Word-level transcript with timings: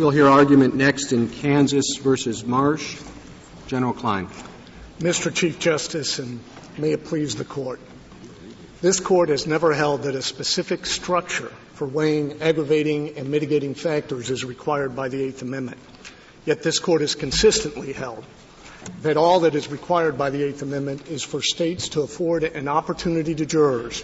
We'll 0.00 0.08
hear 0.08 0.28
argument 0.28 0.74
next 0.74 1.12
in 1.12 1.28
Kansas 1.28 1.98
versus 1.98 2.42
Marsh. 2.42 2.98
General 3.66 3.92
Kline. 3.92 4.28
Mr. 4.98 5.32
Chief 5.32 5.58
Justice, 5.58 6.18
and 6.18 6.40
may 6.78 6.92
it 6.92 7.04
please 7.04 7.36
the 7.36 7.44
Court. 7.44 7.80
This 8.80 8.98
Court 8.98 9.28
has 9.28 9.46
never 9.46 9.74
held 9.74 10.04
that 10.04 10.14
a 10.14 10.22
specific 10.22 10.86
structure 10.86 11.52
for 11.74 11.86
weighing 11.86 12.40
aggravating 12.40 13.18
and 13.18 13.30
mitigating 13.30 13.74
factors 13.74 14.30
is 14.30 14.42
required 14.42 14.96
by 14.96 15.10
the 15.10 15.22
Eighth 15.22 15.42
Amendment. 15.42 15.76
Yet 16.46 16.62
this 16.62 16.78
Court 16.78 17.02
has 17.02 17.14
consistently 17.14 17.92
held 17.92 18.24
that 19.02 19.18
all 19.18 19.40
that 19.40 19.54
is 19.54 19.68
required 19.68 20.16
by 20.16 20.30
the 20.30 20.42
Eighth 20.44 20.62
Amendment 20.62 21.08
is 21.08 21.22
for 21.22 21.42
states 21.42 21.90
to 21.90 22.00
afford 22.00 22.44
an 22.44 22.68
opportunity 22.68 23.34
to 23.34 23.44
jurors 23.44 24.02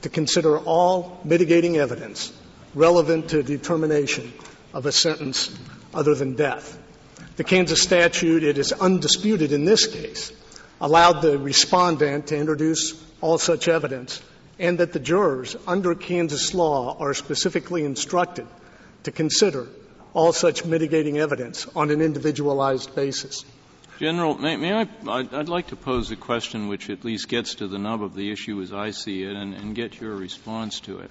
to 0.00 0.08
consider 0.08 0.56
all 0.56 1.20
mitigating 1.22 1.76
evidence 1.76 2.32
relevant 2.74 3.28
to 3.28 3.42
determination 3.42 4.32
of 4.74 4.84
a 4.84 4.92
sentence 4.92 5.56
other 5.94 6.14
than 6.14 6.34
death. 6.34 6.78
The 7.36 7.44
Kansas 7.44 7.80
statute, 7.80 8.42
it 8.42 8.58
is 8.58 8.72
undisputed 8.72 9.52
in 9.52 9.64
this 9.64 9.86
case, 9.86 10.32
allowed 10.80 11.22
the 11.22 11.38
respondent 11.38 12.26
to 12.26 12.36
introduce 12.36 13.00
all 13.20 13.38
such 13.38 13.68
evidence 13.68 14.20
and 14.58 14.78
that 14.78 14.92
the 14.92 15.00
jurors 15.00 15.56
under 15.66 15.94
Kansas 15.94 16.54
law 16.54 16.96
are 16.98 17.14
specifically 17.14 17.84
instructed 17.84 18.46
to 19.04 19.10
consider 19.10 19.66
all 20.12 20.32
such 20.32 20.64
mitigating 20.64 21.18
evidence 21.18 21.66
on 21.74 21.90
an 21.90 22.00
individualized 22.00 22.94
basis. 22.94 23.44
General, 23.98 24.36
may, 24.38 24.56
may 24.56 24.72
I, 24.72 24.88
I'd 25.06 25.48
like 25.48 25.68
to 25.68 25.76
pose 25.76 26.10
a 26.10 26.16
question 26.16 26.68
which 26.68 26.90
at 26.90 27.04
least 27.04 27.28
gets 27.28 27.56
to 27.56 27.68
the 27.68 27.78
nub 27.78 28.02
of 28.02 28.14
the 28.14 28.30
issue 28.30 28.60
as 28.60 28.72
I 28.72 28.90
see 28.90 29.22
it 29.22 29.34
and, 29.36 29.54
and 29.54 29.74
get 29.74 30.00
your 30.00 30.14
response 30.14 30.80
to 30.80 30.98
it. 30.98 31.10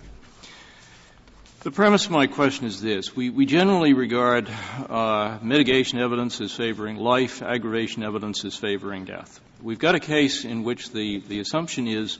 The 1.63 1.71
premise 1.71 2.07
of 2.07 2.11
my 2.11 2.27
question 2.27 2.65
is 2.67 2.81
this. 2.81 3.15
We, 3.15 3.29
we 3.29 3.45
generally 3.45 3.93
regard 3.93 4.49
uh, 4.49 5.37
mitigation 5.41 5.97
evidence 5.97 6.41
as 6.41 6.51
favoring 6.51 6.97
life, 6.97 7.41
aggravation 7.41 8.03
evidence 8.03 8.43
as 8.43 8.53
favoring 8.53 9.05
death. 9.05 9.39
We've 9.61 9.79
got 9.79 9.95
a 9.95 10.01
case 10.01 10.43
in 10.43 10.65
which 10.65 10.91
the, 10.91 11.21
the 11.21 11.39
assumption 11.39 11.87
is 11.87 12.19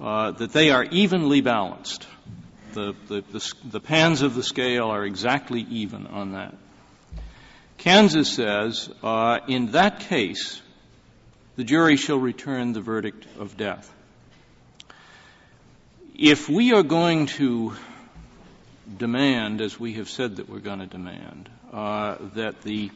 uh, 0.00 0.30
that 0.30 0.52
they 0.52 0.70
are 0.70 0.84
evenly 0.84 1.40
balanced. 1.40 2.06
The, 2.74 2.94
the, 3.08 3.22
the, 3.32 3.54
the 3.64 3.80
pans 3.80 4.22
of 4.22 4.36
the 4.36 4.44
scale 4.44 4.86
are 4.86 5.04
exactly 5.04 5.62
even 5.62 6.06
on 6.06 6.34
that. 6.34 6.54
Kansas 7.76 8.32
says, 8.32 8.88
uh, 9.02 9.40
in 9.48 9.72
that 9.72 9.98
case, 9.98 10.62
the 11.56 11.64
jury 11.64 11.96
shall 11.96 12.18
return 12.18 12.72
the 12.72 12.80
verdict 12.80 13.26
of 13.36 13.56
death. 13.56 13.92
If 16.14 16.48
we 16.48 16.72
are 16.72 16.84
going 16.84 17.26
to 17.26 17.74
demand, 18.96 19.60
as 19.60 19.78
we 19.78 19.94
have 19.94 20.08
said 20.08 20.36
that 20.36 20.48
we're 20.48 20.58
going 20.58 20.80
to 20.80 20.86
demand, 20.86 21.48
uh, 21.72 22.16
that 22.34 22.62
the 22.62 22.90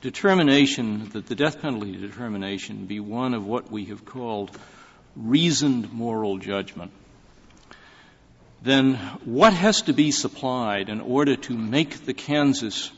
determination, 0.00 1.08
that 1.10 1.26
the 1.26 1.34
death 1.34 1.62
penalty 1.62 1.96
determination 1.96 2.86
be 2.86 3.00
one 3.00 3.34
of 3.34 3.46
what 3.46 3.70
we 3.70 3.86
have 3.86 4.04
called 4.04 4.50
reasoned 5.16 5.92
moral 5.92 6.38
judgment, 6.38 6.90
then 8.62 8.94
what 9.24 9.52
has 9.52 9.82
to 9.82 9.92
be 9.92 10.10
supplied 10.10 10.88
in 10.88 11.00
order 11.00 11.36
to 11.36 11.56
make 11.56 12.04
the 12.04 12.14
Kansas 12.14 12.90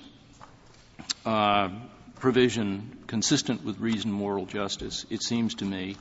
uh, 1.25 1.69
provision 2.17 2.99
consistent 3.07 3.65
with 3.65 3.79
reasoned 3.79 4.13
moral 4.13 4.47
justice, 4.47 5.07
it 5.11 5.23
seems 5.23 5.55
to 5.57 5.65
me, 5.65 5.97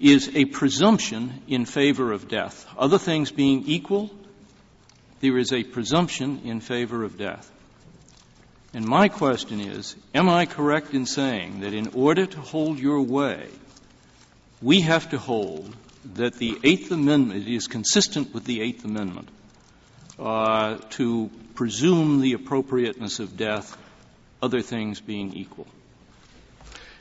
is 0.00 0.34
a 0.34 0.44
presumption 0.44 1.42
in 1.48 1.64
favor 1.64 2.12
of 2.12 2.28
death. 2.28 2.66
Other 2.76 2.98
things 2.98 3.30
being 3.32 3.64
equal, 3.66 4.10
there 5.20 5.38
is 5.38 5.52
a 5.52 5.64
presumption 5.64 6.40
in 6.44 6.60
favor 6.60 7.04
of 7.04 7.18
death. 7.18 7.50
And 8.74 8.84
my 8.84 9.08
question 9.08 9.60
is, 9.60 9.96
am 10.14 10.28
I 10.28 10.46
correct 10.46 10.94
in 10.94 11.06
saying 11.06 11.60
that 11.60 11.74
in 11.74 11.88
order 11.94 12.26
to 12.26 12.40
hold 12.40 12.78
your 12.78 13.00
way, 13.00 13.48
we 14.60 14.82
have 14.82 15.10
to 15.10 15.18
hold 15.18 15.74
that 16.14 16.34
the 16.34 16.58
Eighth 16.62 16.90
Amendment 16.90 17.48
is 17.48 17.66
consistent 17.66 18.34
with 18.34 18.44
the 18.44 18.60
Eighth 18.60 18.84
Amendment 18.84 19.28
uh, 20.18 20.76
to 20.90 21.30
presume 21.54 22.20
the 22.20 22.34
appropriateness 22.34 23.20
of 23.20 23.36
death, 23.36 23.76
other 24.42 24.60
things 24.60 25.00
being 25.00 25.34
equal? 25.34 25.66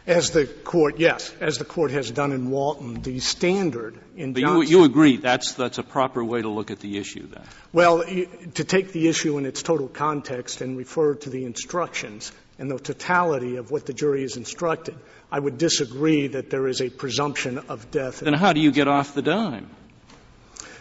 As 0.07 0.31
the 0.31 0.45
court, 0.45 0.99
yes, 0.99 1.33
as 1.41 1.57
the 1.57 1.65
court 1.65 1.91
has 1.91 2.09
done 2.09 2.31
in 2.31 2.49
Walton, 2.49 3.01
the 3.01 3.19
standard 3.19 3.99
in 4.15 4.31
but 4.31 4.39
Johnson. 4.39 4.71
You, 4.71 4.79
you 4.79 4.85
agree 4.85 5.17
that's 5.17 5.51
that's 5.55 5.79
a 5.79 5.83
proper 5.83 6.23
way 6.23 6.41
to 6.41 6.47
look 6.47 6.71
at 6.71 6.79
the 6.79 6.97
issue, 6.97 7.27
then? 7.27 7.43
Well, 7.73 8.03
to 8.05 8.63
take 8.63 8.93
the 8.93 9.09
issue 9.09 9.37
in 9.37 9.45
its 9.45 9.61
total 9.61 9.89
context 9.89 10.61
and 10.61 10.77
refer 10.77 11.15
to 11.15 11.29
the 11.29 11.43
instructions 11.43 12.31
and 12.57 12.71
the 12.71 12.79
totality 12.79 13.57
of 13.57 13.69
what 13.69 13.85
the 13.85 13.91
jury 13.91 14.23
is 14.23 14.37
instructed, 14.37 14.95
I 15.29 15.39
would 15.39 15.57
disagree 15.57 16.27
that 16.27 16.49
there 16.49 16.69
is 16.69 16.81
a 16.81 16.89
presumption 16.89 17.57
of 17.67 17.91
death. 17.91 18.21
Then 18.21 18.33
how 18.33 18.53
do 18.53 18.61
you 18.61 18.71
get 18.71 18.87
off 18.87 19.13
the 19.13 19.21
dime? 19.21 19.69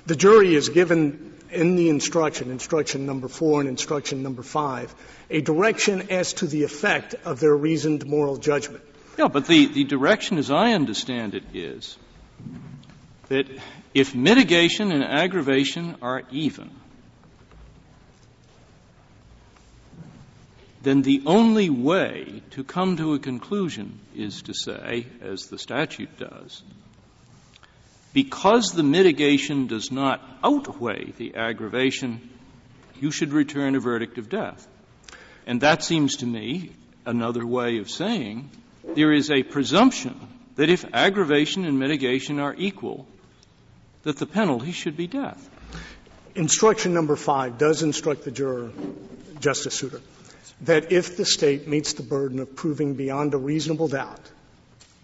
The 0.06 0.14
jury 0.14 0.54
is 0.54 0.68
given 0.68 1.34
in 1.50 1.74
the 1.74 1.88
instruction, 1.88 2.52
instruction 2.52 3.06
number 3.06 3.26
four 3.26 3.58
and 3.58 3.68
instruction 3.68 4.22
number 4.22 4.44
five, 4.44 4.94
a 5.30 5.40
direction 5.40 6.10
as 6.10 6.34
to 6.34 6.46
the 6.46 6.62
effect 6.62 7.16
of 7.24 7.40
their 7.40 7.56
reasoned 7.56 8.06
moral 8.06 8.36
judgment. 8.36 8.84
Yeah, 9.16 9.28
but 9.28 9.46
the, 9.46 9.66
the 9.66 9.84
direction, 9.84 10.36
as 10.36 10.50
I 10.50 10.72
understand 10.72 11.34
it, 11.34 11.44
is 11.54 11.96
that 13.28 13.46
if 13.94 14.14
mitigation 14.14 14.92
and 14.92 15.02
aggravation 15.02 15.96
are 16.02 16.22
even, 16.30 16.70
then 20.82 21.00
the 21.02 21.22
only 21.24 21.70
way 21.70 22.42
to 22.50 22.62
come 22.62 22.98
to 22.98 23.14
a 23.14 23.18
conclusion 23.18 23.98
is 24.14 24.42
to 24.42 24.54
say, 24.54 25.06
as 25.22 25.46
the 25.46 25.58
statute 25.58 26.18
does, 26.18 26.62
because 28.12 28.72
the 28.72 28.82
mitigation 28.82 29.66
does 29.66 29.90
not 29.90 30.22
outweigh 30.44 31.12
the 31.16 31.34
aggravation, 31.36 32.30
you 33.00 33.10
should 33.10 33.32
return 33.32 33.74
a 33.74 33.80
verdict 33.80 34.18
of 34.18 34.28
death. 34.28 34.66
And 35.46 35.62
that 35.62 35.82
seems 35.82 36.16
to 36.16 36.26
me 36.26 36.70
another 37.06 37.46
way 37.46 37.78
of 37.78 37.90
saying 37.90 38.50
there 38.94 39.12
is 39.12 39.30
a 39.30 39.42
presumption 39.42 40.14
that 40.56 40.70
if 40.70 40.84
aggravation 40.92 41.64
and 41.64 41.78
mitigation 41.78 42.40
are 42.40 42.54
equal, 42.56 43.06
that 44.02 44.18
the 44.18 44.26
penalty 44.26 44.72
should 44.72 44.96
be 44.96 45.06
death. 45.06 45.50
Instruction 46.34 46.94
number 46.94 47.16
five 47.16 47.58
does 47.58 47.82
instruct 47.82 48.24
the 48.24 48.30
juror, 48.30 48.70
Justice 49.40 49.78
Souter, 49.78 50.00
that 50.62 50.92
if 50.92 51.16
the 51.16 51.24
state 51.24 51.66
meets 51.68 51.94
the 51.94 52.02
burden 52.02 52.38
of 52.38 52.54
proving 52.54 52.94
beyond 52.94 53.34
a 53.34 53.38
reasonable 53.38 53.88
doubt 53.88 54.20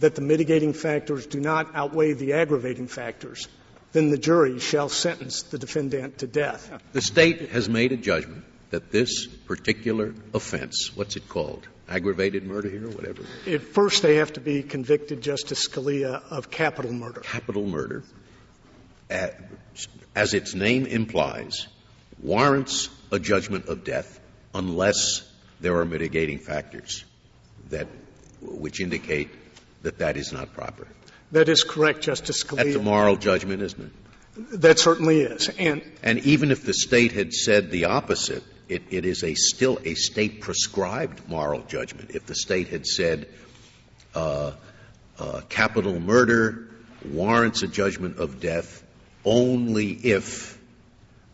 that 0.00 0.14
the 0.14 0.20
mitigating 0.20 0.72
factors 0.72 1.26
do 1.26 1.40
not 1.40 1.74
outweigh 1.74 2.12
the 2.12 2.34
aggravating 2.34 2.88
factors, 2.88 3.48
then 3.92 4.10
the 4.10 4.18
jury 4.18 4.58
shall 4.58 4.88
sentence 4.88 5.42
the 5.42 5.58
defendant 5.58 6.18
to 6.18 6.26
death. 6.26 6.72
The 6.92 7.00
state 7.00 7.50
has 7.50 7.68
made 7.68 7.92
a 7.92 7.96
judgment 7.96 8.44
that 8.70 8.90
this 8.90 9.26
particular 9.26 10.14
offense, 10.32 10.90
what's 10.96 11.16
it 11.16 11.28
called? 11.28 11.68
Aggravated 11.92 12.44
murder 12.44 12.70
here, 12.70 12.86
or 12.86 12.90
whatever? 12.90 13.22
At 13.46 13.60
first, 13.60 14.02
they 14.02 14.16
have 14.16 14.32
to 14.32 14.40
be 14.40 14.62
convicted, 14.62 15.20
Justice 15.20 15.68
Scalia, 15.68 16.22
of 16.30 16.50
capital 16.50 16.90
murder. 16.90 17.20
Capital 17.20 17.66
murder, 17.66 18.02
as 20.14 20.32
its 20.32 20.54
name 20.54 20.86
implies, 20.86 21.66
warrants 22.22 22.88
a 23.10 23.18
judgment 23.18 23.66
of 23.66 23.84
death 23.84 24.20
unless 24.54 25.22
there 25.60 25.76
are 25.76 25.84
mitigating 25.84 26.38
factors 26.38 27.04
that, 27.68 27.88
which 28.40 28.80
indicate 28.80 29.28
that 29.82 29.98
that 29.98 30.16
is 30.16 30.32
not 30.32 30.54
proper. 30.54 30.88
That 31.32 31.50
is 31.50 31.62
correct, 31.62 32.00
Justice 32.00 32.42
Scalia. 32.42 32.64
That's 32.64 32.76
a 32.76 32.82
moral 32.82 33.16
judgment, 33.16 33.60
isn't 33.60 33.82
it? 33.82 34.60
That 34.62 34.78
certainly 34.78 35.20
is. 35.20 35.50
And, 35.58 35.82
and 36.02 36.20
even 36.20 36.50
if 36.50 36.64
the 36.64 36.72
state 36.72 37.12
had 37.12 37.34
said 37.34 37.70
the 37.70 37.84
opposite, 37.84 38.42
it, 38.72 38.82
it 38.90 39.04
is 39.04 39.22
a 39.22 39.34
still 39.34 39.78
a 39.84 39.94
state 39.94 40.40
prescribed 40.40 41.28
moral 41.28 41.60
judgment. 41.62 42.10
If 42.10 42.26
the 42.26 42.34
state 42.34 42.68
had 42.68 42.86
said 42.86 43.28
uh, 44.14 44.52
uh, 45.18 45.40
capital 45.48 46.00
murder 46.00 46.68
warrants 47.04 47.62
a 47.62 47.68
judgment 47.68 48.18
of 48.18 48.40
death 48.40 48.82
only 49.24 49.90
if 49.90 50.58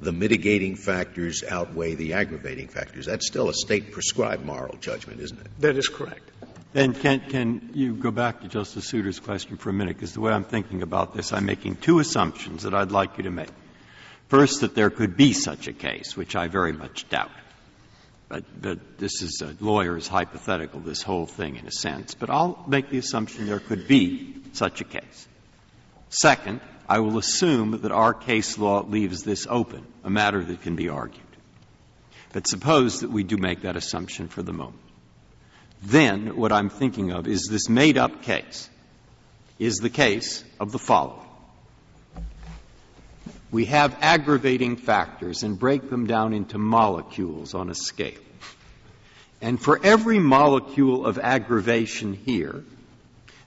the 0.00 0.12
mitigating 0.12 0.76
factors 0.76 1.42
outweigh 1.48 1.94
the 1.94 2.14
aggravating 2.14 2.68
factors, 2.68 3.06
that's 3.06 3.26
still 3.26 3.48
a 3.48 3.54
state 3.54 3.92
prescribed 3.92 4.44
moral 4.44 4.76
judgment, 4.76 5.20
isn't 5.20 5.40
it? 5.40 5.46
That 5.60 5.76
is 5.76 5.88
correct. 5.88 6.30
And 6.74 6.98
can, 6.98 7.20
can 7.20 7.70
you 7.74 7.94
go 7.94 8.10
back 8.10 8.42
to 8.42 8.48
Justice 8.48 8.86
Souter's 8.86 9.18
question 9.18 9.56
for 9.56 9.70
a 9.70 9.72
minute? 9.72 9.96
Because 9.96 10.12
the 10.12 10.20
way 10.20 10.32
I'm 10.32 10.44
thinking 10.44 10.82
about 10.82 11.14
this, 11.14 11.32
I'm 11.32 11.46
making 11.46 11.76
two 11.76 11.98
assumptions 11.98 12.64
that 12.64 12.74
I'd 12.74 12.92
like 12.92 13.16
you 13.16 13.24
to 13.24 13.30
make. 13.30 13.48
First, 14.28 14.60
that 14.60 14.74
there 14.74 14.90
could 14.90 15.16
be 15.16 15.32
such 15.32 15.68
a 15.68 15.72
case, 15.72 16.16
which 16.16 16.36
I 16.36 16.48
very 16.48 16.72
much 16.72 17.08
doubt. 17.08 17.30
But, 18.28 18.44
but 18.60 18.98
this 18.98 19.22
is 19.22 19.40
a 19.42 19.56
lawyer's 19.64 20.06
hypothetical, 20.06 20.80
this 20.80 21.02
whole 21.02 21.24
thing 21.24 21.56
in 21.56 21.66
a 21.66 21.72
sense. 21.72 22.14
But 22.14 22.28
I'll 22.28 22.62
make 22.66 22.90
the 22.90 22.98
assumption 22.98 23.46
there 23.46 23.58
could 23.58 23.88
be 23.88 24.34
such 24.52 24.82
a 24.82 24.84
case. 24.84 25.28
Second, 26.10 26.60
I 26.88 27.00
will 27.00 27.16
assume 27.16 27.80
that 27.82 27.92
our 27.92 28.12
case 28.12 28.58
law 28.58 28.82
leaves 28.82 29.22
this 29.22 29.46
open, 29.48 29.86
a 30.04 30.10
matter 30.10 30.44
that 30.44 30.62
can 30.62 30.76
be 30.76 30.90
argued. 30.90 31.22
But 32.32 32.46
suppose 32.46 33.00
that 33.00 33.10
we 33.10 33.24
do 33.24 33.38
make 33.38 33.62
that 33.62 33.76
assumption 33.76 34.28
for 34.28 34.42
the 34.42 34.52
moment. 34.52 34.82
Then 35.82 36.36
what 36.36 36.52
I'm 36.52 36.68
thinking 36.68 37.12
of 37.12 37.26
is 37.26 37.46
this 37.48 37.68
made 37.68 37.96
up 37.96 38.22
case 38.22 38.68
is 39.58 39.76
the 39.76 39.90
case 39.90 40.44
of 40.60 40.72
the 40.72 40.78
following. 40.78 41.27
We 43.50 43.66
have 43.66 43.96
aggravating 44.00 44.76
factors 44.76 45.42
and 45.42 45.58
break 45.58 45.88
them 45.88 46.06
down 46.06 46.34
into 46.34 46.58
molecules 46.58 47.54
on 47.54 47.70
a 47.70 47.74
scale. 47.74 48.20
And 49.40 49.60
for 49.60 49.80
every 49.82 50.18
molecule 50.18 51.06
of 51.06 51.18
aggravation 51.18 52.12
here, 52.12 52.64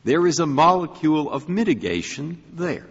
there 0.04 0.26
is 0.26 0.40
a 0.40 0.46
molecule 0.46 1.30
of 1.30 1.50
mitigation 1.50 2.42
there. 2.54 2.88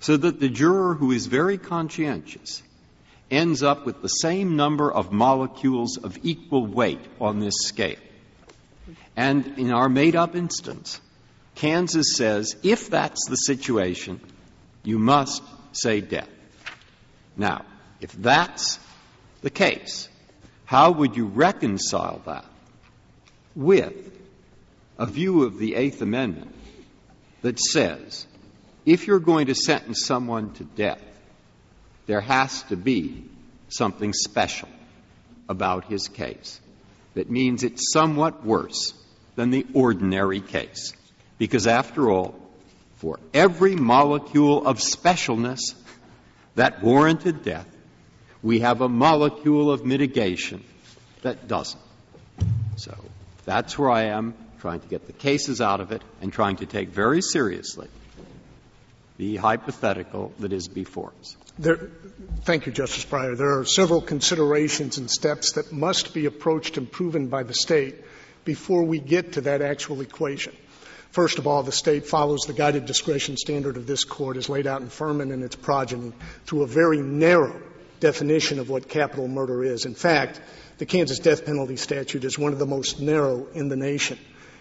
So 0.00 0.16
that 0.16 0.40
the 0.40 0.48
juror 0.48 0.94
who 0.94 1.10
is 1.10 1.26
very 1.26 1.58
conscientious 1.58 2.62
ends 3.30 3.62
up 3.62 3.84
with 3.84 4.00
the 4.00 4.08
same 4.08 4.56
number 4.56 4.90
of 4.90 5.12
molecules 5.12 5.98
of 5.98 6.18
equal 6.22 6.66
weight 6.66 7.04
on 7.20 7.40
this 7.40 7.56
scale. 7.58 7.98
And 9.16 9.58
in 9.58 9.72
our 9.72 9.88
made 9.88 10.16
up 10.16 10.36
instance, 10.36 11.00
Kansas 11.56 12.14
says 12.16 12.56
if 12.62 12.88
that's 12.88 13.28
the 13.28 13.36
situation, 13.36 14.20
you 14.84 14.98
must 14.98 15.42
say 15.80 16.00
death. 16.00 16.28
Now, 17.36 17.64
if 18.00 18.12
that's 18.12 18.78
the 19.42 19.50
case, 19.50 20.08
how 20.64 20.90
would 20.92 21.16
you 21.16 21.26
reconcile 21.26 22.20
that 22.26 22.44
with 23.54 23.94
a 24.98 25.06
view 25.06 25.44
of 25.44 25.58
the 25.58 25.74
Eighth 25.74 26.02
Amendment 26.02 26.54
that 27.42 27.58
says 27.58 28.26
if 28.84 29.06
you're 29.06 29.20
going 29.20 29.46
to 29.46 29.54
sentence 29.54 30.04
someone 30.04 30.52
to 30.54 30.64
death, 30.64 31.02
there 32.06 32.20
has 32.20 32.62
to 32.64 32.76
be 32.76 33.24
something 33.68 34.12
special 34.12 34.68
about 35.48 35.84
his 35.84 36.08
case 36.08 36.60
that 37.14 37.30
means 37.30 37.64
it's 37.64 37.92
somewhat 37.92 38.44
worse 38.44 38.94
than 39.36 39.50
the 39.50 39.66
ordinary 39.74 40.40
case. 40.40 40.92
Because 41.38 41.66
after 41.66 42.10
all, 42.10 42.34
for 42.98 43.18
every 43.32 43.76
molecule 43.76 44.66
of 44.66 44.78
specialness 44.78 45.74
that 46.56 46.82
warranted 46.82 47.44
death, 47.44 47.66
we 48.42 48.60
have 48.60 48.80
a 48.80 48.88
molecule 48.88 49.70
of 49.70 49.84
mitigation 49.84 50.62
that 51.22 51.48
doesn't. 51.48 51.82
So 52.76 52.96
that's 53.44 53.78
where 53.78 53.90
I 53.90 54.04
am, 54.06 54.34
trying 54.60 54.80
to 54.80 54.88
get 54.88 55.06
the 55.06 55.12
cases 55.12 55.60
out 55.60 55.80
of 55.80 55.92
it 55.92 56.02
and 56.20 56.32
trying 56.32 56.56
to 56.56 56.66
take 56.66 56.88
very 56.88 57.22
seriously 57.22 57.88
the 59.16 59.36
hypothetical 59.36 60.32
that 60.38 60.52
is 60.52 60.68
before 60.68 61.12
us. 61.20 61.36
There, 61.58 61.90
thank 62.42 62.66
you, 62.66 62.72
Justice 62.72 63.04
Breyer. 63.04 63.36
There 63.36 63.58
are 63.58 63.64
several 63.64 64.00
considerations 64.00 64.98
and 64.98 65.10
steps 65.10 65.52
that 65.52 65.72
must 65.72 66.14
be 66.14 66.26
approached 66.26 66.76
and 66.76 66.90
proven 66.90 67.26
by 67.26 67.42
the 67.42 67.54
State 67.54 67.96
before 68.44 68.84
we 68.84 69.00
get 69.00 69.32
to 69.32 69.40
that 69.42 69.60
actual 69.60 70.00
equation. 70.00 70.54
First 71.10 71.38
of 71.38 71.46
all, 71.46 71.62
the 71.62 71.72
State 71.72 72.06
follows 72.06 72.42
the 72.42 72.52
guided 72.52 72.86
discretion 72.86 73.36
standard 73.36 73.76
of 73.76 73.86
this 73.86 74.04
Court 74.04 74.36
as 74.36 74.48
laid 74.48 74.66
out 74.66 74.82
in 74.82 74.88
Furman 74.88 75.32
and 75.32 75.42
its 75.42 75.56
progeny 75.56 76.12
through 76.44 76.62
a 76.62 76.66
very 76.66 76.98
narrow 76.98 77.60
definition 78.00 78.58
of 78.58 78.68
what 78.68 78.88
capital 78.88 79.26
murder 79.26 79.64
is. 79.64 79.84
In 79.84 79.94
fact, 79.94 80.40
the 80.78 80.86
Kansas 80.86 81.18
death 81.18 81.44
penalty 81.44 81.76
statute 81.76 82.24
is 82.24 82.38
one 82.38 82.52
of 82.52 82.58
the 82.58 82.66
most 82.66 83.00
narrow 83.00 83.46
in 83.54 83.68
the 83.68 83.76
nation. 83.76 84.18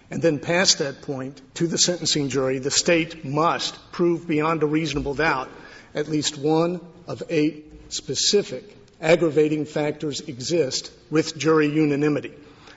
And 0.10 0.22
then 0.22 0.40
past 0.40 0.80
that 0.80 1.02
point, 1.02 1.42
to 1.56 1.68
the 1.68 1.78
sentencing 1.78 2.30
jury, 2.30 2.60
the 2.60 2.72
State 2.72 3.26
must 3.26 3.78
prove 3.92 4.28
beyond 4.28 4.64
a 4.64 4.68
reasonable 4.68 5.16
doubt 5.16 5.50
at 5.94 6.08
least 6.08 6.38
one 6.38 6.80
of 7.08 7.24
eight 7.30 7.92
specific 7.94 8.76
aggravating 9.02 9.66
factors 9.66 10.22
exist 10.22 10.92
with 11.10 11.38
jury 11.38 11.68
unanimity. 11.68 12.34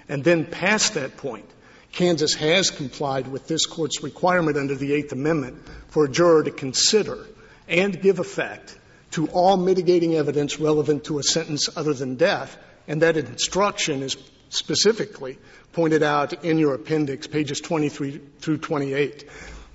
And 0.08 0.24
then 0.24 0.44
past 0.44 0.94
that 0.94 1.16
point, 1.16 1.48
Kansas 1.92 2.34
has 2.34 2.70
complied 2.70 3.28
with 3.28 3.48
this 3.48 3.66
Court's 3.66 4.02
requirement 4.02 4.56
under 4.56 4.74
the 4.74 4.92
Eighth 4.92 5.12
Amendment 5.12 5.58
for 5.88 6.04
a 6.04 6.08
juror 6.08 6.44
to 6.44 6.50
consider 6.50 7.26
and 7.68 8.00
give 8.00 8.18
effect 8.18 8.78
to 9.12 9.26
all 9.28 9.56
mitigating 9.56 10.14
evidence 10.14 10.60
relevant 10.60 11.04
to 11.04 11.18
a 11.18 11.22
sentence 11.22 11.68
other 11.76 11.92
than 11.92 12.14
death, 12.16 12.56
and 12.86 13.02
that 13.02 13.16
instruction 13.16 14.02
is 14.02 14.16
specifically 14.50 15.38
pointed 15.72 16.02
out 16.02 16.44
in 16.44 16.58
your 16.58 16.74
appendix, 16.74 17.26
pages 17.26 17.60
23 17.60 18.20
through 18.40 18.58
28. 18.58 19.28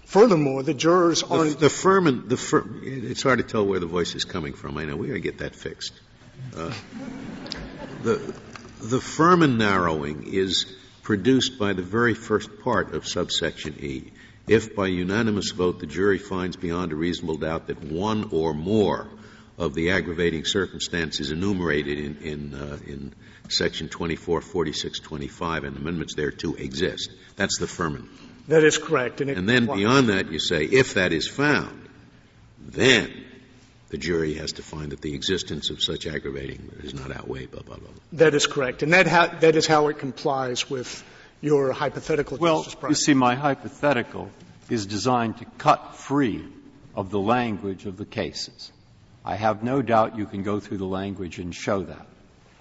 Furthermore, 0.05 0.63
the 0.63 0.73
jurors 0.73 1.23
aren't. 1.23 1.53
The, 1.53 1.65
the 1.65 1.69
Furman, 1.69 2.27
the 2.27 2.37
Fur, 2.37 2.63
it's 2.83 3.23
hard 3.23 3.39
to 3.39 3.43
tell 3.43 3.65
where 3.65 3.79
the 3.79 3.87
voice 3.87 4.15
is 4.15 4.23
coming 4.23 4.53
from. 4.53 4.77
I 4.77 4.85
know 4.85 4.95
we 4.95 5.07
got 5.07 5.13
to 5.13 5.19
get 5.19 5.39
that 5.39 5.55
fixed. 5.55 5.99
Uh, 6.55 6.71
the 8.03 8.35
the 8.81 9.01
Furman 9.01 9.57
narrowing 9.57 10.27
is 10.31 10.65
produced 11.05 11.59
by 11.59 11.71
the 11.71 11.83
very 11.83 12.15
first 12.15 12.49
part 12.61 12.95
of 12.95 13.07
subsection 13.07 13.75
E. 13.79 14.11
If 14.47 14.75
by 14.75 14.87
unanimous 14.87 15.51
vote 15.51 15.79
the 15.79 15.85
jury 15.85 16.17
finds 16.17 16.57
beyond 16.57 16.91
a 16.91 16.95
reasonable 16.95 17.37
doubt 17.37 17.67
that 17.67 17.81
one 17.83 18.29
or 18.31 18.55
more 18.55 19.07
of 19.57 19.75
the 19.75 19.91
aggravating 19.91 20.45
circumstances 20.45 21.31
enumerated 21.31 21.99
in, 21.99 22.17
in, 22.17 22.53
uh, 22.55 22.77
in 22.87 23.13
section 23.49 23.87
24, 23.87 24.41
46, 24.41 24.99
25, 24.99 25.63
and 25.63 25.77
amendments 25.77 26.15
thereto 26.15 26.59
exist. 26.59 27.11
That's 27.35 27.59
the 27.59 27.67
Furman. 27.67 28.09
That 28.47 28.63
is 28.63 28.79
correct. 28.79 29.21
And, 29.21 29.29
and 29.29 29.47
then 29.47 29.67
beyond 29.67 30.09
that, 30.09 30.31
you 30.31 30.39
say, 30.39 30.65
if 30.65 30.95
that 30.95 31.13
is 31.13 31.27
found, 31.27 31.87
then 32.59 33.11
the 33.95 34.01
jury 34.01 34.33
has 34.33 34.51
to 34.51 34.61
find 34.61 34.91
that 34.91 34.99
the 34.99 35.13
existence 35.13 35.69
of 35.69 35.81
such 35.81 36.05
aggravating 36.05 36.69
does 36.81 36.93
not 36.93 37.15
outweigh 37.15 37.45
blah, 37.45 37.61
blah, 37.61 37.77
blah. 37.77 37.87
That 38.11 38.35
is 38.35 38.45
correct. 38.45 38.83
And 38.83 38.91
that, 38.91 39.07
ha- 39.07 39.37
that 39.39 39.55
is 39.55 39.67
how 39.67 39.87
it 39.87 39.99
complies 39.99 40.69
with 40.69 41.01
your 41.39 41.71
hypothetical, 41.71 42.37
well, 42.37 42.63
Justice 42.63 42.75
Breyer. 42.75 42.89
You 42.89 42.95
see, 42.95 43.13
my 43.13 43.35
hypothetical 43.35 44.29
is 44.69 44.85
designed 44.85 45.37
to 45.37 45.45
cut 45.57 45.95
free 45.95 46.43
of 46.93 47.09
the 47.09 47.21
language 47.21 47.85
of 47.85 47.95
the 47.95 48.03
cases. 48.03 48.69
I 49.23 49.37
have 49.37 49.63
no 49.63 49.81
doubt 49.81 50.17
you 50.17 50.25
can 50.25 50.43
go 50.43 50.59
through 50.59 50.79
the 50.79 50.85
language 50.85 51.39
and 51.39 51.55
show 51.55 51.83
that. 51.83 52.05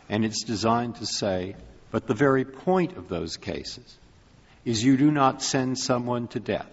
And 0.08 0.24
it's 0.24 0.44
designed 0.44 0.96
to 0.96 1.06
say, 1.06 1.56
but 1.90 2.06
the 2.06 2.14
very 2.14 2.44
point 2.44 2.96
of 2.96 3.08
those 3.08 3.38
cases 3.38 3.98
is 4.64 4.84
you 4.84 4.96
do 4.96 5.10
not 5.10 5.42
send 5.42 5.80
someone 5.80 6.28
to 6.28 6.38
death 6.38 6.70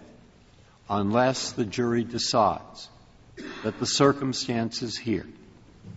unless 0.88 1.50
the 1.50 1.64
jury 1.64 2.04
decides 2.04 2.88
that 3.62 3.78
the 3.78 3.86
circumstances 3.86 4.96
here 4.96 5.26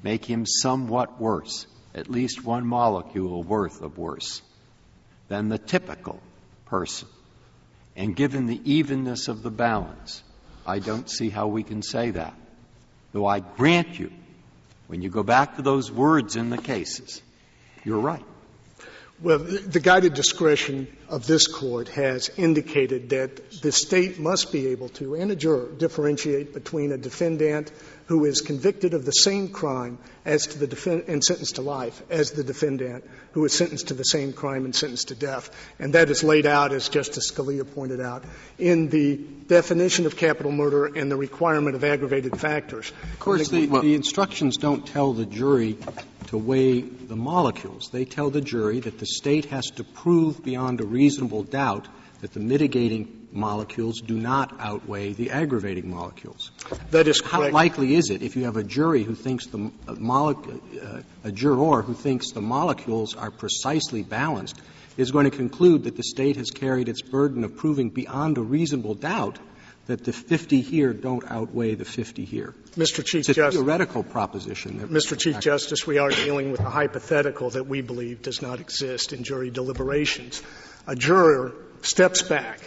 make 0.03 0.25
him 0.25 0.45
somewhat 0.45 1.19
worse, 1.19 1.67
at 1.93 2.09
least 2.09 2.43
one 2.43 2.65
molecule 2.65 3.43
worth 3.43 3.81
of 3.81 3.97
worse, 3.97 4.41
than 5.27 5.49
the 5.49 5.57
typical 5.57 6.19
person. 6.65 7.07
And 7.95 8.15
given 8.15 8.45
the 8.45 8.61
evenness 8.63 9.27
of 9.27 9.41
the 9.41 9.51
balance, 9.51 10.21
I 10.65 10.79
don't 10.79 11.09
see 11.09 11.29
how 11.29 11.47
we 11.47 11.63
can 11.63 11.81
say 11.81 12.11
that. 12.11 12.33
Though 13.13 13.25
I 13.25 13.39
grant 13.39 13.97
you, 13.97 14.11
when 14.87 15.01
you 15.01 15.09
go 15.09 15.23
back 15.23 15.55
to 15.55 15.61
those 15.61 15.91
words 15.91 16.35
in 16.35 16.49
the 16.49 16.57
cases, 16.57 17.21
you're 17.83 17.99
right. 17.99 18.25
Well, 19.25 19.39
the 19.39 19.79
guided 19.79 20.13
discretion 20.13 20.87
of 21.09 21.25
this 21.25 21.47
court 21.47 21.87
has 21.87 22.29
indicated 22.37 23.09
that 23.09 23.59
the 23.59 23.71
state 23.71 24.19
must 24.19 24.51
be 24.51 24.67
able 24.67 24.89
to, 24.89 25.15
and 25.15 25.31
a 25.31 25.35
juror, 25.35 25.67
differentiate 25.75 26.53
between 26.53 26.91
a 26.91 26.97
defendant 26.99 27.71
who 28.05 28.25
is 28.25 28.41
convicted 28.41 28.93
of 28.93 29.03
the 29.03 29.11
same 29.11 29.47
crime 29.47 29.97
as 30.25 30.45
to 30.45 30.59
the 30.59 30.67
defend- 30.67 31.05
and 31.07 31.23
sentenced 31.23 31.55
to 31.55 31.63
life 31.63 32.03
as 32.11 32.33
the 32.33 32.43
defendant 32.43 33.03
who 33.31 33.43
is 33.45 33.53
sentenced 33.53 33.87
to 33.87 33.95
the 33.95 34.03
same 34.03 34.31
crime 34.31 34.63
and 34.63 34.75
sentenced 34.75 35.07
to 35.07 35.15
death. 35.15 35.49
And 35.79 35.93
that 35.95 36.11
is 36.11 36.23
laid 36.23 36.45
out, 36.45 36.71
as 36.71 36.87
Justice 36.87 37.31
Scalia 37.31 37.65
pointed 37.65 38.01
out, 38.01 38.23
in 38.59 38.89
the 38.89 39.17
definition 39.47 40.05
of 40.05 40.17
capital 40.17 40.51
murder 40.51 40.85
and 40.85 41.09
the 41.09 41.17
requirement 41.17 41.75
of 41.75 41.83
aggravated 41.83 42.39
factors. 42.39 42.93
Of 43.13 43.19
course, 43.19 43.49
the, 43.49 43.65
the 43.65 43.95
instructions 43.95 44.57
don't 44.57 44.85
tell 44.85 45.13
the 45.13 45.25
jury 45.25 45.79
to 46.27 46.37
weigh 46.37 46.81
the 46.81 47.15
molecules. 47.15 47.89
They 47.91 48.05
tell 48.05 48.29
the 48.29 48.41
jury 48.41 48.79
that 48.81 48.99
the 48.99 49.05
state 49.05 49.45
has 49.45 49.65
to 49.71 49.83
prove 49.83 50.43
beyond 50.43 50.81
a 50.81 50.85
reasonable 50.85 51.43
doubt 51.43 51.87
that 52.21 52.33
the 52.33 52.39
mitigating 52.39 53.27
molecules 53.31 54.01
do 54.01 54.17
not 54.17 54.55
outweigh 54.59 55.13
the 55.13 55.31
aggravating 55.31 55.89
molecules. 55.89 56.51
That 56.91 57.07
is 57.07 57.19
correct. 57.19 57.31
How 57.31 57.51
likely 57.51 57.95
is 57.95 58.09
it 58.09 58.21
if 58.21 58.35
you 58.35 58.45
have 58.45 58.57
a 58.57 58.63
jury 58.63 59.03
who 59.03 59.13
thinks 59.13 59.47
the 59.47 59.71
uh, 59.87 59.93
uh, 59.93 61.01
a 61.23 61.31
juror 61.31 61.81
who 61.81 61.93
thinks 61.93 62.31
the 62.31 62.41
molecules 62.41 63.15
are 63.15 63.31
precisely 63.31 64.03
balanced 64.03 64.59
is 64.97 65.11
going 65.11 65.29
to 65.29 65.35
conclude 65.35 65.83
that 65.83 65.97
the 65.97 66.03
state 66.03 66.37
has 66.37 66.49
carried 66.49 66.87
its 66.87 67.01
burden 67.01 67.43
of 67.43 67.57
proving 67.57 67.89
beyond 67.89 68.37
a 68.37 68.41
reasonable 68.41 68.95
doubt 68.95 69.37
that 69.87 70.03
the 70.03 70.13
50 70.13 70.61
here 70.61 70.93
don't 70.93 71.29
outweigh 71.29 71.75
the 71.75 71.85
50 71.85 72.25
here. 72.25 72.53
Mr. 72.75 73.05
Chief 73.05 73.19
it's 73.21 73.29
a 73.29 73.33
Justice, 73.33 73.61
theoretical 73.61 74.03
proposition. 74.03 74.79
Mr. 74.89 75.17
Chief 75.17 75.39
Justice, 75.39 75.85
we 75.85 75.97
are 75.99 76.09
dealing 76.09 76.51
with 76.51 76.59
a 76.59 76.69
hypothetical 76.69 77.51
that 77.51 77.67
we 77.67 77.81
believe 77.81 78.21
does 78.21 78.41
not 78.41 78.59
exist 78.59 79.13
in 79.13 79.23
jury 79.23 79.49
deliberations. 79.51 80.41
A 80.87 80.95
juror 80.95 81.53
steps 81.81 82.21
back 82.23 82.59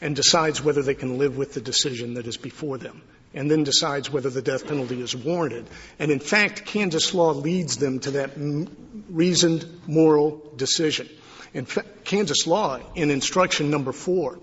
and 0.00 0.16
decides 0.16 0.62
whether 0.62 0.82
they 0.82 0.94
can 0.94 1.18
live 1.18 1.36
with 1.36 1.54
the 1.54 1.60
decision 1.60 2.14
that 2.14 2.26
is 2.26 2.36
before 2.36 2.78
them. 2.78 3.02
and 3.36 3.50
then 3.50 3.64
decides 3.64 4.08
whether 4.08 4.30
the 4.30 4.42
death 4.42 4.64
penalty 4.68 5.00
is 5.02 5.14
warranted. 5.16 5.66
And 5.98 6.12
in 6.12 6.20
fact, 6.20 6.64
Kansas 6.66 7.12
law 7.14 7.32
leads 7.32 7.78
them 7.78 7.98
to 8.00 8.12
that 8.12 8.36
m- 8.36 8.68
reasoned 9.10 9.66
moral 9.88 10.40
decision. 10.56 11.08
In 11.52 11.64
fact, 11.64 12.04
Kansas 12.04 12.46
law, 12.46 12.78
in 12.94 13.10
instruction 13.10 13.70
number 13.72 13.90
four, 13.90 14.38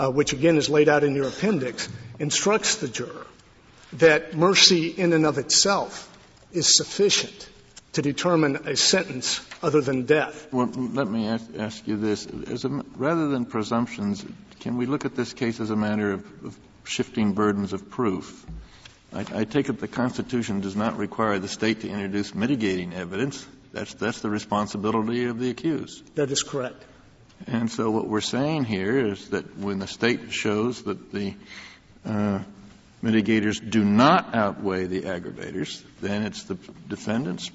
uh, 0.00 0.10
which 0.10 0.32
again 0.32 0.56
is 0.56 0.70
laid 0.70 0.88
out 0.88 1.04
in 1.04 1.14
your 1.14 1.28
appendix, 1.28 1.88
instructs 2.18 2.76
the 2.76 2.88
juror 2.88 3.26
that 3.94 4.34
mercy 4.34 4.88
in 4.88 5.12
and 5.12 5.26
of 5.26 5.36
itself 5.36 6.06
is 6.52 6.76
sufficient 6.76 7.48
to 7.92 8.02
determine 8.02 8.56
a 8.66 8.76
sentence 8.76 9.44
other 9.62 9.80
than 9.80 10.06
death. 10.06 10.50
Well, 10.52 10.66
let 10.66 11.08
me 11.08 11.26
ask, 11.28 11.44
ask 11.58 11.86
you 11.86 11.96
this. 11.96 12.26
A, 12.26 12.68
rather 12.96 13.28
than 13.28 13.44
presumptions, 13.44 14.24
can 14.60 14.78
we 14.78 14.86
look 14.86 15.04
at 15.04 15.16
this 15.16 15.34
case 15.34 15.60
as 15.60 15.70
a 15.70 15.76
matter 15.76 16.12
of, 16.12 16.44
of 16.46 16.58
shifting 16.84 17.32
burdens 17.32 17.72
of 17.72 17.90
proof? 17.90 18.46
I, 19.12 19.26
I, 19.34 19.44
take 19.44 19.68
it 19.68 19.80
the 19.80 19.88
Constitution 19.88 20.60
does 20.60 20.76
not 20.76 20.96
require 20.96 21.38
the 21.40 21.48
state 21.48 21.80
to 21.80 21.88
introduce 21.88 22.32
mitigating 22.34 22.94
evidence. 22.94 23.44
That's, 23.72 23.92
that's 23.94 24.20
the 24.20 24.30
responsibility 24.30 25.24
of 25.24 25.38
the 25.40 25.50
accused. 25.50 26.14
That 26.14 26.30
is 26.30 26.42
correct. 26.42 26.84
And 27.46 27.70
so 27.70 27.90
what 27.90 28.06
we're 28.06 28.20
saying 28.20 28.64
here 28.64 29.06
is 29.06 29.30
that 29.30 29.56
when 29.58 29.78
the 29.78 29.86
state 29.86 30.32
shows 30.32 30.82
that 30.82 31.12
the 31.12 31.34
uh, 32.04 32.40
mitigators 33.02 33.58
do 33.68 33.84
not 33.84 34.34
outweigh 34.34 34.86
the 34.86 35.02
aggravators, 35.02 35.82
then 36.00 36.22
it's 36.22 36.44
the 36.44 36.56
defendant's 36.88 37.50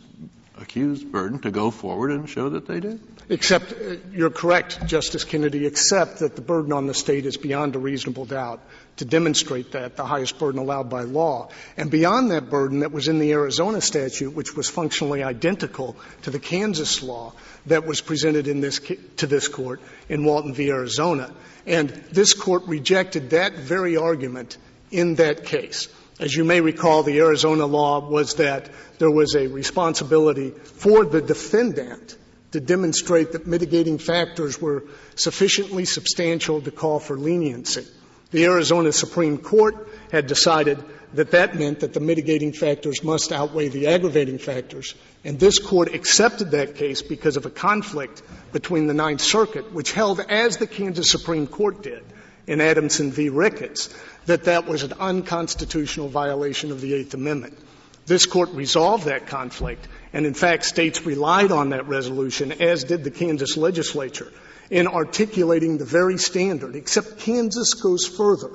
accused 0.60 1.12
burden 1.12 1.40
to 1.40 1.52
go 1.52 1.72
forward 1.72 2.12
and 2.12 2.30
show 2.30 2.50
that 2.50 2.68
they 2.68 2.80
do. 2.80 3.00
Except, 3.28 3.72
uh, 3.74 3.96
you're 4.12 4.30
correct, 4.30 4.86
Justice 4.86 5.24
Kennedy, 5.24 5.66
except 5.66 6.20
that 6.20 6.36
the 6.36 6.42
burden 6.42 6.72
on 6.72 6.86
the 6.86 6.94
state 6.94 7.26
is 7.26 7.38
beyond 7.38 7.76
a 7.76 7.80
reasonable 7.80 8.26
doubt 8.26 8.62
to 8.98 9.06
demonstrate 9.06 9.72
that, 9.72 9.96
the 9.96 10.06
highest 10.06 10.38
burden 10.38 10.60
allowed 10.60 10.90
by 10.90 11.02
law. 11.02 11.50
And 11.76 11.90
beyond 11.90 12.32
that 12.32 12.50
burden 12.50 12.80
that 12.80 12.92
was 12.92 13.08
in 13.08 13.20
the 13.20 13.32
Arizona 13.32 13.82
statute, 13.82 14.34
which 14.34 14.56
was 14.56 14.70
functionally 14.70 15.24
identical 15.24 15.96
to 16.22 16.30
the 16.30 16.40
Kansas 16.40 17.02
law 17.02 17.34
that 17.66 17.86
was 17.86 18.00
presented 18.00 18.48
in 18.48 18.62
this, 18.62 18.80
to 19.18 19.28
this 19.28 19.48
court 19.48 19.82
in 20.08 20.24
Walton 20.24 20.54
v. 20.54 20.70
Arizona. 20.70 21.34
And 21.66 21.90
this 22.12 22.34
court 22.34 22.64
rejected 22.68 23.32
that 23.32 23.54
very 23.54 23.98
argument 23.98 24.58
in 24.92 25.16
that 25.16 25.46
case. 25.46 25.88
As 26.20 26.34
you 26.34 26.46
may 26.46 26.62
recall, 26.62 27.04
the 27.04 27.20
Arizona 27.20 27.66
law 27.66 28.08
was 28.08 28.36
that 28.36 28.70
there 29.00 29.12
was 29.12 29.36
a 29.36 29.48
responsibility 29.48 30.52
for 30.52 31.04
the 31.04 31.22
defendant 31.22 32.16
to 32.56 32.62
demonstrate 32.62 33.34
that 33.34 33.46
mitigating 33.46 33.98
factors 33.98 34.62
were 34.62 34.86
sufficiently 35.16 35.84
substantial 35.84 36.62
to 36.62 36.72
call 36.72 37.00
for 37.00 37.18
leniency. 37.18 37.86
The 38.32 38.46
Arizona 38.46 38.94
Supreme 38.94 39.38
Court 39.38 39.90
had 40.10 40.28
decided 40.28 40.82
that 41.14 41.32
that 41.32 41.56
meant 41.56 41.82
that 41.82 41.94
the 41.94 42.00
mitigating 42.00 42.54
factors 42.54 43.04
must 43.04 43.34
outweigh 43.34 43.68
the 43.68 43.88
aggravating 43.88 44.38
factors. 44.38 44.96
And 45.26 45.38
this 45.38 45.60
court 45.60 45.94
accepted 45.94 46.52
that 46.52 46.76
case 46.76 47.02
because 47.02 47.36
of 47.36 47.46
a 47.46 47.50
conflict 47.50 48.22
between 48.54 48.88
the 48.88 48.94
Ninth 48.94 49.22
Circuit, 49.22 49.74
which 49.74 49.92
held, 49.92 50.20
as 50.22 50.58
the 50.58 50.68
Kansas 50.68 51.12
Supreme 51.12 51.48
Court 51.48 51.84
did 51.84 52.04
in 52.48 52.62
Adamson 52.62 53.12
v. 53.12 53.30
Ricketts, 53.30 53.94
that 54.28 54.46
that 54.46 54.66
was 54.66 54.84
an 54.84 54.94
unconstitutional 54.94 56.08
violation 56.08 56.72
of 56.72 56.80
the 56.82 56.94
Eighth 56.94 57.14
Amendment. 57.14 57.58
This 58.06 58.26
court 58.26 58.52
resolved 58.52 59.06
that 59.06 59.28
conflict, 59.28 59.88
and 60.16 60.26
in 60.26 60.34
fact, 60.34 60.64
states 60.64 61.06
relied 61.06 61.52
on 61.52 61.72
that 61.72 61.90
resolution, 61.90 62.54
as 62.54 62.86
did 62.86 63.04
the 63.04 63.12
Kansas 63.12 63.58
legislature, 63.58 64.32
in 64.70 64.88
articulating 64.88 65.78
the 65.78 65.84
very 65.84 66.18
standard, 66.18 66.74
except 66.78 67.20
Kansas 67.20 67.74
goes 67.74 68.08
further 68.08 68.52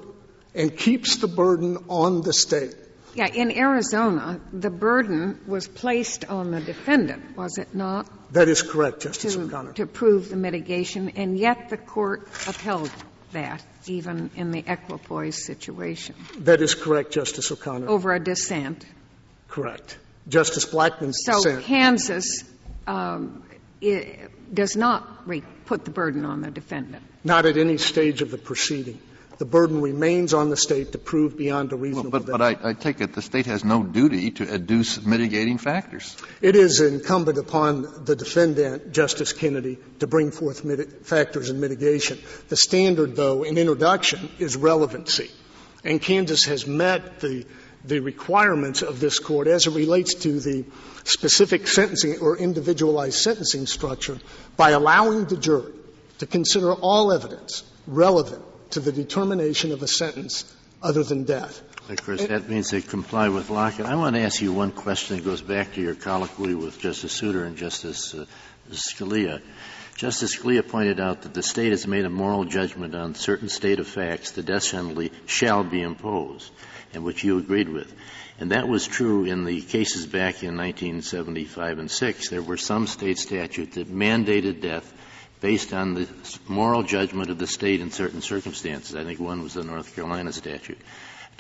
and 0.55 0.75
keeps 0.75 1.17
the 1.17 1.29
burden 1.29 1.77
on 1.91 2.23
the 2.23 2.33
state. 2.33 2.75
Yeah, 3.15 3.27
in 3.27 3.53
Arizona, 3.53 4.41
the 4.55 4.71
burden 4.71 5.39
was 5.47 5.69
placed 5.69 6.25
on 6.25 6.51
the 6.51 6.63
defendant, 6.63 7.37
was 7.37 7.59
it 7.59 7.75
not? 7.75 8.09
That 8.33 8.49
is 8.49 8.63
correct, 8.63 9.03
Justice 9.03 9.35
to, 9.35 9.43
O'Connor. 9.43 9.75
To 9.75 9.87
prove 9.87 10.31
the 10.31 10.37
mitigation, 10.37 11.11
and 11.11 11.39
yet 11.39 11.69
the 11.69 11.77
court 11.77 12.23
upheld 12.49 12.91
that, 13.33 13.63
even 13.87 14.31
in 14.35 14.51
the 14.51 14.65
equipoise 14.67 15.45
situation. 15.45 16.15
That 16.39 16.63
is 16.63 16.75
correct, 16.75 17.13
Justice 17.13 17.53
O'Connor. 17.53 17.87
Over 17.87 18.15
a 18.15 18.21
dissent. 18.21 18.87
Correct. 19.49 19.99
Justice 20.31 20.65
Blackmun's 20.65 21.23
so 21.25 21.35
dissent. 21.35 21.61
So 21.61 21.67
Kansas 21.67 22.45
um, 22.87 23.43
does 24.53 24.77
not 24.77 25.29
re- 25.29 25.43
put 25.67 25.85
the 25.85 25.91
burden 25.91 26.25
on 26.25 26.43
the 26.43 26.51
defendant. 26.51 27.03
Not 27.25 27.47
at 27.47 27.57
any 27.57 27.77
stage 27.77 28.23
of 28.23 28.31
the 28.31 28.39
proceeding. 28.39 29.01
The 29.39 29.47
burden 29.47 29.81
remains 29.81 30.35
on 30.35 30.51
the 30.51 30.57
state 30.57 30.93
to 30.93 30.99
prove 30.99 31.37
beyond 31.37 31.73
a 31.73 31.77
reasonable 31.77 32.11
well, 32.11 32.21
but, 32.21 32.27
doubt. 32.27 32.61
But 32.61 32.65
I, 32.65 32.71
I, 32.71 32.73
take 32.75 33.01
it 33.01 33.15
the 33.15 33.23
state 33.23 33.47
has 33.47 33.65
no 33.65 33.83
duty 33.83 34.33
to 34.33 34.45
adduce 34.45 35.03
mitigating 35.05 35.57
factors. 35.57 36.15
It 36.43 36.57
is 36.57 36.83
incumbent 36.83 37.39
upon 37.39 38.05
the 38.05 38.15
defendant, 38.15 38.93
Justice 38.93 39.33
Kennedy, 39.33 39.79
to 40.01 40.07
bring 40.07 40.31
forth 40.31 40.63
mit- 40.63 41.07
factors 41.07 41.49
in 41.49 41.59
mitigation. 41.59 42.19
The 42.51 42.57
standard, 42.57 43.17
though, 43.17 43.43
in 43.43 43.57
introduction 43.57 44.29
is 44.39 44.57
relevancy. 44.57 45.31
And 45.85 46.03
Kansas 46.03 46.45
has 46.45 46.67
met 46.67 47.21
the 47.21 47.47
the 47.85 48.01
requirements 48.01 48.83
of 48.83 49.01
this 49.01 49.19
court 49.19 49.47
as 49.47 49.67
it 49.67 49.75
relates 49.75 50.15
to 50.15 50.41
the 50.41 50.65
specific 51.05 51.67
sentencing 51.67 52.19
or 52.21 52.37
individualized 52.37 53.19
sentencing 53.19 53.67
structure 53.67 54.19
by 54.57 54.71
allowing 54.71 55.25
the 55.25 55.37
jury 55.37 55.73
to 56.19 56.27
consider 56.27 56.73
all 56.73 57.13
evidence 57.13 57.65
relevant 57.87 58.43
to 58.71 58.81
the 58.81 58.93
determination 58.93 59.73
of 59.73 59.83
a 59.83 59.89
sentence 59.89 60.55
other 60.83 61.03
than 61.03 61.25
death. 61.25 61.63
Of 61.89 62.05
course, 62.05 62.25
that 62.27 62.49
means 62.49 62.71
they 62.71 62.83
comply 62.83 63.29
with 63.31 63.51
Lockett. 63.51 63.87
I 63.87 63.97
want 63.97 64.15
to 64.15 64.23
ask 64.23 64.41
you 64.41 64.53
one 64.53 64.71
question 64.71 65.17
that 65.17 65.25
goes 65.25 65.43
back 65.43 65.75
to 65.75 65.81
your 65.81 65.95
colloquy 65.95 66.55
with 66.55 66.79
Justice 66.79 67.13
Souter 67.13 67.45
and 67.45 67.57
Justice 67.57 68.15
uh, 68.15 68.27
Scalia. 68.71 69.43
Justice 69.97 70.37
Scalia 70.37 70.67
pointed 70.67 71.01
out 71.01 71.23
that 71.23 71.35
the 71.35 71.43
state 71.43 71.73
has 71.73 71.87
made 71.87 72.05
a 72.05 72.11
moral 72.11 72.45
judgment 72.45 72.95
on 72.95 73.15
certain 73.15 73.49
state 73.49 73.81
of 73.81 73.89
facts 73.89 74.31
the 74.31 74.43
death 74.43 74.71
penalty 74.71 75.11
shall 75.27 75.65
be 75.65 75.83
imposed 75.83 76.53
and 76.95 77.05
which 77.05 77.25
you 77.25 77.39
agreed 77.39 77.69
with. 77.69 77.93
And 78.39 78.53
that 78.53 78.69
was 78.69 78.87
true 78.87 79.25
in 79.25 79.45
the 79.45 79.61
cases 79.61 80.07
back 80.07 80.43
in 80.43 80.57
1975 80.57 81.79
and 81.79 81.91
6. 81.91 82.29
There 82.31 82.43
were 82.43 82.57
some 82.57 82.87
state 82.87 83.19
statutes 83.19 83.75
that 83.75 83.93
mandated 83.93 84.61
death 84.61 84.93
based 85.41 85.73
on 85.73 85.95
the 85.95 86.09
moral 86.49 86.83
judgment 86.83 87.31
of 87.31 87.39
the 87.39 87.47
state 87.47 87.81
in 87.81 87.91
certain 87.91 88.21
circumstances. 88.21 88.95
I 88.95 89.05
think 89.05 89.21
one 89.21 89.43
was 89.43 89.55
the 89.55 89.65
North 89.65 89.95
Carolina 89.95 90.33
statute. 90.33 90.79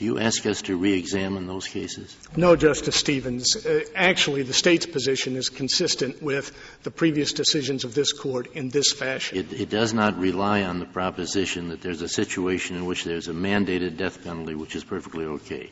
Do 0.00 0.06
you 0.06 0.18
ask 0.18 0.46
us 0.46 0.62
to 0.62 0.78
re-examine 0.78 1.46
those 1.46 1.68
cases? 1.68 2.16
No, 2.34 2.56
Justice 2.56 2.96
Stevens. 2.96 3.54
Uh, 3.54 3.84
actually, 3.94 4.42
the 4.44 4.54
state's 4.54 4.86
position 4.86 5.36
is 5.36 5.50
consistent 5.50 6.22
with 6.22 6.56
the 6.84 6.90
previous 6.90 7.34
decisions 7.34 7.84
of 7.84 7.94
this 7.94 8.14
court 8.14 8.50
in 8.54 8.70
this 8.70 8.92
fashion. 8.94 9.36
It, 9.36 9.52
it, 9.52 9.68
does 9.68 9.92
not 9.92 10.18
rely 10.18 10.62
on 10.62 10.78
the 10.78 10.86
proposition 10.86 11.68
that 11.68 11.82
there's 11.82 12.00
a 12.00 12.08
situation 12.08 12.76
in 12.76 12.86
which 12.86 13.04
there's 13.04 13.28
a 13.28 13.34
mandated 13.34 13.98
death 13.98 14.24
penalty, 14.24 14.54
which 14.54 14.74
is 14.74 14.84
perfectly 14.84 15.26
okay. 15.26 15.70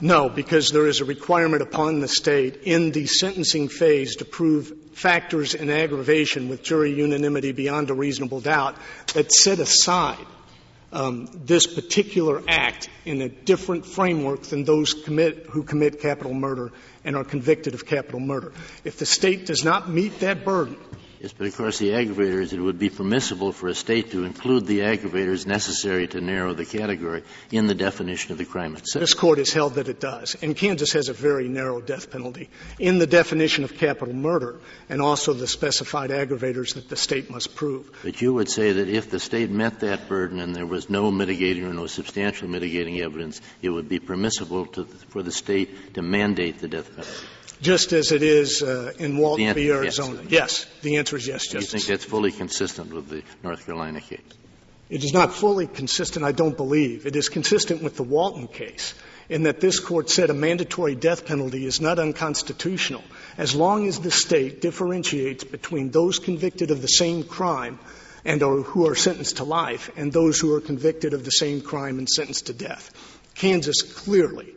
No, 0.00 0.28
because 0.28 0.70
there 0.70 0.86
is 0.86 1.00
a 1.00 1.04
requirement 1.04 1.60
upon 1.60 1.98
the 1.98 2.06
state 2.06 2.60
in 2.62 2.92
the 2.92 3.06
sentencing 3.06 3.70
phase 3.70 4.14
to 4.16 4.24
prove 4.24 4.72
factors 4.92 5.54
in 5.54 5.68
aggravation 5.68 6.48
with 6.48 6.62
jury 6.62 6.92
unanimity 6.94 7.50
beyond 7.50 7.90
a 7.90 7.94
reasonable 7.94 8.40
doubt 8.40 8.76
that 9.14 9.32
set 9.32 9.58
aside 9.58 10.24
um, 10.92 11.28
this 11.44 11.66
particular 11.66 12.42
act 12.48 12.88
in 13.04 13.20
a 13.20 13.28
different 13.28 13.84
framework 13.84 14.42
than 14.42 14.64
those 14.64 14.94
commit, 14.94 15.46
who 15.46 15.62
commit 15.62 16.00
capital 16.00 16.34
murder 16.34 16.72
and 17.04 17.16
are 17.16 17.24
convicted 17.24 17.74
of 17.74 17.86
capital 17.86 18.20
murder. 18.20 18.52
If 18.84 18.98
the 18.98 19.06
state 19.06 19.46
does 19.46 19.64
not 19.64 19.88
meet 19.88 20.20
that 20.20 20.44
burden, 20.44 20.76
Yes, 21.20 21.32
but 21.32 21.48
of 21.48 21.56
course 21.56 21.78
the 21.78 21.90
aggravators, 21.90 22.52
it 22.52 22.60
would 22.60 22.78
be 22.78 22.90
permissible 22.90 23.52
for 23.52 23.68
a 23.68 23.74
state 23.74 24.12
to 24.12 24.24
include 24.24 24.66
the 24.66 24.80
aggravators 24.80 25.46
necessary 25.46 26.06
to 26.08 26.20
narrow 26.20 26.54
the 26.54 26.64
category 26.64 27.24
in 27.50 27.66
the 27.66 27.74
definition 27.74 28.30
of 28.30 28.38
the 28.38 28.44
crime 28.44 28.76
itself. 28.76 29.00
This 29.00 29.14
court 29.14 29.38
has 29.38 29.52
held 29.52 29.74
that 29.74 29.88
it 29.88 29.98
does. 29.98 30.36
And 30.42 30.56
Kansas 30.56 30.92
has 30.92 31.08
a 31.08 31.12
very 31.12 31.48
narrow 31.48 31.80
death 31.80 32.12
penalty 32.12 32.50
in 32.78 32.98
the 32.98 33.06
definition 33.06 33.64
of 33.64 33.76
capital 33.76 34.14
murder 34.14 34.60
and 34.88 35.02
also 35.02 35.32
the 35.32 35.48
specified 35.48 36.10
aggravators 36.10 36.74
that 36.74 36.88
the 36.88 36.96
state 36.96 37.30
must 37.30 37.56
prove. 37.56 37.90
But 38.04 38.20
you 38.20 38.34
would 38.34 38.48
say 38.48 38.72
that 38.72 38.88
if 38.88 39.10
the 39.10 39.18
state 39.18 39.50
met 39.50 39.80
that 39.80 40.08
burden 40.08 40.38
and 40.38 40.54
there 40.54 40.66
was 40.66 40.88
no 40.88 41.10
mitigating 41.10 41.64
or 41.64 41.74
no 41.74 41.88
substantial 41.88 42.46
mitigating 42.46 43.00
evidence, 43.00 43.40
it 43.60 43.70
would 43.70 43.88
be 43.88 43.98
permissible 43.98 44.66
to, 44.66 44.84
for 44.84 45.24
the 45.24 45.32
state 45.32 45.94
to 45.94 46.02
mandate 46.02 46.60
the 46.60 46.68
death 46.68 46.90
penalty 46.94 47.26
just 47.60 47.92
as 47.92 48.12
it 48.12 48.22
is 48.22 48.62
uh, 48.62 48.92
in 48.98 49.16
Walton 49.16 49.54
v. 49.54 49.70
Arizona? 49.70 50.20
Yes. 50.22 50.30
yes. 50.30 50.66
The 50.82 50.96
answer 50.96 51.07
is 51.16 51.26
yes, 51.26 51.46
Justice. 51.46 51.72
You 51.72 51.78
think 51.78 51.86
that's 51.86 52.04
fully 52.04 52.32
consistent 52.32 52.92
with 52.92 53.08
the 53.08 53.22
North 53.42 53.64
Carolina 53.64 54.00
case? 54.00 54.20
It 54.90 55.04
is 55.04 55.12
not 55.12 55.34
fully 55.34 55.66
consistent, 55.66 56.24
I 56.24 56.32
don't 56.32 56.56
believe. 56.56 57.06
It 57.06 57.14
is 57.14 57.28
consistent 57.28 57.82
with 57.82 57.96
the 57.96 58.02
Walton 58.02 58.48
case 58.48 58.94
in 59.28 59.42
that 59.42 59.60
this 59.60 59.80
court 59.80 60.08
said 60.08 60.30
a 60.30 60.34
mandatory 60.34 60.94
death 60.94 61.26
penalty 61.26 61.66
is 61.66 61.80
not 61.80 61.98
unconstitutional 61.98 63.04
as 63.36 63.54
long 63.54 63.86
as 63.86 64.00
the 64.00 64.10
state 64.10 64.62
differentiates 64.62 65.44
between 65.44 65.90
those 65.90 66.18
convicted 66.18 66.70
of 66.70 66.80
the 66.80 66.88
same 66.88 67.22
crime 67.22 67.78
and 68.24 68.42
or 68.42 68.62
who 68.62 68.86
are 68.86 68.94
sentenced 68.94 69.36
to 69.36 69.44
life 69.44 69.90
and 69.96 70.12
those 70.12 70.40
who 70.40 70.54
are 70.54 70.60
convicted 70.60 71.12
of 71.12 71.24
the 71.24 71.30
same 71.30 71.60
crime 71.60 71.98
and 71.98 72.08
sentenced 72.08 72.46
to 72.46 72.54
death. 72.54 72.90
Kansas 73.34 73.82
clearly 73.82 74.54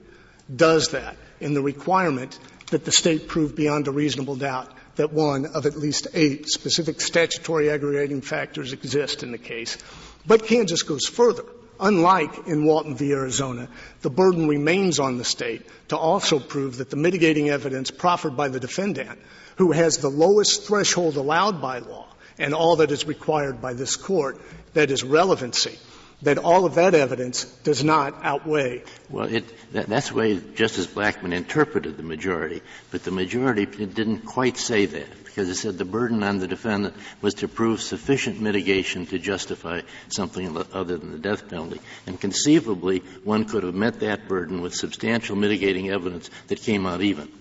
does 0.53 0.89
that 0.91 1.17
in 1.39 1.53
the 1.53 1.61
requirement 1.61 2.37
that 2.71 2.85
the 2.85 2.91
state 2.91 3.27
prove 3.27 3.55
beyond 3.55 3.87
a 3.87 3.91
reasonable 3.91 4.35
doubt 4.35 4.71
that 4.95 5.13
one 5.13 5.45
of 5.45 5.65
at 5.65 5.77
least 5.77 6.07
eight 6.13 6.49
specific 6.49 7.01
statutory 7.01 7.69
aggregating 7.69 8.21
factors 8.21 8.73
exist 8.73 9.23
in 9.23 9.31
the 9.31 9.37
case. 9.37 9.77
But 10.25 10.45
Kansas 10.45 10.83
goes 10.83 11.05
further. 11.07 11.45
Unlike 11.79 12.47
in 12.47 12.63
Walton 12.63 12.95
v. 12.95 13.11
Arizona, 13.11 13.67
the 14.03 14.11
burden 14.11 14.47
remains 14.47 14.99
on 14.99 15.17
the 15.17 15.23
state 15.23 15.65
to 15.87 15.97
also 15.97 16.39
prove 16.39 16.77
that 16.77 16.91
the 16.91 16.95
mitigating 16.95 17.49
evidence 17.49 17.89
proffered 17.89 18.37
by 18.37 18.49
the 18.49 18.59
defendant, 18.59 19.19
who 19.55 19.71
has 19.71 19.97
the 19.97 20.09
lowest 20.09 20.67
threshold 20.67 21.17
allowed 21.17 21.59
by 21.59 21.79
law 21.79 22.07
and 22.37 22.53
all 22.53 22.75
that 22.77 22.91
is 22.91 23.07
required 23.07 23.61
by 23.61 23.73
this 23.73 23.95
court, 23.95 24.39
that 24.73 24.91
is 24.91 25.03
relevancy, 25.03 25.77
that 26.21 26.37
all 26.37 26.65
of 26.65 26.75
that 26.75 26.93
evidence 26.93 27.45
does 27.63 27.83
not 27.83 28.15
outweigh. 28.23 28.83
Well, 29.09 29.27
it, 29.27 29.45
that, 29.73 29.87
that's 29.87 30.09
the 30.09 30.15
way 30.15 30.39
Justice 30.55 30.87
Blackmun 30.87 31.33
interpreted 31.33 31.97
the 31.97 32.03
majority, 32.03 32.61
but 32.91 33.03
the 33.03 33.11
majority 33.11 33.65
didn't 33.65 34.25
quite 34.25 34.57
say 34.57 34.85
that 34.85 35.23
because 35.31 35.47
it 35.47 35.55
said 35.55 35.77
the 35.77 35.85
burden 35.85 36.23
on 36.23 36.39
the 36.39 36.47
defendant 36.47 36.93
was 37.21 37.35
to 37.35 37.47
prove 37.47 37.81
sufficient 37.81 38.41
mitigation 38.41 39.05
to 39.05 39.17
justify 39.17 39.81
something 40.09 40.57
other 40.73 40.97
than 40.97 41.11
the 41.13 41.17
death 41.17 41.47
penalty. 41.47 41.79
And 42.05 42.19
conceivably, 42.19 42.99
one 43.23 43.45
could 43.45 43.63
have 43.63 43.73
met 43.73 44.01
that 44.01 44.27
burden 44.27 44.61
with 44.61 44.75
substantial 44.75 45.37
mitigating 45.37 45.89
evidence 45.89 46.29
that 46.47 46.61
came 46.61 46.85
out 46.85 47.01
even. 47.01 47.31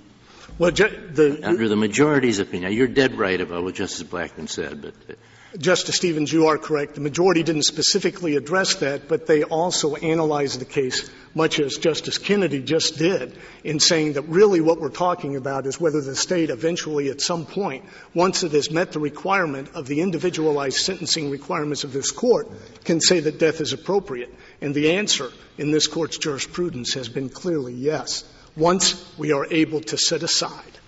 Well, 0.57 0.71
ju- 0.71 1.09
the, 1.13 1.41
Under 1.43 1.69
the 1.69 1.77
majority's 1.77 2.39
opinion, 2.39 2.73
you're 2.73 2.87
dead 2.87 3.19
right 3.19 3.41
about 3.41 3.65
what 3.65 3.75
Justice 3.75 4.07
Blackmun 4.07 4.49
said, 4.49 4.83
but 4.83 4.95
uh, 5.09 5.15
Justice 5.59 5.97
Stevens, 5.97 6.33
you 6.33 6.47
are 6.47 6.59
correct. 6.59 6.95
The 6.95 7.01
majority 7.01 7.43
didn't 7.43 7.65
specifically 7.65 8.37
address 8.37 8.77
that, 8.77 9.09
but 9.09 9.27
they 9.27 9.43
also 9.43 9.97
analyzed 9.97 10.61
the 10.61 10.65
case 10.65 11.11
much 11.35 11.59
as 11.59 11.77
Justice 11.77 12.19
Kennedy 12.19 12.63
just 12.63 12.99
did 12.99 13.37
in 13.65 13.81
saying 13.81 14.13
that 14.13 14.23
really 14.23 14.61
what 14.61 14.81
we're 14.81 14.91
talking 14.91 15.35
about 15.35 15.67
is 15.67 15.81
whether 15.81 16.01
the 16.01 16.15
state 16.15 16.51
eventually 16.51 17.09
at 17.09 17.21
some 17.21 17.47
point, 17.47 17.85
once 18.15 18.45
it 18.45 18.53
has 18.53 18.71
met 18.71 18.93
the 18.93 19.01
requirement 19.01 19.71
of 19.75 19.89
the 19.89 20.01
individualized 20.03 20.79
sentencing 20.79 21.31
requirements 21.31 21.83
of 21.83 21.93
this 21.93 22.13
court, 22.13 22.49
can 22.85 23.01
say 23.01 23.19
that 23.19 23.41
death 23.41 23.61
is 23.61 23.73
appropriate. 23.73 24.33
And 24.61 24.73
the 24.73 24.93
answer 24.93 25.31
in 25.59 25.73
this 25.73 25.89
court's 25.89 26.19
jurisprudence 26.19 26.95
has 26.95 27.09
been 27.09 27.29
clearly 27.29 27.75
yes. 27.75 28.23
Once 28.57 29.05
we 29.19 29.33
are 29.33 29.47
able 29.51 29.81
to 29.81 29.99
set 29.99 30.23
aside 30.23 30.79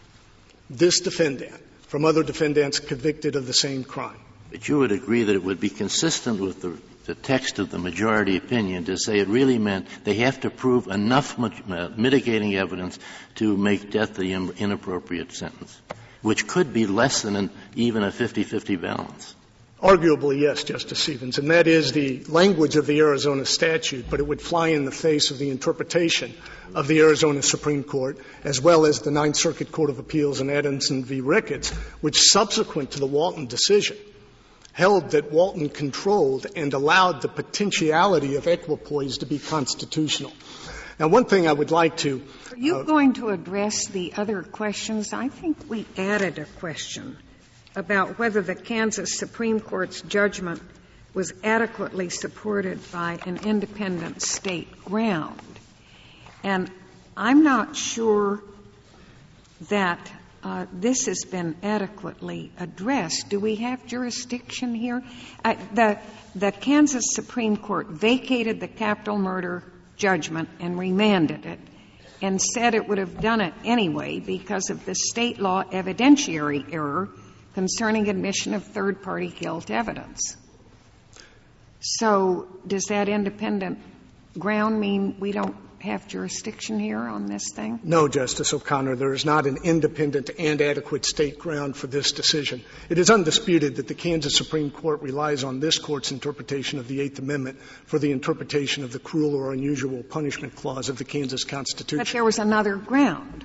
this 0.70 1.00
defendant 1.00 1.60
from 1.88 2.04
other 2.04 2.22
defendants 2.22 2.78
convicted 2.78 3.34
of 3.34 3.46
the 3.46 3.52
same 3.52 3.82
crime. 3.82 4.18
But 4.52 4.68
you 4.68 4.80
would 4.80 4.92
agree 4.92 5.24
that 5.24 5.34
it 5.34 5.42
would 5.42 5.60
be 5.60 5.70
consistent 5.70 6.38
with 6.38 6.60
the, 6.60 6.76
the 7.06 7.14
text 7.14 7.58
of 7.58 7.70
the 7.70 7.78
majority 7.78 8.36
opinion 8.36 8.84
to 8.84 8.98
say 8.98 9.18
it 9.18 9.28
really 9.28 9.58
meant 9.58 9.88
they 10.04 10.16
have 10.16 10.40
to 10.40 10.50
prove 10.50 10.88
enough 10.88 11.38
uh, 11.40 11.88
mitigating 11.96 12.54
evidence 12.54 12.98
to 13.36 13.56
make 13.56 13.90
death 13.90 14.14
the 14.14 14.34
inappropriate 14.34 15.32
sentence, 15.32 15.80
which 16.20 16.46
could 16.46 16.74
be 16.74 16.86
less 16.86 17.22
than 17.22 17.34
an, 17.34 17.50
even 17.76 18.04
a 18.04 18.10
50-50 18.10 18.78
balance. 18.78 19.34
Arguably, 19.80 20.40
yes, 20.40 20.64
Justice 20.64 20.98
Stevens, 20.98 21.38
and 21.38 21.50
that 21.50 21.66
is 21.66 21.92
the 21.92 22.22
language 22.24 22.76
of 22.76 22.86
the 22.86 23.00
Arizona 23.00 23.46
statute, 23.46 24.04
but 24.10 24.20
it 24.20 24.26
would 24.26 24.42
fly 24.42 24.68
in 24.68 24.84
the 24.84 24.92
face 24.92 25.30
of 25.30 25.38
the 25.38 25.48
interpretation 25.48 26.34
of 26.74 26.88
the 26.88 27.00
Arizona 27.00 27.40
Supreme 27.40 27.84
Court, 27.84 28.18
as 28.44 28.60
well 28.60 28.84
as 28.84 29.00
the 29.00 29.10
Ninth 29.10 29.36
Circuit 29.36 29.72
Court 29.72 29.88
of 29.88 29.98
Appeals 29.98 30.42
in 30.42 30.50
Adamson 30.50 31.04
v. 31.04 31.22
Ricketts, 31.22 31.70
which 32.02 32.20
subsequent 32.20 32.90
to 32.92 33.00
the 33.00 33.06
Walton 33.06 33.46
decision 33.46 33.96
held 34.72 35.10
that 35.10 35.30
Walton 35.30 35.68
controlled 35.68 36.46
and 36.56 36.72
allowed 36.72 37.22
the 37.22 37.28
potentiality 37.28 38.36
of 38.36 38.46
equipoise 38.46 39.18
to 39.18 39.26
be 39.26 39.38
constitutional. 39.38 40.32
Now, 40.98 41.08
one 41.08 41.24
thing 41.24 41.48
I 41.48 41.52
would 41.52 41.70
like 41.70 41.96
to. 41.98 42.22
Are 42.52 42.56
you 42.56 42.76
uh, 42.76 42.82
going 42.84 43.14
to 43.14 43.30
address 43.30 43.86
the 43.86 44.14
other 44.16 44.42
questions? 44.42 45.12
I 45.12 45.28
think 45.28 45.68
we 45.68 45.86
added 45.96 46.38
a 46.38 46.44
question 46.44 47.16
about 47.74 48.18
whether 48.18 48.42
the 48.42 48.54
Kansas 48.54 49.18
Supreme 49.18 49.60
Court's 49.60 50.02
judgment 50.02 50.62
was 51.14 51.32
adequately 51.44 52.08
supported 52.08 52.80
by 52.90 53.18
an 53.26 53.38
independent 53.44 54.22
state 54.22 54.84
ground. 54.84 55.40
And 56.42 56.70
I'm 57.16 57.42
not 57.42 57.76
sure 57.76 58.42
that 59.68 60.10
uh, 60.42 60.66
this 60.72 61.06
has 61.06 61.24
been 61.24 61.56
adequately 61.62 62.50
addressed. 62.58 63.28
Do 63.28 63.38
we 63.38 63.56
have 63.56 63.86
jurisdiction 63.86 64.74
here? 64.74 65.02
Uh, 65.44 65.54
the, 65.74 65.98
the 66.34 66.50
Kansas 66.50 67.12
Supreme 67.12 67.56
Court 67.56 67.88
vacated 67.88 68.58
the 68.58 68.68
capital 68.68 69.18
murder 69.18 69.62
judgment 69.96 70.48
and 70.58 70.78
remanded 70.78 71.46
it 71.46 71.60
and 72.20 72.40
said 72.40 72.74
it 72.74 72.88
would 72.88 72.98
have 72.98 73.20
done 73.20 73.40
it 73.40 73.54
anyway 73.64 74.18
because 74.18 74.70
of 74.70 74.84
the 74.84 74.94
state 74.94 75.38
law 75.38 75.62
evidentiary 75.64 76.72
error 76.72 77.08
concerning 77.54 78.08
admission 78.08 78.54
of 78.54 78.64
third 78.64 79.02
party 79.02 79.28
guilt 79.28 79.70
evidence. 79.70 80.36
So, 81.80 82.46
does 82.66 82.84
that 82.84 83.08
independent 83.08 83.80
ground 84.38 84.80
mean 84.80 85.16
we 85.18 85.32
don't 85.32 85.56
have 85.82 86.08
jurisdiction 86.08 86.78
here 86.78 86.98
on 86.98 87.26
this 87.26 87.52
thing? 87.52 87.80
No, 87.82 88.08
Justice 88.08 88.54
O'Connor. 88.54 88.96
There 88.96 89.12
is 89.12 89.24
not 89.24 89.46
an 89.46 89.58
independent 89.64 90.30
and 90.38 90.60
adequate 90.60 91.04
state 91.04 91.38
ground 91.38 91.76
for 91.76 91.86
this 91.86 92.12
decision. 92.12 92.62
It 92.88 92.98
is 92.98 93.10
undisputed 93.10 93.76
that 93.76 93.88
the 93.88 93.94
Kansas 93.94 94.36
Supreme 94.36 94.70
Court 94.70 95.02
relies 95.02 95.44
on 95.44 95.60
this 95.60 95.78
court's 95.78 96.12
interpretation 96.12 96.78
of 96.78 96.88
the 96.88 97.00
Eighth 97.00 97.18
Amendment 97.18 97.60
for 97.86 97.98
the 97.98 98.12
interpretation 98.12 98.84
of 98.84 98.92
the 98.92 98.98
cruel 98.98 99.34
or 99.34 99.52
unusual 99.52 100.02
punishment 100.02 100.56
clause 100.56 100.88
of 100.88 100.98
the 100.98 101.04
Kansas 101.04 101.44
Constitution. 101.44 101.98
But 101.98 102.08
there 102.08 102.24
was 102.24 102.38
another 102.38 102.76
ground. 102.76 103.44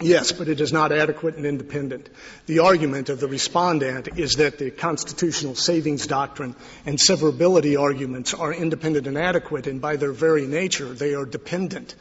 Yes, 0.00 0.30
but 0.30 0.48
it 0.48 0.60
is 0.60 0.72
not 0.72 0.92
adequate 0.92 1.36
and 1.36 1.44
independent. 1.44 2.08
The 2.46 2.60
argument 2.60 3.08
of 3.08 3.18
the 3.18 3.26
respondent 3.26 4.08
is 4.16 4.34
that 4.34 4.58
the 4.58 4.70
constitutional 4.70 5.56
savings 5.56 6.06
doctrine 6.06 6.54
and 6.86 6.98
severability 6.98 7.80
arguments 7.80 8.32
are 8.32 8.52
independent 8.52 9.06
and 9.06 9.18
adequate, 9.18 9.66
and 9.66 9.80
by 9.80 9.96
their 9.96 10.12
very 10.12 10.46
nature, 10.46 10.92
they 10.92 11.14
are 11.14 11.24
dependent 11.24 11.94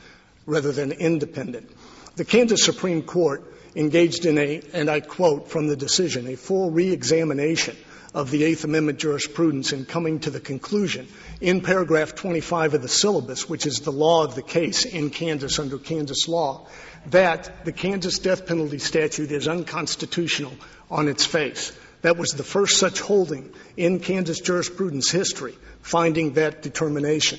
rather 0.45 0.71
than 0.71 0.91
independent. 0.91 1.71
The 2.15 2.25
Kansas 2.25 2.63
Supreme 2.63 3.01
Court 3.01 3.43
engaged 3.75 4.25
in 4.25 4.37
a, 4.37 4.61
and 4.73 4.89
I 4.89 4.99
quote 4.99 5.49
from 5.49 5.67
the 5.67 5.75
decision, 5.75 6.27
a 6.27 6.35
full 6.35 6.71
reexamination 6.71 7.75
of 8.17 8.31
the 8.31 8.43
Eighth 8.43 8.63
Amendment 8.63 8.97
jurisprudence 8.97 9.73
in 9.73 9.85
coming 9.85 10.19
to 10.21 10.31
the 10.31 10.39
conclusion 10.39 11.07
in 11.39 11.61
paragraph 11.61 12.15
25 12.15 12.73
of 12.73 12.81
the 12.81 12.87
syllabus, 12.87 13.47
which 13.47 13.67
is 13.67 13.81
the 13.81 13.91
law 13.91 14.23
of 14.23 14.33
the 14.33 14.41
case 14.41 14.85
in 14.85 15.11
Kansas 15.11 15.59
under 15.59 15.77
Kansas 15.77 16.27
law, 16.27 16.65
that 17.11 17.63
the 17.63 17.71
Kansas 17.71 18.17
death 18.17 18.47
penalty 18.47 18.79
statute 18.79 19.31
is 19.31 19.47
unconstitutional 19.47 20.53
on 20.89 21.07
its 21.07 21.27
face. 21.27 21.77
That 22.01 22.17
was 22.17 22.31
the 22.31 22.43
first 22.43 22.79
such 22.79 23.01
holding 23.01 23.53
in 23.77 23.99
Kansas 23.99 24.39
jurisprudence 24.39 25.11
history, 25.11 25.55
finding 25.83 26.33
that 26.33 26.63
determination. 26.63 27.37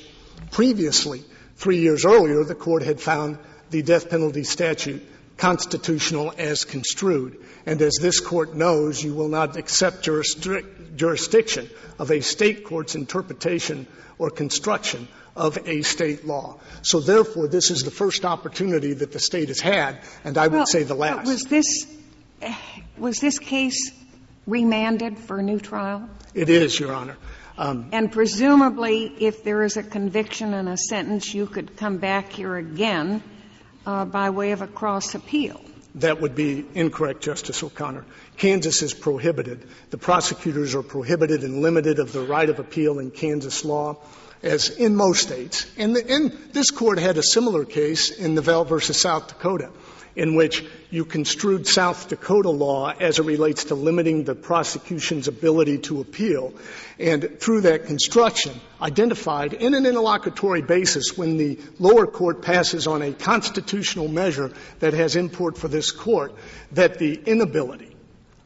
Previously, 0.52 1.24
three 1.56 1.78
years 1.80 2.04
earlier, 2.04 2.44
the 2.44 2.54
court 2.54 2.84
had 2.84 3.00
found 3.00 3.38
the 3.70 3.82
death 3.82 4.10
penalty 4.10 4.44
statute 4.44 5.02
constitutional 5.38 6.35
as 6.37 6.64
construed. 6.64 7.38
And 7.64 7.81
as 7.81 7.94
this 8.01 8.20
court 8.20 8.55
knows, 8.55 9.03
you 9.03 9.14
will 9.14 9.29
not 9.29 9.57
accept 9.57 10.03
jurisdiction 10.03 11.70
of 11.98 12.11
a 12.11 12.20
state 12.20 12.64
court's 12.64 12.94
interpretation 12.94 13.87
or 14.18 14.31
construction 14.31 15.09
of 15.37 15.57
a 15.66 15.83
state 15.83 16.27
law. 16.27 16.59
So 16.83 17.01
therefore, 17.01 17.46
this 17.46 17.70
is 17.70 17.83
the 17.83 17.90
first 17.90 18.24
opportunity 18.24 18.92
that 18.92 19.12
the 19.12 19.20
state 19.20 19.48
has 19.48 19.61
had, 19.61 20.01
and 20.24 20.37
I 20.37 20.48
would 20.48 20.68
say 20.68 20.83
the 20.83 20.94
last. 20.94 21.27
Was 21.27 21.44
this 21.44 21.87
was 22.96 23.20
this 23.20 23.38
case 23.38 23.92
remanded 24.46 25.18
for 25.18 25.38
a 25.38 25.42
new 25.42 25.61
trial? 25.61 26.09
It 26.35 26.48
is, 26.48 26.79
Your 26.79 26.92
Honor. 26.92 27.16
Um, 27.57 27.88
and 27.92 28.11
presumably, 28.11 29.12
if 29.18 29.42
there 29.42 29.64
is 29.64 29.77
a 29.77 29.83
conviction 29.83 30.55
and 30.55 30.68
a 30.68 30.77
sentence, 30.77 31.35
you 31.35 31.46
could 31.46 31.77
come 31.77 31.98
back 31.98 32.33
here 32.33 32.57
again 32.57 33.22
uh, 33.88 34.05
by 34.05 34.29
way 34.29 34.53
of 34.53 34.61
a 34.61 34.66
cross 34.66 35.14
appeal. 35.14 35.61
That 35.94 36.20
would 36.20 36.35
be 36.35 36.64
incorrect, 36.74 37.22
Justice 37.22 37.62
O'Connor. 37.62 38.05
Kansas 38.37 38.83
is 38.83 38.92
prohibited. 38.92 39.66
The 39.88 39.96
prosecutors 39.96 40.74
are 40.74 40.83
prohibited 40.83 41.42
and 41.42 41.62
limited 41.62 41.98
of 41.98 42.12
the 42.12 42.20
right 42.20 42.48
of 42.48 42.59
appeal 42.59 42.98
in 42.98 43.11
Kansas 43.11 43.64
law 43.64 43.96
as 44.42 44.68
in 44.68 44.94
most 44.94 45.22
states. 45.22 45.66
And, 45.79 45.96
the, 45.96 46.09
and 46.09 46.33
this 46.53 46.70
court 46.70 46.98
had 46.98 47.16
a 47.16 47.22
similar 47.22 47.64
case 47.64 48.11
in 48.11 48.35
Neville 48.35 48.66
versus 48.66 49.01
South 49.01 49.29
Dakota, 49.29 49.70
in 50.16 50.34
which 50.34 50.64
you 50.90 51.04
construed 51.04 51.66
South 51.66 52.08
Dakota 52.08 52.50
law 52.50 52.90
as 52.90 53.18
it 53.18 53.24
relates 53.24 53.64
to 53.64 53.74
limiting 53.74 54.24
the 54.24 54.34
prosecution's 54.34 55.28
ability 55.28 55.78
to 55.78 56.00
appeal, 56.00 56.54
and 56.98 57.38
through 57.40 57.62
that 57.62 57.86
construction, 57.86 58.60
identified 58.80 59.52
in 59.52 59.74
an 59.74 59.86
interlocutory 59.86 60.62
basis 60.62 61.16
when 61.16 61.36
the 61.36 61.58
lower 61.78 62.06
court 62.06 62.42
passes 62.42 62.86
on 62.86 63.02
a 63.02 63.12
constitutional 63.12 64.08
measure 64.08 64.52
that 64.80 64.94
has 64.94 65.16
import 65.16 65.56
for 65.56 65.68
this 65.68 65.90
court, 65.90 66.34
that 66.72 66.98
the 66.98 67.14
inability 67.14 67.96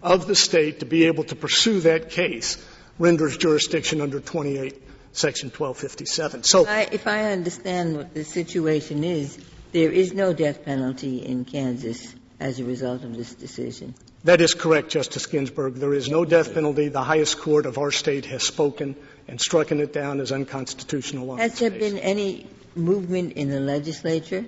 of 0.02 0.26
the 0.26 0.34
state 0.34 0.80
to 0.80 0.86
be 0.86 1.04
able 1.04 1.24
to 1.24 1.36
pursue 1.36 1.80
that 1.80 2.10
case 2.10 2.62
renders 2.98 3.36
jurisdiction 3.36 4.00
under 4.00 4.20
28 4.20 4.82
Section 5.14 5.48
1257. 5.50 6.42
So, 6.42 6.64
if 6.66 7.06
I 7.06 7.32
understand 7.32 7.96
what 7.96 8.14
the 8.14 8.24
situation 8.24 9.04
is, 9.04 9.38
there 9.72 9.90
is 9.90 10.12
no 10.12 10.32
death 10.32 10.64
penalty 10.64 11.18
in 11.18 11.44
Kansas 11.44 12.14
as 12.38 12.60
a 12.60 12.64
result 12.64 13.04
of 13.04 13.16
this 13.16 13.34
decision. 13.34 13.94
That 14.24 14.40
is 14.40 14.54
correct, 14.54 14.90
Justice 14.90 15.26
Ginsburg. 15.26 15.74
There 15.74 15.94
is 15.94 16.08
no 16.08 16.24
death 16.24 16.54
penalty. 16.54 16.88
The 16.88 17.02
highest 17.02 17.38
court 17.38 17.66
of 17.66 17.78
our 17.78 17.90
state 17.90 18.26
has 18.26 18.44
spoken 18.44 18.94
and 19.26 19.40
struck 19.40 19.72
it 19.72 19.92
down 19.92 20.20
as 20.20 20.30
unconstitutional. 20.30 21.36
Has 21.36 21.58
there 21.58 21.70
been 21.70 21.98
any 21.98 22.46
movement 22.76 23.32
in 23.34 23.50
the 23.50 23.60
legislature 23.60 24.44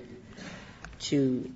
to 0.99 1.51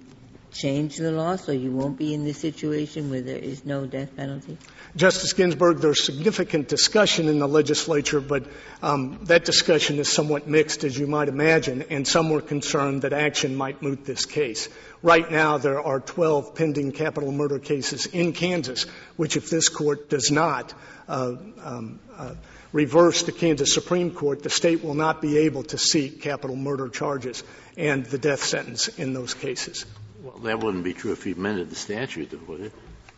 change 0.52 0.98
the 0.98 1.12
law 1.12 1.36
so 1.36 1.52
you 1.52 1.72
won't 1.72 1.98
be 1.98 2.14
in 2.14 2.26
this 2.26 2.38
situation 2.38 3.10
where 3.10 3.22
there 3.22 3.38
is 3.38 3.66
no 3.66 3.86
death 3.86 4.16
penalty? 4.16 4.58
Justice 4.96 5.34
Ginsburg, 5.34 5.78
there's 5.78 6.04
significant 6.04 6.68
discussion 6.68 7.28
in 7.28 7.40
the 7.40 7.48
legislature, 7.48 8.20
but 8.20 8.46
um, 8.82 9.20
that 9.24 9.46
discussion 9.46 10.00
is 10.00 10.12
somewhat 10.12 10.48
mixed, 10.48 10.84
as 10.84 10.98
you 10.98 11.08
might 11.08 11.28
imagine, 11.28 11.84
and 11.90 12.08
some 12.08 12.30
were 12.30 12.42
concerned 12.42 13.04
that 13.04 13.14
action 13.14 13.56
might 13.56 13.82
moot 13.82 14.06
this 14.06 14.26
case. 14.26 14.70
Right 15.02 15.30
now, 15.30 15.58
there 15.58 15.82
are 15.82 16.00
12 16.00 16.56
pending 16.56 16.92
capital 16.92 17.32
murder 17.32 17.60
cases 17.60 18.06
in 18.08 18.34
Kansas, 18.34 18.84
which, 19.16 19.38
if 19.38 19.50
this 19.50 19.70
court 19.70 20.10
does 20.10 20.32
not 20.32 20.74
uh, 21.08 21.36
um, 21.64 22.00
uh, 22.16 22.36
reverse 22.72 23.24
the 23.24 23.32
Kansas 23.32 23.74
Supreme 23.74 24.12
Court, 24.12 24.44
the 24.44 24.50
state 24.50 24.84
will 24.84 24.96
not 24.96 25.22
be 25.22 25.38
able 25.40 25.64
to 25.64 25.78
seek 25.78 26.22
capital 26.22 26.56
murder 26.56 26.90
charges 26.90 27.44
and 27.78 28.06
the 28.06 28.18
death 28.18 28.44
sentence 28.44 28.88
in 28.88 29.14
those 29.14 29.34
cases. 29.34 29.86
Well, 30.24 30.38
that 30.40 30.60
wouldn't 30.60 30.84
be 30.84 30.94
true 30.94 31.12
if 31.12 31.26
you 31.26 31.34
amended 31.34 31.70
the 31.70 31.76
statute, 31.76 32.48
would 32.48 32.62
it? 32.62 32.74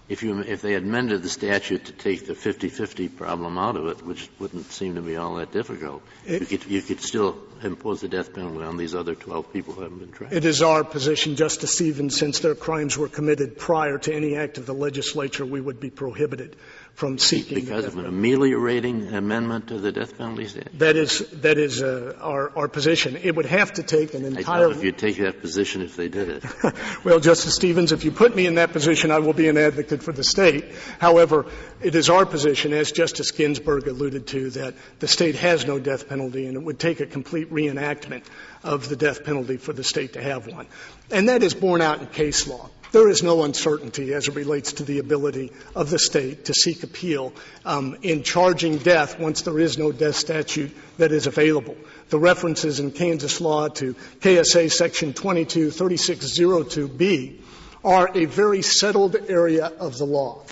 If, 0.09 0.23
you, 0.23 0.39
if 0.39 0.61
they 0.61 0.73
had 0.73 0.83
amended 0.83 1.23
the 1.23 1.29
statute 1.29 1.85
to 1.85 1.93
take 1.93 2.27
the 2.27 2.33
50-50 2.33 3.15
problem 3.15 3.57
out 3.57 3.77
of 3.77 3.87
it, 3.87 4.05
which 4.05 4.29
wouldn't 4.39 4.69
seem 4.69 4.95
to 4.95 5.01
be 5.01 5.15
all 5.15 5.35
that 5.35 5.53
difficult, 5.53 6.03
it, 6.25 6.41
you, 6.41 6.57
could, 6.57 6.69
you 6.69 6.81
could 6.81 6.99
still 6.99 7.37
impose 7.63 8.01
the 8.01 8.09
death 8.09 8.33
penalty 8.33 8.61
on 8.61 8.75
these 8.75 8.93
other 8.93 9.15
12 9.15 9.53
people 9.53 9.73
who 9.73 9.83
haven't 9.83 9.99
been 9.99 10.11
tried. 10.11 10.33
It 10.33 10.43
is 10.43 10.61
our 10.61 10.83
position, 10.83 11.37
Justice 11.37 11.75
Stevens, 11.75 12.17
since 12.17 12.39
their 12.39 12.55
crimes 12.55 12.97
were 12.97 13.07
committed 13.07 13.57
prior 13.57 13.97
to 13.99 14.13
any 14.13 14.35
act 14.35 14.57
of 14.57 14.65
the 14.65 14.73
legislature, 14.73 15.45
we 15.45 15.61
would 15.61 15.79
be 15.79 15.89
prohibited 15.89 16.57
from 16.95 17.17
seeking 17.17 17.55
because 17.55 17.85
of 17.85 17.97
an 17.97 18.05
ameliorating 18.05 19.13
amendment 19.13 19.67
to 19.69 19.79
the 19.79 19.91
death 19.91 20.17
penalty 20.17 20.47
statute. 20.47 20.77
That 20.79 20.95
is 20.95 21.19
that 21.41 21.57
is 21.57 21.81
uh, 21.81 22.17
our 22.21 22.55
our 22.55 22.67
position. 22.67 23.17
It 23.17 23.35
would 23.35 23.45
have 23.45 23.73
to 23.73 23.83
take 23.83 24.13
an 24.13 24.25
entire. 24.25 24.67
I 24.67 24.71
if 24.71 24.83
you'd 24.83 24.97
take 24.97 25.17
that 25.17 25.41
position 25.41 25.81
if 25.81 25.95
they 25.95 26.09
did 26.09 26.29
it. 26.29 26.43
well, 27.03 27.19
Justice 27.19 27.55
Stevens, 27.55 27.91
if 27.91 28.05
you 28.05 28.11
put 28.11 28.35
me 28.35 28.45
in 28.45 28.55
that 28.55 28.71
position, 28.71 29.11
I 29.11 29.19
will 29.19 29.33
be 29.33 29.47
an 29.47 29.57
advocate 29.57 30.03
for 30.03 30.11
the 30.11 30.23
state. 30.23 30.65
However, 30.99 31.45
it 31.81 31.95
is 31.95 32.09
our 32.09 32.25
position, 32.25 32.73
as 32.73 32.91
Justice 32.91 33.31
Ginsburg 33.31 33.87
alluded 33.87 34.27
to, 34.27 34.49
that 34.51 34.75
the 34.99 35.07
state 35.07 35.35
has 35.35 35.65
no 35.65 35.79
death 35.79 36.07
penalty, 36.07 36.45
and 36.45 36.55
it 36.55 36.63
would 36.63 36.79
take 36.79 36.99
a 36.99 37.05
complete 37.05 37.51
reenactment 37.51 38.23
of 38.63 38.89
the 38.89 38.95
death 38.95 39.23
penalty 39.23 39.57
for 39.57 39.73
the 39.73 39.83
state 39.83 40.13
to 40.13 40.21
have 40.21 40.47
one, 40.47 40.67
and 41.09 41.29
that 41.29 41.41
is 41.41 41.53
borne 41.53 41.81
out 41.81 41.99
in 41.99 42.07
case 42.07 42.47
law. 42.47 42.69
There 42.91 43.07
is 43.07 43.23
no 43.23 43.43
uncertainty 43.43 44.13
as 44.13 44.27
it 44.27 44.35
relates 44.35 44.73
to 44.73 44.83
the 44.83 44.99
ability 44.99 45.53
of 45.75 45.89
the 45.89 45.97
state 45.97 46.43
to 46.45 46.53
seek 46.53 46.83
appeal 46.83 47.31
um, 47.63 47.97
in 48.01 48.23
charging 48.23 48.79
death 48.79 49.17
once 49.17 49.43
there 49.43 49.59
is 49.59 49.77
no 49.77 49.93
death 49.93 50.17
statute 50.17 50.75
that 50.97 51.13
is 51.13 51.25
available. 51.25 51.77
The 52.09 52.19
references 52.19 52.81
in 52.81 52.91
Kansas 52.91 53.39
law 53.39 53.69
to 53.69 53.93
KSA 54.19 54.73
section 54.73 55.13
223602B 55.13 57.39
are 57.83 58.11
a 58.13 58.25
very 58.25 58.61
settled 58.61 59.15
area 59.15 59.67
of 59.67 59.97
the 59.97 60.05
law. 60.05 60.43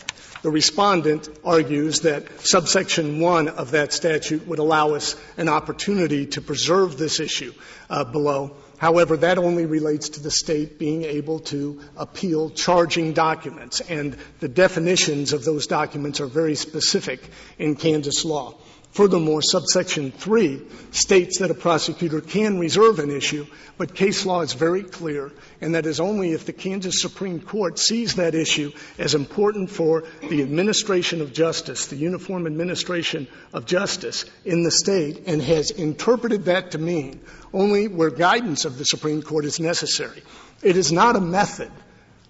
The 0.41 0.49
respondent 0.49 1.28
argues 1.43 1.99
that 2.02 2.39
subsection 2.39 3.19
1 3.19 3.49
of 3.49 3.71
that 3.71 3.91
statute 3.91 4.47
would 4.47 4.60
allow 4.60 4.93
us 4.93 5.17
an 5.36 5.49
opportunity 5.49 6.28
to 6.28 6.41
preserve 6.41 6.97
this 6.97 7.19
issue 7.19 7.54
uh, 7.89 8.06
below 8.06 8.56
However, 8.80 9.18
that 9.18 9.38
only 9.38 9.65
relates 9.65 10.10
to 10.10 10.22
the 10.22 10.32
state 10.32 10.80
being 10.80 11.04
able 11.04 11.39
to 11.42 11.82
appeal 11.98 12.50
charging 12.50 13.12
documents, 13.12 13.82
and 13.82 14.18
the 14.39 14.48
definitions 14.48 15.34
of 15.34 15.44
those 15.44 15.68
documents 15.68 16.22
are 16.22 16.28
very 16.28 16.56
specific 16.56 17.20
in 17.58 17.76
Kansas 17.76 18.24
law. 18.24 18.56
Furthermore, 18.91 19.41
subsection 19.43 20.12
3 20.12 20.62
states 20.91 21.39
that 21.39 21.52
a 21.52 21.54
prosecutor 21.54 22.21
can 22.21 22.58
reserve 22.58 22.99
an 22.99 23.12
issue, 23.12 23.45
but 23.78 23.93
case 23.93 24.25
law 24.25 24.41
is 24.41 24.54
very 24.54 24.84
clear, 24.84 25.32
and 25.62 25.75
that 25.75 25.86
is 25.86 25.99
only 25.99 26.32
if 26.32 26.45
the 26.45 26.54
Kansas 26.54 26.99
Supreme 26.99 27.39
Court 27.39 27.78
sees 27.78 28.15
that 28.15 28.34
issue 28.34 28.71
as 28.97 29.13
important 29.13 29.69
for 29.69 30.04
the 30.28 30.41
administration 30.41 31.21
of 31.21 31.34
justice, 31.34 31.86
the 31.86 31.95
uniform 31.95 32.47
administration 32.47 33.28
of 33.54 33.67
justice 33.67 34.25
in 34.43 34.63
the 34.63 34.71
state, 34.71 35.23
and 35.28 35.41
has 35.41 35.69
interpreted 35.69 36.45
that 36.45 36.71
to 36.71 36.80
mean 36.80 37.21
only 37.54 37.88
where 37.88 38.10
guidance 38.10 38.65
of 38.65 38.78
the 38.78 38.86
Supreme 38.86 39.21
Court 39.21 39.45
is 39.45 39.60
necessary. 39.60 40.23
It 40.62 40.78
is 40.78 40.91
not 40.91 41.15
a 41.15 41.21
method 41.21 41.71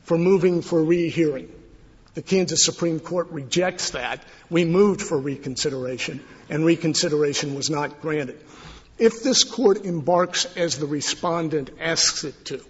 for 0.03 0.17
moving 0.17 0.61
for 0.61 0.83
rehearing. 0.83 1.49
The 2.15 2.21
Kansas 2.21 2.63
Supreme 2.63 2.99
Court 2.99 3.29
rejects 3.29 3.91
that. 3.91 4.23
We 4.49 4.65
moved 4.65 5.01
for 5.01 5.17
reconsideration, 5.17 6.21
and 6.49 6.65
reconsideration 6.65 7.55
was 7.55 7.69
not 7.69 8.01
granted. 8.01 8.39
If 8.97 9.23
this 9.23 9.43
court 9.43 9.85
embarks 9.85 10.45
as 10.57 10.77
the 10.77 10.87
respondent 10.87 11.69
asks 11.79 12.23
it 12.23 12.45
to, 12.45 12.61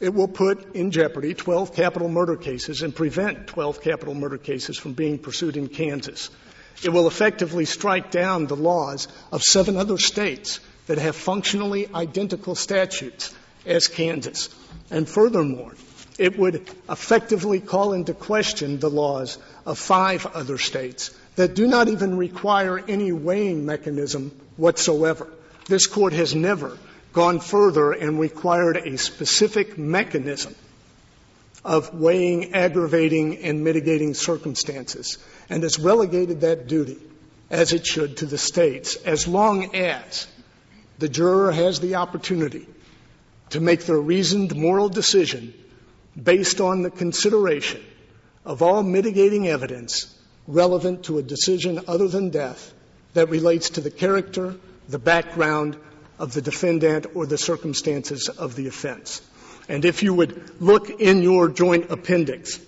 it 0.00 0.14
will 0.14 0.28
put 0.28 0.74
in 0.74 0.90
jeopardy 0.90 1.34
12 1.34 1.74
capital 1.74 2.08
murder 2.08 2.36
cases 2.36 2.80
and 2.80 2.94
prevent 2.94 3.48
12 3.48 3.82
capital 3.82 4.14
murder 4.14 4.38
cases 4.38 4.78
from 4.78 4.94
being 4.94 5.18
pursued 5.18 5.58
in 5.58 5.68
Kansas. 5.68 6.30
It 6.82 6.88
will 6.90 7.06
effectively 7.06 7.66
strike 7.66 8.10
down 8.10 8.46
the 8.46 8.56
laws 8.56 9.08
of 9.30 9.42
seven 9.42 9.76
other 9.76 9.98
states 9.98 10.60
that 10.86 10.96
have 10.96 11.14
functionally 11.14 11.88
identical 11.94 12.54
statutes 12.54 13.34
as 13.66 13.88
Kansas. 13.88 14.48
And 14.90 15.06
furthermore, 15.06 15.74
it 16.20 16.38
would 16.38 16.56
effectively 16.90 17.60
call 17.60 17.94
into 17.94 18.12
question 18.12 18.78
the 18.78 18.90
laws 18.90 19.38
of 19.64 19.78
five 19.78 20.26
other 20.26 20.58
states 20.58 21.10
that 21.36 21.54
do 21.54 21.66
not 21.66 21.88
even 21.88 22.18
require 22.18 22.78
any 22.78 23.10
weighing 23.10 23.64
mechanism 23.64 24.30
whatsoever. 24.58 25.26
This 25.66 25.86
court 25.86 26.12
has 26.12 26.34
never 26.34 26.76
gone 27.14 27.40
further 27.40 27.92
and 27.92 28.20
required 28.20 28.76
a 28.76 28.98
specific 28.98 29.78
mechanism 29.78 30.54
of 31.64 31.94
weighing 31.94 32.52
aggravating 32.52 33.38
and 33.38 33.64
mitigating 33.64 34.12
circumstances 34.12 35.16
and 35.48 35.62
has 35.62 35.78
relegated 35.78 36.42
that 36.42 36.66
duty 36.66 36.98
as 37.48 37.72
it 37.72 37.86
should 37.86 38.18
to 38.18 38.26
the 38.26 38.38
states 38.38 38.96
as 38.96 39.26
long 39.26 39.74
as 39.74 40.26
the 40.98 41.08
juror 41.08 41.50
has 41.50 41.80
the 41.80 41.94
opportunity 41.94 42.66
to 43.48 43.60
make 43.60 43.86
their 43.86 43.98
reasoned 43.98 44.54
moral 44.54 44.90
decision 44.90 45.54
based 46.20 46.60
on 46.60 46.82
the 46.82 46.90
consideration 46.90 47.82
of 48.44 48.62
all 48.62 48.82
mitigating 48.82 49.48
evidence 49.48 50.16
relevant 50.46 51.04
to 51.04 51.18
a 51.18 51.22
decision 51.22 51.80
other 51.86 52.08
than 52.08 52.30
death 52.30 52.72
that 53.14 53.28
relates 53.28 53.70
to 53.70 53.80
the 53.80 53.90
character, 53.90 54.54
the 54.88 54.98
background 54.98 55.76
of 56.18 56.32
the 56.32 56.42
defendant, 56.42 57.06
or 57.14 57.26
the 57.26 57.38
circumstances 57.38 58.28
of 58.28 58.54
the 58.56 58.66
offense. 58.66 59.22
And 59.68 59.84
if 59.84 60.02
you 60.02 60.14
would 60.14 60.60
look 60.60 60.90
in 60.90 61.22
your 61.22 61.48
joint 61.48 61.90
appendix 61.90 62.60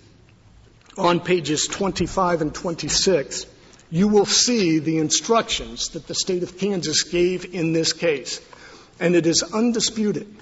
on 0.97 1.19
pages 1.19 1.67
25 1.67 2.41
and 2.41 2.53
26, 2.53 3.45
you 3.91 4.07
will 4.07 4.25
see 4.25 4.79
the 4.79 4.97
instructions 4.97 5.89
that 5.89 6.07
the 6.07 6.15
state 6.15 6.43
of 6.43 6.57
Kansas 6.57 7.03
gave 7.03 7.53
in 7.53 7.73
this 7.73 7.93
case. 7.93 8.41
And 8.99 9.15
it 9.15 9.27
is 9.27 9.43
undisputed 9.43 10.33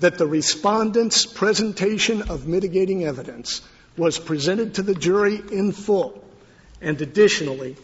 that 0.00 0.18
the 0.18 0.26
respondent's 0.26 1.26
presentation 1.26 2.22
of 2.30 2.46
mitigating 2.46 3.04
evidence 3.04 3.62
was 3.96 4.18
presented 4.18 4.74
to 4.74 4.82
the 4.82 4.94
jury 4.94 5.40
in 5.52 5.72
full. 5.72 6.24
And 6.80 7.00
additionally, 7.00 7.76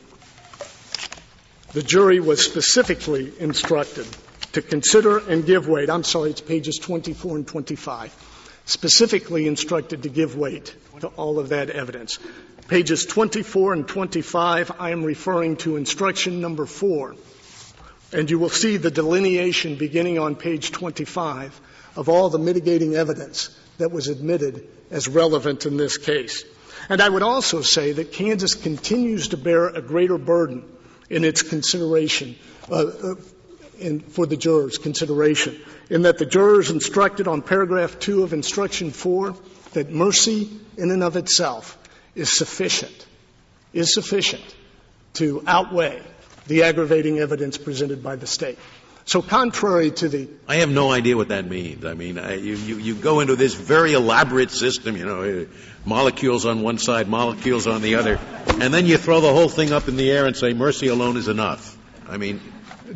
the 1.72 1.82
jury 1.82 2.20
was 2.20 2.44
specifically 2.44 3.32
instructed 3.38 4.06
to 4.52 4.62
consider 4.62 5.18
and 5.18 5.44
give 5.44 5.68
weight. 5.68 5.90
I'm 5.90 6.04
sorry, 6.04 6.30
it's 6.30 6.40
pages 6.40 6.78
24 6.78 7.36
and 7.36 7.46
25. 7.46 8.14
Specifically 8.64 9.46
instructed 9.46 10.04
to 10.04 10.08
give 10.08 10.36
weight 10.36 10.74
to 11.00 11.08
all 11.08 11.38
of 11.38 11.50
that 11.50 11.68
evidence. 11.68 12.18
Pages 12.66 13.04
24 13.04 13.74
and 13.74 13.86
25, 13.86 14.72
I 14.78 14.90
am 14.90 15.04
referring 15.04 15.56
to 15.58 15.76
instruction 15.76 16.40
number 16.40 16.64
four. 16.64 17.14
And 18.12 18.30
you 18.30 18.38
will 18.38 18.48
see 18.48 18.78
the 18.78 18.90
delineation 18.90 19.76
beginning 19.76 20.18
on 20.18 20.34
page 20.34 20.72
25 20.72 21.60
of 21.96 22.08
all 22.08 22.28
the 22.28 22.38
mitigating 22.38 22.94
evidence 22.94 23.50
that 23.78 23.90
was 23.90 24.08
admitted 24.08 24.68
as 24.90 25.08
relevant 25.08 25.66
in 25.66 25.76
this 25.76 25.98
case. 25.98 26.44
And 26.88 27.00
I 27.00 27.08
would 27.08 27.22
also 27.22 27.62
say 27.62 27.92
that 27.92 28.12
Kansas 28.12 28.54
continues 28.54 29.28
to 29.28 29.36
bear 29.36 29.68
a 29.68 29.82
greater 29.82 30.18
burden 30.18 30.64
in 31.10 31.24
its 31.24 31.42
consideration, 31.42 32.36
uh, 32.70 32.74
uh, 32.74 33.14
in, 33.78 34.00
for 34.00 34.26
the 34.26 34.36
jurors' 34.36 34.78
consideration, 34.78 35.60
in 35.90 36.02
that 36.02 36.18
the 36.18 36.26
jurors 36.26 36.70
instructed 36.70 37.28
on 37.28 37.42
paragraph 37.42 37.98
two 37.98 38.22
of 38.22 38.32
instruction 38.32 38.90
four 38.90 39.34
that 39.72 39.90
mercy 39.90 40.48
in 40.76 40.90
and 40.90 41.02
of 41.02 41.16
itself 41.16 41.78
is 42.14 42.32
sufficient, 42.32 43.06
is 43.72 43.92
sufficient 43.92 44.44
to 45.14 45.42
outweigh 45.46 46.02
the 46.46 46.62
aggravating 46.62 47.18
evidence 47.18 47.58
presented 47.58 48.02
by 48.02 48.16
the 48.16 48.26
state. 48.26 48.58
So 49.06 49.22
contrary 49.22 49.92
to 49.92 50.08
the 50.08 50.28
I 50.48 50.56
have 50.56 50.68
no 50.68 50.90
idea 50.90 51.16
what 51.16 51.28
that 51.28 51.46
means. 51.46 51.84
I 51.84 51.94
mean, 51.94 52.18
I, 52.18 52.34
you, 52.34 52.56
you, 52.56 52.76
you 52.78 52.94
go 52.96 53.20
into 53.20 53.36
this 53.36 53.54
very 53.54 53.92
elaborate 53.92 54.50
system, 54.50 54.96
you 54.96 55.06
know, 55.06 55.46
molecules 55.84 56.44
on 56.44 56.62
one 56.62 56.78
side, 56.78 57.06
molecules 57.06 57.68
on 57.68 57.82
the 57.82 57.94
other, 57.94 58.18
and 58.48 58.74
then 58.74 58.84
you 58.86 58.98
throw 58.98 59.20
the 59.20 59.32
whole 59.32 59.48
thing 59.48 59.72
up 59.72 59.86
in 59.86 59.96
the 59.96 60.10
air 60.10 60.26
and 60.26 60.36
say 60.36 60.54
mercy 60.54 60.88
alone 60.88 61.16
is 61.16 61.28
enough. 61.28 61.78
I 62.08 62.16
mean, 62.16 62.40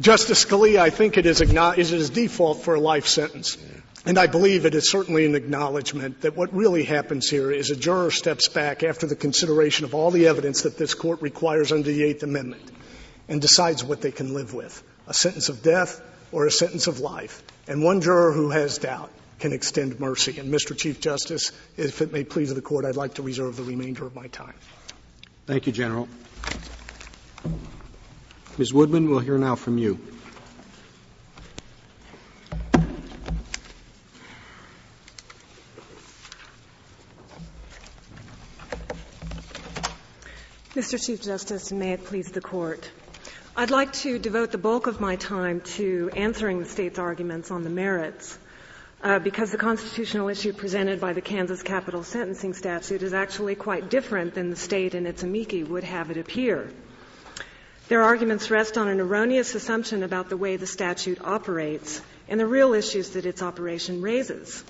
Justice 0.00 0.44
Scalia, 0.44 0.80
I 0.80 0.90
think 0.90 1.16
it 1.16 1.26
is, 1.26 1.40
it 1.40 1.78
is 1.78 2.10
default 2.10 2.62
for 2.62 2.74
a 2.74 2.80
life 2.80 3.06
sentence. 3.06 3.56
And 4.04 4.18
I 4.18 4.26
believe 4.26 4.64
it 4.64 4.74
is 4.74 4.90
certainly 4.90 5.26
an 5.26 5.34
acknowledgement 5.36 6.22
that 6.22 6.36
what 6.36 6.52
really 6.54 6.84
happens 6.84 7.28
here 7.28 7.52
is 7.52 7.70
a 7.70 7.76
juror 7.76 8.10
steps 8.10 8.48
back 8.48 8.82
after 8.82 9.06
the 9.06 9.14
consideration 9.14 9.84
of 9.84 9.94
all 9.94 10.10
the 10.10 10.26
evidence 10.26 10.62
that 10.62 10.76
this 10.76 10.94
court 10.94 11.22
requires 11.22 11.70
under 11.70 11.90
the 11.90 12.02
Eighth 12.02 12.22
Amendment 12.22 12.62
and 13.28 13.40
decides 13.40 13.84
what 13.84 14.00
they 14.00 14.10
can 14.10 14.34
live 14.34 14.54
with 14.54 14.82
a 15.10 15.12
sentence 15.12 15.48
of 15.48 15.60
death 15.60 16.00
or 16.30 16.46
a 16.46 16.52
sentence 16.52 16.86
of 16.86 17.00
life. 17.00 17.42
And 17.66 17.82
one 17.82 18.00
juror 18.00 18.32
who 18.32 18.50
has 18.50 18.78
doubt 18.78 19.10
can 19.40 19.52
extend 19.52 19.98
mercy. 19.98 20.38
And, 20.38 20.54
Mr. 20.54 20.76
Chief 20.76 21.00
Justice, 21.00 21.50
if 21.76 22.00
it 22.00 22.12
may 22.12 22.22
please 22.22 22.54
the 22.54 22.62
court, 22.62 22.84
I'd 22.84 22.94
like 22.94 23.14
to 23.14 23.22
reserve 23.22 23.56
the 23.56 23.64
remainder 23.64 24.06
of 24.06 24.14
my 24.14 24.28
time. 24.28 24.54
Thank 25.46 25.66
you, 25.66 25.72
General. 25.72 26.08
Ms. 28.56 28.72
Woodman, 28.72 29.10
we'll 29.10 29.18
hear 29.18 29.36
now 29.36 29.56
from 29.56 29.78
you. 29.78 29.98
Mr. 40.76 41.04
Chief 41.04 41.20
Justice, 41.20 41.72
and 41.72 41.80
may 41.80 41.94
it 41.94 42.04
please 42.04 42.30
the 42.30 42.40
Court. 42.40 42.88
I'd 43.56 43.70
like 43.72 43.92
to 43.94 44.18
devote 44.18 44.52
the 44.52 44.58
bulk 44.58 44.86
of 44.86 45.00
my 45.00 45.16
time 45.16 45.60
to 45.76 46.08
answering 46.14 46.60
the 46.60 46.64
State's 46.66 47.00
arguments 47.00 47.50
on 47.50 47.64
the 47.64 47.70
merits, 47.70 48.38
uh, 49.02 49.18
because 49.18 49.50
the 49.50 49.58
constitutional 49.58 50.28
issue 50.28 50.52
presented 50.52 51.00
by 51.00 51.14
the 51.14 51.20
Kansas 51.20 51.60
capital 51.60 52.04
sentencing 52.04 52.54
statute 52.54 53.02
is 53.02 53.12
actually 53.12 53.56
quite 53.56 53.90
different 53.90 54.34
than 54.34 54.50
the 54.50 54.56
State 54.56 54.94
and 54.94 55.04
its 55.04 55.24
amici 55.24 55.64
would 55.64 55.82
have 55.82 56.12
it 56.12 56.16
appear. 56.16 56.70
Their 57.88 58.02
arguments 58.02 58.52
rest 58.52 58.78
on 58.78 58.86
an 58.86 59.00
erroneous 59.00 59.56
assumption 59.56 60.04
about 60.04 60.28
the 60.28 60.36
way 60.36 60.56
the 60.56 60.66
statute 60.66 61.20
operates 61.20 62.00
and 62.28 62.38
the 62.38 62.46
real 62.46 62.72
issues 62.72 63.10
that 63.10 63.26
its 63.26 63.42
operation 63.42 64.00
raises. 64.00 64.62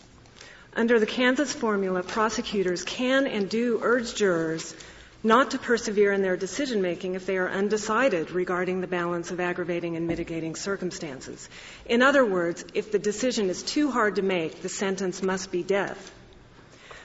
Under 0.75 0.99
the 0.99 1.07
Kansas 1.07 1.53
formula, 1.53 2.03
prosecutors 2.03 2.83
can 2.83 3.27
and 3.27 3.51
do 3.51 3.79
urge 3.83 4.15
jurors 4.15 4.75
not 5.23 5.51
to 5.51 5.59
persevere 5.59 6.13
in 6.13 6.23
their 6.23 6.37
decision 6.37 6.81
making 6.81 7.15
if 7.15 7.27
they 7.27 7.37
are 7.37 7.49
undecided 7.49 8.31
regarding 8.31 8.81
the 8.81 8.87
balance 8.87 9.31
of 9.31 9.41
aggravating 9.41 9.97
and 9.97 10.07
mitigating 10.07 10.55
circumstances. 10.55 11.49
In 11.87 12.03
other 12.03 12.25
words, 12.25 12.65
if 12.75 12.91
the 12.91 12.99
decision 12.99 13.51
is 13.51 13.63
too 13.63 13.91
hard 13.91 14.17
to 14.17 14.23
make, 14.23 14.63
the 14.63 14.69
sentence 14.69 15.23
must 15.23 15.51
be 15.51 15.63
death. 15.63 16.13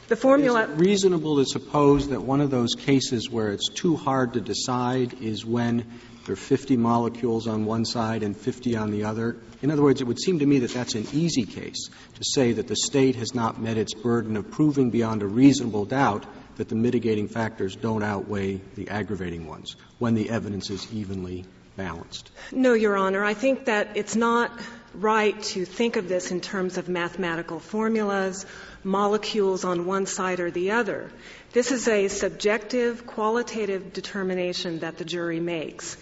The 0.07 0.15
formula 0.15 0.65
is 0.65 0.79
reasonable 0.79 1.37
to 1.37 1.45
suppose 1.45 2.09
that 2.09 2.21
one 2.21 2.39
of 2.39 2.51
those 2.51 2.75
cases 2.75 3.29
where 3.29 3.51
it's 3.51 3.69
too 3.69 3.95
hard 3.95 4.33
to 4.33 4.41
decide 4.41 5.19
is 5.21 5.43
when 5.43 5.83
there 6.25 6.33
are 6.33 6.37
50 6.37 6.77
molecules 6.77 7.47
on 7.47 7.65
one 7.65 7.85
side 7.85 8.21
and 8.23 8.37
50 8.37 8.75
on 8.77 8.91
the 8.91 9.03
other. 9.03 9.35
In 9.61 9.71
other 9.71 9.81
words, 9.81 10.01
it 10.01 10.03
would 10.05 10.19
seem 10.19 10.39
to 10.39 10.45
me 10.45 10.59
that 10.59 10.71
that's 10.71 10.93
an 10.93 11.07
easy 11.11 11.45
case 11.45 11.89
to 11.89 12.23
say 12.23 12.53
that 12.53 12.67
the 12.67 12.75
state 12.75 13.15
has 13.15 13.33
not 13.33 13.59
met 13.59 13.77
its 13.77 13.95
burden 13.95 14.37
of 14.37 14.51
proving 14.51 14.91
beyond 14.91 15.23
a 15.23 15.27
reasonable 15.27 15.85
doubt 15.85 16.25
that 16.55 16.69
the 16.69 16.75
mitigating 16.75 17.27
factors 17.27 17.75
don't 17.75 18.03
outweigh 18.03 18.61
the 18.75 18.89
aggravating 18.89 19.47
ones 19.47 19.75
when 19.99 20.15
the 20.15 20.29
evidence 20.29 20.69
is 20.69 20.91
evenly 20.93 21.45
balanced? 21.75 22.31
No, 22.51 22.73
Your 22.73 22.95
Honor. 22.95 23.23
I 23.23 23.33
think 23.33 23.65
that 23.65 23.95
it's 23.95 24.15
not 24.15 24.51
right 24.93 25.41
to 25.43 25.65
think 25.65 25.97
of 25.97 26.07
this 26.07 26.31
in 26.31 26.39
terms 26.39 26.77
of 26.77 26.87
mathematical 26.87 27.59
formulas, 27.59 28.45
molecules 28.83 29.65
on 29.65 29.85
one 29.85 30.05
side 30.05 30.39
or 30.39 30.51
the 30.51 30.71
other. 30.71 31.11
This 31.51 31.71
is 31.71 31.87
a 31.87 32.07
subjective, 32.07 33.05
qualitative 33.05 33.93
determination 33.93 34.79
that 34.79 34.97
the 34.97 35.05
jury 35.05 35.39
makes. 35.39 35.97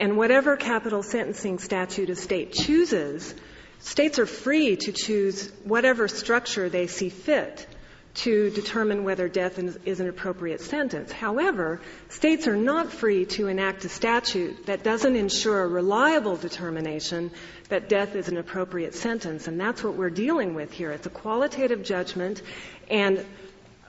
And 0.00 0.16
whatever 0.16 0.56
capital 0.56 1.02
sentencing 1.02 1.58
statute 1.58 2.08
a 2.10 2.14
state 2.14 2.52
chooses, 2.52 3.34
states 3.80 4.18
are 4.18 4.26
free 4.26 4.76
to 4.76 4.92
choose 4.92 5.50
whatever 5.64 6.08
structure 6.08 6.68
they 6.68 6.86
see 6.86 7.08
fit 7.08 7.66
to 8.18 8.50
determine 8.50 9.04
whether 9.04 9.28
death 9.28 9.58
is 9.86 10.00
an 10.00 10.08
appropriate 10.08 10.60
sentence. 10.60 11.12
However, 11.12 11.80
states 12.08 12.48
are 12.48 12.56
not 12.56 12.92
free 12.92 13.26
to 13.26 13.46
enact 13.46 13.84
a 13.84 13.88
statute 13.88 14.66
that 14.66 14.82
doesn't 14.82 15.14
ensure 15.14 15.62
a 15.62 15.68
reliable 15.68 16.36
determination 16.36 17.30
that 17.68 17.88
death 17.88 18.16
is 18.16 18.28
an 18.28 18.36
appropriate 18.36 18.94
sentence. 18.94 19.46
And 19.46 19.60
that's 19.60 19.84
what 19.84 19.94
we're 19.94 20.10
dealing 20.10 20.54
with 20.54 20.72
here. 20.72 20.90
It's 20.90 21.06
a 21.06 21.10
qualitative 21.10 21.84
judgment, 21.84 22.42
and 22.90 23.24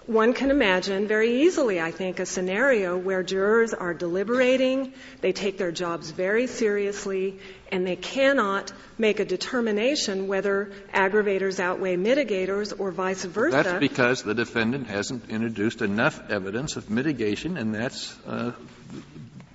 one 0.10 0.34
can 0.34 0.50
imagine 0.50 1.08
very 1.08 1.44
easily, 1.44 1.80
I 1.80 1.92
think, 1.92 2.20
a 2.20 2.26
scenario 2.26 2.98
where 2.98 3.22
jurors 3.22 3.76
are 3.76 3.94
deliberating, 3.94 4.94
they 5.22 5.34
take 5.34 5.60
their 5.60 5.72
jobs 5.72 6.10
very 6.10 6.48
seriously, 6.48 7.40
and 7.72 7.86
they 7.86 7.96
cannot 7.96 8.74
make 8.98 9.20
a 9.20 9.26
determination 9.26 10.28
whether 10.28 10.72
aggravators 10.92 11.60
outweigh 11.60 11.96
mitigators 11.96 12.74
or 12.80 12.90
vice 12.90 13.24
versa. 13.24 13.62
That's 13.62 13.80
because 13.80 14.24
the 14.24 14.34
defendant 14.34 14.88
hasn't 14.88 15.30
introduced 15.30 15.84
enough 15.84 16.20
evidence 16.32 16.76
of 16.76 16.90
mitigation, 16.90 17.56
and 17.56 17.76
that's 17.76 18.18
uh, 18.26 18.54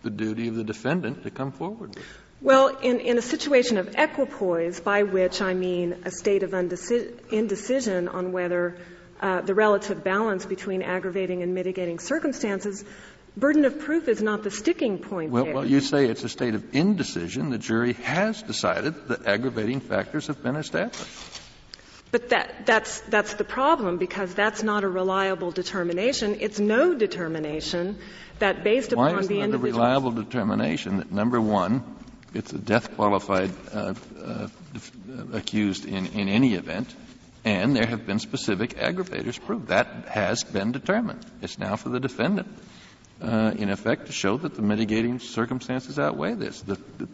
the 0.04 0.10
duty 0.10 0.46
of 0.46 0.54
the 0.54 0.64
defendant 0.64 1.24
to 1.24 1.30
come 1.30 1.50
forward 1.50 1.96
with. 1.96 2.06
Well, 2.40 2.68
in, 2.68 3.00
in 3.00 3.18
a 3.18 3.22
situation 3.22 3.78
of 3.78 3.96
equipoise, 3.96 4.78
by 4.78 5.02
which 5.02 5.42
I 5.42 5.54
mean 5.54 6.02
a 6.04 6.12
state 6.12 6.44
of 6.44 6.54
indecision 6.54 8.06
on 8.06 8.32
whether 8.32 8.76
uh, 9.20 9.40
the 9.40 9.54
relative 9.54 10.04
balance 10.04 10.46
between 10.46 10.82
aggravating 10.82 11.42
and 11.42 11.54
mitigating 11.54 11.98
circumstances, 11.98 12.84
burden 13.36 13.64
of 13.64 13.78
proof 13.80 14.08
is 14.08 14.22
not 14.22 14.42
the 14.42 14.50
sticking 14.50 14.98
point 14.98 15.30
well. 15.30 15.46
Well, 15.46 15.66
you 15.66 15.80
say 15.80 16.06
it's 16.06 16.24
a 16.24 16.28
state 16.28 16.54
of 16.54 16.74
indecision. 16.74 17.50
The 17.50 17.58
jury 17.58 17.94
has 17.94 18.42
decided 18.42 19.08
that 19.08 19.26
aggravating 19.26 19.80
factors 19.80 20.26
have 20.28 20.42
been 20.42 20.56
established. 20.56 21.40
But 22.10 22.28
that, 22.28 22.64
that's, 22.64 23.00
that's 23.00 23.34
the 23.34 23.44
problem 23.44 23.98
because 23.98 24.34
that's 24.34 24.62
not 24.62 24.84
a 24.84 24.88
reliable 24.88 25.50
determination. 25.50 26.36
It's 26.38 26.60
no 26.60 26.94
determination 26.94 27.98
that 28.38 28.62
based 28.62 28.92
upon 28.92 29.14
Why 29.14 29.18
isn't 29.18 29.34
the 29.34 29.40
it 29.40 29.54
a 29.54 29.58
reliable 29.58 30.12
determination 30.12 30.98
that 30.98 31.10
number 31.10 31.40
one, 31.40 31.82
it's 32.32 32.52
a 32.52 32.58
death 32.58 32.94
qualified 32.94 33.50
uh, 33.72 33.94
uh, 34.24 34.48
accused 35.32 35.86
in, 35.86 36.06
in 36.06 36.28
any 36.28 36.54
event, 36.54 36.94
and 37.44 37.76
there 37.76 37.86
have 37.86 38.06
been 38.06 38.18
specific 38.18 38.76
aggravators 38.76 39.40
proved. 39.44 39.68
That 39.68 40.08
has 40.08 40.42
been 40.44 40.72
determined. 40.72 41.24
It's 41.42 41.58
now 41.58 41.76
for 41.76 41.90
the 41.90 42.00
defendant, 42.00 42.48
uh, 43.20 43.52
in 43.56 43.70
effect, 43.70 44.06
to 44.06 44.12
show 44.12 44.38
that 44.38 44.54
the 44.54 44.62
mitigating 44.62 45.18
circumstances 45.18 45.98
outweigh 45.98 46.34
this. 46.34 46.62
The, 46.62 46.78
the, 46.98 47.08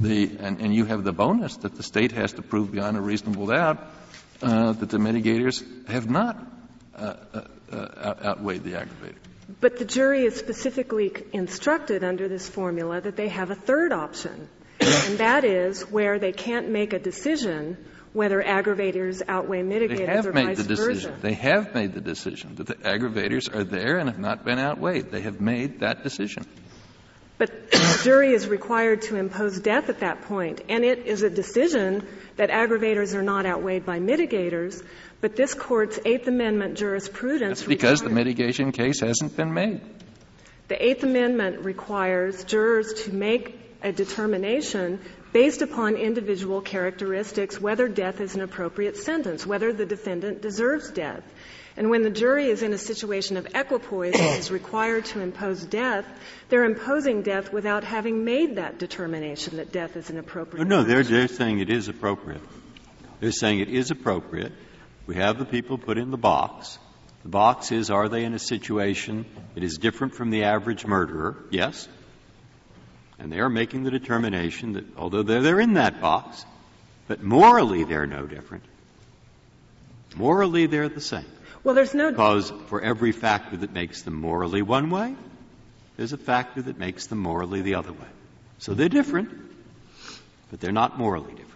the 0.00 0.36
and, 0.38 0.60
and, 0.60 0.74
you 0.74 0.84
have 0.84 1.02
the 1.02 1.12
bonus 1.12 1.56
that 1.58 1.74
the 1.74 1.82
state 1.82 2.12
has 2.12 2.32
to 2.34 2.42
prove 2.42 2.70
beyond 2.70 2.96
a 2.96 3.00
reasonable 3.00 3.46
doubt 3.46 3.78
uh, 4.40 4.72
that 4.72 4.88
the 4.88 4.98
mitigators 4.98 5.64
have 5.88 6.08
not 6.08 6.38
uh, 6.94 7.14
uh, 7.34 7.40
uh 7.72 8.14
outweighed 8.24 8.62
the 8.62 8.72
aggravator. 8.72 9.16
But 9.60 9.78
the 9.78 9.84
jury 9.84 10.24
is 10.24 10.36
specifically 10.36 11.12
instructed 11.32 12.04
under 12.04 12.28
this 12.28 12.48
formula 12.48 13.00
that 13.00 13.16
they 13.16 13.28
have 13.28 13.50
a 13.50 13.54
third 13.54 13.92
option, 13.92 14.48
and 14.80 15.18
that 15.18 15.44
is 15.44 15.82
where 15.82 16.18
they 16.18 16.32
can't 16.32 16.70
make 16.70 16.92
a 16.92 16.98
decision 16.98 17.76
whether 18.12 18.42
aggravators 18.42 19.22
outweigh 19.26 19.62
mitigators 19.62 19.96
they 19.96 20.06
have 20.06 20.26
or 20.26 20.32
made 20.32 20.46
vice 20.46 20.56
the 20.58 20.64
decision. 20.64 21.12
versa. 21.12 21.22
They 21.22 21.34
have 21.34 21.74
made 21.74 21.94
the 21.94 22.00
decision 22.00 22.56
that 22.56 22.66
the 22.66 22.74
aggravators 22.74 23.54
are 23.54 23.64
there 23.64 23.98
and 23.98 24.08
have 24.08 24.18
not 24.18 24.44
been 24.44 24.58
outweighed. 24.58 25.10
They 25.10 25.22
have 25.22 25.40
made 25.40 25.80
that 25.80 26.02
decision. 26.02 26.44
But 27.38 27.72
the 27.72 28.00
jury 28.04 28.34
is 28.34 28.46
required 28.46 29.02
to 29.02 29.16
impose 29.16 29.58
death 29.58 29.88
at 29.88 30.00
that 30.00 30.22
point, 30.22 30.60
and 30.68 30.84
it 30.84 31.06
is 31.06 31.22
a 31.22 31.30
decision 31.30 32.06
that 32.36 32.50
aggravators 32.50 33.14
are 33.14 33.22
not 33.22 33.46
outweighed 33.46 33.84
by 33.84 33.98
mitigators. 33.98 34.84
But 35.20 35.34
this 35.34 35.54
court's 35.54 35.98
Eighth 36.04 36.28
Amendment 36.28 36.78
jurisprudence 36.78 37.60
That's 37.60 37.68
because 37.68 38.00
the 38.02 38.10
mitigation 38.10 38.72
case 38.72 39.00
hasn't 39.00 39.36
been 39.36 39.54
made. 39.54 39.80
The 40.68 40.84
Eighth 40.84 41.02
Amendment 41.02 41.64
requires 41.64 42.44
jurors 42.44 42.92
to 43.04 43.12
make 43.12 43.58
a 43.82 43.92
determination 43.92 45.00
based 45.32 45.62
upon 45.62 45.96
individual 45.96 46.60
characteristics 46.60 47.60
whether 47.60 47.88
death 47.88 48.20
is 48.20 48.34
an 48.34 48.42
appropriate 48.42 48.96
sentence, 48.96 49.46
whether 49.46 49.72
the 49.72 49.86
defendant 49.86 50.42
deserves 50.42 50.90
death. 50.90 51.22
And 51.74 51.88
when 51.88 52.02
the 52.02 52.10
jury 52.10 52.48
is 52.48 52.62
in 52.62 52.74
a 52.74 52.78
situation 52.78 53.38
of 53.38 53.46
equipoise 53.54 54.14
and 54.14 54.38
is 54.38 54.50
required 54.50 55.06
to 55.06 55.20
impose 55.20 55.64
death, 55.64 56.04
they're 56.50 56.64
imposing 56.64 57.22
death 57.22 57.50
without 57.50 57.82
having 57.82 58.24
made 58.24 58.56
that 58.56 58.78
determination 58.78 59.56
that 59.56 59.72
death 59.72 59.96
is 59.96 60.10
an 60.10 60.18
appropriate. 60.18 60.66
No, 60.66 60.82
no, 60.82 60.82
they're, 60.82 61.02
they're 61.02 61.28
saying 61.28 61.60
it 61.60 61.70
is 61.70 61.88
appropriate. 61.88 62.42
They're 63.20 63.32
saying 63.32 63.60
it 63.60 63.70
is 63.70 63.90
appropriate. 63.90 64.52
We 65.06 65.14
have 65.14 65.38
the 65.38 65.46
people 65.46 65.78
put 65.78 65.96
in 65.96 66.10
the 66.10 66.18
box. 66.18 66.78
The 67.22 67.30
box 67.30 67.72
is, 67.72 67.90
are 67.90 68.08
they 68.08 68.24
in 68.24 68.34
a 68.34 68.38
situation 68.38 69.24
that 69.54 69.64
is 69.64 69.78
different 69.78 70.14
from 70.14 70.30
the 70.30 70.44
average 70.44 70.84
murderer? 70.84 71.36
Yes. 71.50 71.88
And 73.22 73.30
they 73.30 73.38
are 73.38 73.48
making 73.48 73.84
the 73.84 73.92
determination 73.92 74.72
that 74.72 74.84
although 74.96 75.22
they're, 75.22 75.42
they're 75.42 75.60
in 75.60 75.74
that 75.74 76.00
box, 76.00 76.44
but 77.06 77.22
morally 77.22 77.84
they're 77.84 78.06
no 78.06 78.26
different. 78.26 78.64
Morally 80.16 80.66
they're 80.66 80.88
the 80.88 81.00
same. 81.00 81.24
Well, 81.62 81.76
there's 81.76 81.94
no 81.94 82.10
Because 82.10 82.52
for 82.66 82.80
every 82.80 83.12
factor 83.12 83.56
that 83.58 83.72
makes 83.72 84.02
them 84.02 84.14
morally 84.14 84.60
one 84.60 84.90
way, 84.90 85.14
there's 85.96 86.12
a 86.12 86.18
factor 86.18 86.62
that 86.62 86.80
makes 86.80 87.06
them 87.06 87.18
morally 87.18 87.62
the 87.62 87.76
other 87.76 87.92
way. 87.92 88.08
So 88.58 88.74
they're 88.74 88.88
different, 88.88 89.30
but 90.50 90.60
they're 90.60 90.72
not 90.72 90.98
morally 90.98 91.30
different. 91.30 91.48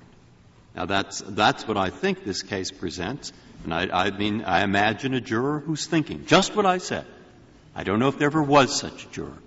Now 0.76 0.87
that's, 0.87 1.18
that's 1.26 1.66
what 1.66 1.76
I 1.76 1.90
think 1.90 2.22
this 2.22 2.42
case 2.42 2.70
presents. 2.70 3.33
And 3.64 3.74
I, 3.74 3.88
I 4.07 4.11
mean, 4.12 4.44
I 4.44 4.62
imagine 4.62 5.14
a 5.14 5.20
juror 5.20 5.59
who's 5.59 5.85
thinking 5.85 6.26
just 6.26 6.55
what 6.55 6.64
I 6.64 6.79
said. 6.79 7.07
I 7.74 7.83
don't 7.83 7.98
know 7.98 8.09
if 8.09 8.18
there 8.18 8.26
ever 8.26 8.42
was 8.42 8.79
such 8.79 9.05
a 9.05 9.09
juror. 9.09 9.38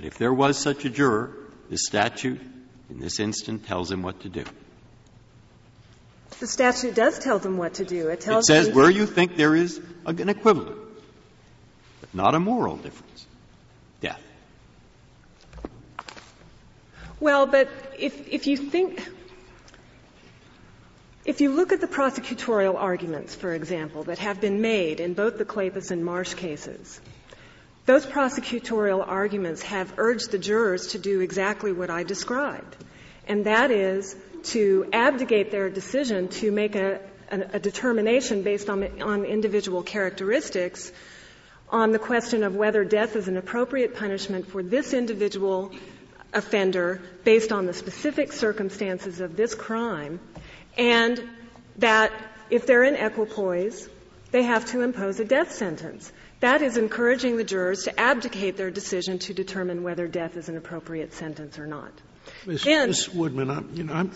But 0.00 0.06
if 0.06 0.16
there 0.16 0.32
was 0.32 0.56
such 0.56 0.86
a 0.86 0.88
juror, 0.88 1.30
the 1.68 1.76
statute 1.76 2.40
in 2.88 3.00
this 3.00 3.20
instant 3.20 3.66
tells 3.66 3.92
him 3.92 4.00
what 4.00 4.20
to 4.20 4.30
do. 4.30 4.44
the 6.38 6.46
statute 6.46 6.94
does 6.94 7.18
tell 7.18 7.38
them 7.38 7.58
what 7.58 7.74
to 7.74 7.84
do. 7.84 8.08
It 8.08 8.22
tells. 8.22 8.48
It 8.48 8.54
says 8.54 8.74
where 8.74 8.88
you 8.88 9.04
think 9.04 9.36
there 9.36 9.54
is 9.54 9.78
an 10.06 10.30
equivalent, 10.30 10.78
but 12.00 12.14
not 12.14 12.34
a 12.34 12.40
moral 12.40 12.78
difference. 12.78 13.26
Death. 14.00 14.22
Well, 17.20 17.44
but 17.44 17.68
if, 17.98 18.26
if 18.26 18.46
you 18.46 18.56
think, 18.56 19.06
if 21.26 21.42
you 21.42 21.52
look 21.52 21.72
at 21.72 21.82
the 21.82 21.86
prosecutorial 21.86 22.74
arguments, 22.74 23.34
for 23.34 23.52
example, 23.52 24.04
that 24.04 24.18
have 24.20 24.40
been 24.40 24.62
made 24.62 24.98
in 24.98 25.12
both 25.12 25.36
the 25.36 25.44
Kleypas 25.44 25.90
and 25.90 26.02
Marsh 26.02 26.32
cases, 26.32 27.02
those 27.90 28.06
prosecutorial 28.06 29.04
arguments 29.04 29.62
have 29.62 29.92
urged 29.96 30.30
the 30.30 30.38
jurors 30.38 30.86
to 30.92 30.98
do 30.98 31.18
exactly 31.18 31.72
what 31.72 31.90
I 31.90 32.04
described, 32.04 32.76
and 33.26 33.46
that 33.46 33.72
is 33.72 34.14
to 34.44 34.88
abdicate 34.92 35.50
their 35.50 35.68
decision 35.68 36.28
to 36.28 36.52
make 36.52 36.76
a, 36.76 37.00
a, 37.32 37.40
a 37.54 37.58
determination 37.58 38.44
based 38.44 38.70
on, 38.70 39.02
on 39.02 39.24
individual 39.24 39.82
characteristics 39.82 40.92
on 41.68 41.90
the 41.90 41.98
question 41.98 42.44
of 42.44 42.54
whether 42.54 42.84
death 42.84 43.16
is 43.16 43.26
an 43.26 43.36
appropriate 43.36 43.96
punishment 43.96 44.46
for 44.46 44.62
this 44.62 44.94
individual 44.94 45.72
offender 46.32 47.02
based 47.24 47.50
on 47.50 47.66
the 47.66 47.72
specific 47.72 48.32
circumstances 48.32 49.18
of 49.18 49.34
this 49.34 49.56
crime, 49.56 50.20
and 50.78 51.20
that 51.78 52.12
if 52.50 52.68
they're 52.68 52.84
in 52.84 52.94
equipoise, 52.94 53.88
they 54.30 54.42
have 54.42 54.66
to 54.66 54.82
impose 54.82 55.20
a 55.20 55.24
death 55.24 55.52
sentence. 55.52 56.12
That 56.40 56.62
is 56.62 56.76
encouraging 56.76 57.36
the 57.36 57.44
jurors 57.44 57.84
to 57.84 58.00
abdicate 58.00 58.56
their 58.56 58.70
decision 58.70 59.18
to 59.20 59.34
determine 59.34 59.82
whether 59.82 60.06
death 60.06 60.36
is 60.36 60.48
an 60.48 60.56
appropriate 60.56 61.12
sentence 61.12 61.58
or 61.58 61.66
not. 61.66 61.92
Ms. 62.46 62.64
Ms. 62.64 63.08
Woodman, 63.10 63.50
I'm, 63.50 63.70
you 63.74 63.84
know, 63.84 63.92
I'm, 63.92 64.12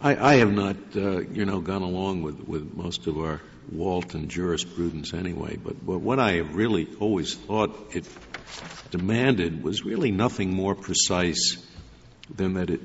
I, 0.00 0.32
I 0.32 0.34
have 0.36 0.52
not, 0.52 0.76
uh, 0.96 1.20
you 1.20 1.44
know, 1.44 1.60
gone 1.60 1.82
along 1.82 2.22
with, 2.22 2.40
with 2.46 2.74
most 2.74 3.06
of 3.06 3.18
our 3.18 3.40
Walton 3.72 4.28
jurisprudence 4.28 5.14
anyway, 5.14 5.56
but, 5.56 5.84
but 5.84 5.98
what 6.00 6.18
I 6.18 6.32
have 6.32 6.54
really 6.54 6.88
always 7.00 7.34
thought 7.34 7.94
it 7.94 8.06
demanded 8.90 9.62
was 9.62 9.84
really 9.84 10.10
nothing 10.10 10.52
more 10.52 10.74
precise 10.74 11.56
than 12.34 12.54
that 12.54 12.70
it, 12.70 12.80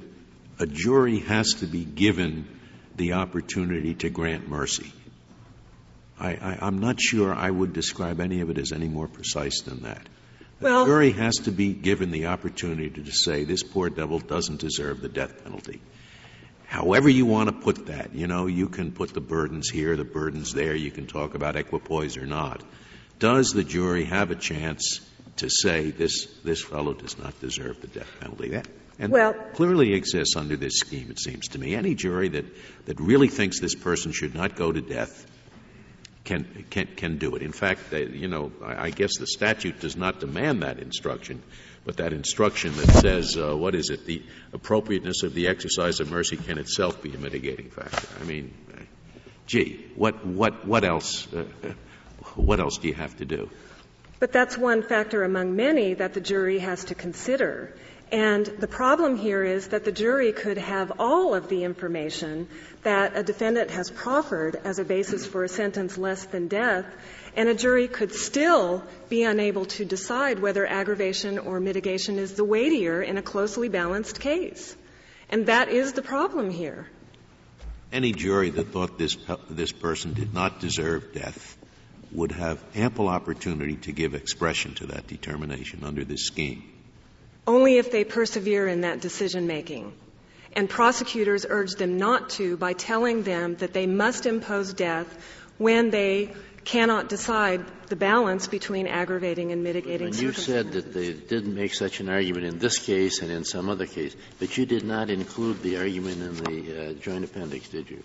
a 0.59 0.65
jury 0.65 1.19
has 1.19 1.55
to 1.55 1.65
be 1.65 1.83
given 1.83 2.47
the 2.95 3.13
opportunity 3.13 3.93
to 3.95 4.09
grant 4.09 4.47
mercy. 4.47 4.91
I, 6.19 6.31
I, 6.31 6.57
I'm 6.61 6.79
not 6.79 6.99
sure 6.99 7.33
I 7.33 7.49
would 7.49 7.73
describe 7.73 8.19
any 8.19 8.41
of 8.41 8.49
it 8.49 8.57
as 8.57 8.71
any 8.71 8.87
more 8.87 9.07
precise 9.07 9.61
than 9.61 9.83
that. 9.83 10.07
The 10.59 10.65
Well- 10.65 10.85
jury 10.85 11.11
has 11.11 11.35
to 11.45 11.51
be 11.51 11.73
given 11.73 12.11
the 12.11 12.27
opportunity 12.27 12.89
to 12.89 13.11
say 13.11 13.45
this 13.45 13.63
poor 13.63 13.89
devil 13.89 14.19
doesn't 14.19 14.59
deserve 14.59 15.01
the 15.01 15.09
death 15.09 15.43
penalty. 15.43 15.81
However 16.65 17.09
you 17.09 17.25
want 17.25 17.49
to 17.49 17.55
put 17.55 17.87
that, 17.87 18.13
you 18.13 18.27
know, 18.27 18.45
you 18.45 18.67
can 18.67 18.91
put 18.91 19.13
the 19.13 19.21
burdens 19.21 19.69
here, 19.69 19.95
the 19.95 20.03
burdens 20.03 20.53
there, 20.53 20.75
you 20.75 20.91
can 20.91 21.07
talk 21.07 21.33
about 21.33 21.55
equipoise 21.55 22.15
or 22.17 22.27
not. 22.27 22.61
Does 23.17 23.51
the 23.51 23.63
jury 23.63 24.03
have 24.05 24.29
a 24.29 24.35
chance 24.35 24.99
to 25.37 25.49
say 25.49 25.89
this, 25.89 26.25
this 26.43 26.61
fellow 26.61 26.93
does 26.93 27.17
not 27.17 27.39
deserve 27.39 27.81
the 27.81 27.87
death 27.87 28.11
penalty? 28.19 28.49
That, 28.49 28.67
and 28.99 29.11
Well- 29.11 29.33
clearly 29.53 29.93
exists 29.93 30.35
under 30.35 30.57
this 30.57 30.79
scheme, 30.79 31.09
it 31.09 31.19
seems 31.19 31.47
to 31.49 31.59
me. 31.59 31.73
Any 31.73 31.95
jury 31.95 32.27
that, 32.29 32.45
that 32.85 32.99
really 32.99 33.29
thinks 33.29 33.59
this 33.59 33.75
person 33.75 34.11
should 34.11 34.35
not 34.35 34.55
go 34.55 34.71
to 34.71 34.81
death 34.81 35.25
can, 36.29 36.65
can, 36.69 36.87
can 36.95 37.17
do 37.17 37.35
it. 37.35 37.41
In 37.41 37.51
fact, 37.51 37.91
you 37.91 38.27
know, 38.27 38.51
I, 38.63 38.85
I 38.85 38.89
guess 38.91 39.17
the 39.17 39.25
statute 39.25 39.79
does 39.79 39.95
not 39.97 40.19
demand 40.19 40.61
that 40.61 40.77
instruction, 40.77 41.41
but 41.85 41.97
that 41.97 42.13
instruction 42.13 42.71
that 42.75 42.91
says, 43.01 43.35
uh, 43.35 43.57
what 43.57 43.73
is 43.73 43.89
it, 43.89 44.05
the 44.05 44.21
appropriateness 44.53 45.23
of 45.23 45.33
the 45.33 45.47
exercise 45.47 45.99
of 45.99 46.11
mercy 46.11 46.37
can 46.37 46.59
itself 46.59 47.01
be 47.01 47.11
a 47.15 47.17
mitigating 47.17 47.71
factor. 47.71 48.07
I 48.21 48.25
mean, 48.25 48.53
gee, 49.47 49.83
what, 49.95 50.23
what, 50.23 50.67
what 50.67 50.83
else, 50.83 51.27
uh, 51.33 51.45
what 52.35 52.59
else 52.59 52.77
do 52.77 52.89
you 52.89 52.93
have 52.93 53.17
to 53.17 53.25
do? 53.25 53.49
But 54.19 54.31
that's 54.31 54.55
one 54.55 54.83
factor 54.83 55.23
among 55.23 55.55
many 55.55 55.95
that 55.95 56.13
the 56.13 56.21
jury 56.21 56.59
has 56.59 56.85
to 56.85 56.95
consider. 56.95 57.73
And 58.11 58.45
the 58.45 58.67
problem 58.67 59.17
here 59.17 59.43
is 59.43 59.67
that 59.67 59.85
the 59.85 59.91
jury 59.91 60.31
could 60.31 60.57
have 60.57 60.93
all 60.99 61.35
of 61.35 61.47
the 61.47 61.63
information 61.63 62.47
that 62.81 63.15
a 63.15 63.21
defendant 63.21 63.69
has 63.69 63.91
proffered 63.91 64.59
as 64.63 64.79
a 64.79 64.83
basis 64.83 65.27
for 65.27 65.43
a 65.43 65.49
sentence 65.49 65.97
less 65.97 66.25
than 66.25 66.47
death, 66.47 66.85
and 67.35 67.47
a 67.49 67.53
jury 67.53 67.87
could 67.87 68.13
still 68.13 68.83
be 69.09 69.23
unable 69.23 69.65
to 69.65 69.85
decide 69.85 70.39
whether 70.39 70.65
aggravation 70.65 71.37
or 71.37 71.59
mitigation 71.59 72.17
is 72.17 72.33
the 72.33 72.43
weightier 72.43 73.01
in 73.01 73.17
a 73.17 73.21
closely 73.21 73.69
balanced 73.69 74.19
case. 74.19 74.75
And 75.29 75.45
that 75.45 75.69
is 75.69 75.93
the 75.93 76.01
problem 76.01 76.49
here. 76.49 76.87
Any 77.91 78.11
jury 78.11 78.49
that 78.51 78.69
thought 78.69 78.97
this, 78.97 79.17
this 79.49 79.71
person 79.71 80.13
did 80.13 80.33
not 80.33 80.59
deserve 80.59 81.13
death 81.13 81.57
would 82.11 82.31
have 82.31 82.63
ample 82.75 83.07
opportunity 83.07 83.75
to 83.75 83.91
give 83.91 84.15
expression 84.15 84.73
to 84.75 84.87
that 84.87 85.07
determination 85.07 85.83
under 85.83 86.03
this 86.03 86.25
scheme. 86.25 86.63
Only 87.49 87.77
if 87.79 87.91
they 87.91 88.03
persevere 88.03 88.67
in 88.67 88.81
that 88.81 89.01
decision 89.01 89.47
making. 89.47 89.91
And 90.53 90.69
prosecutors 90.69 91.47
urge 91.49 91.73
them 91.73 91.97
not 91.97 92.29
to 92.31 92.57
by 92.57 92.73
telling 92.73 93.23
them 93.23 93.55
that 93.55 93.73
they 93.73 93.87
must 93.87 94.27
impose 94.27 94.73
death 94.73 95.07
when 95.57 95.89
they 95.89 96.33
cannot 96.63 97.09
decide 97.09 97.65
the 97.87 97.95
balance 97.95 98.45
between 98.45 98.85
aggravating 98.85 99.51
and 99.51 99.63
mitigating. 99.63 100.07
And 100.07 100.15
you 100.15 100.31
said 100.33 100.73
that 100.73 100.93
they 100.93 101.13
didn't 101.13 101.55
make 101.55 101.73
such 101.73 101.99
an 102.01 102.09
argument 102.09 102.45
in 102.45 102.59
this 102.59 102.77
case 102.77 103.23
and 103.23 103.31
in 103.31 103.43
some 103.45 103.67
other 103.67 103.87
case, 103.87 104.15
but 104.39 104.55
you 104.57 104.67
did 104.67 104.83
not 104.83 105.09
include 105.09 105.63
the 105.63 105.77
argument 105.77 106.21
in 106.21 106.35
the 106.35 106.89
uh, 106.89 106.93
joint 106.93 107.25
appendix, 107.25 107.69
did 107.69 107.89
you? 107.89 108.03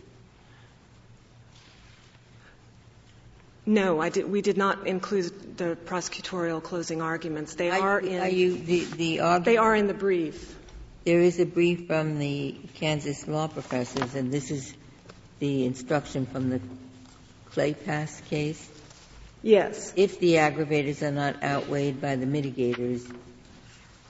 No, 3.66 4.00
I 4.00 4.10
did, 4.10 4.30
we 4.30 4.42
did 4.42 4.58
not 4.58 4.86
include 4.86 5.56
the 5.56 5.76
prosecutorial 5.86 6.62
closing 6.62 7.00
arguments. 7.00 7.54
They 7.54 7.70
are 7.70 7.98
in, 7.98 8.20
Are 8.20 8.28
you, 8.28 8.58
the, 8.58 8.84
the 8.84 9.38
they 9.42 9.56
are 9.56 9.74
in 9.74 9.86
the 9.86 9.94
brief. 9.94 10.54
there 11.04 11.20
is 11.20 11.40
a 11.40 11.46
brief 11.46 11.86
from 11.86 12.18
the 12.18 12.54
Kansas 12.74 13.26
law 13.26 13.48
professors, 13.48 14.14
and 14.14 14.30
this 14.30 14.50
is 14.50 14.74
the 15.38 15.64
instruction 15.64 16.26
from 16.26 16.50
the 16.50 16.60
Kleypas 17.52 18.24
case. 18.28 18.68
Yes. 19.42 19.92
If 19.96 20.20
the 20.20 20.34
aggravators 20.34 21.02
are 21.02 21.12
not 21.12 21.42
outweighed 21.42 22.00
by 22.00 22.16
the 22.16 22.26
mitigators, 22.26 23.10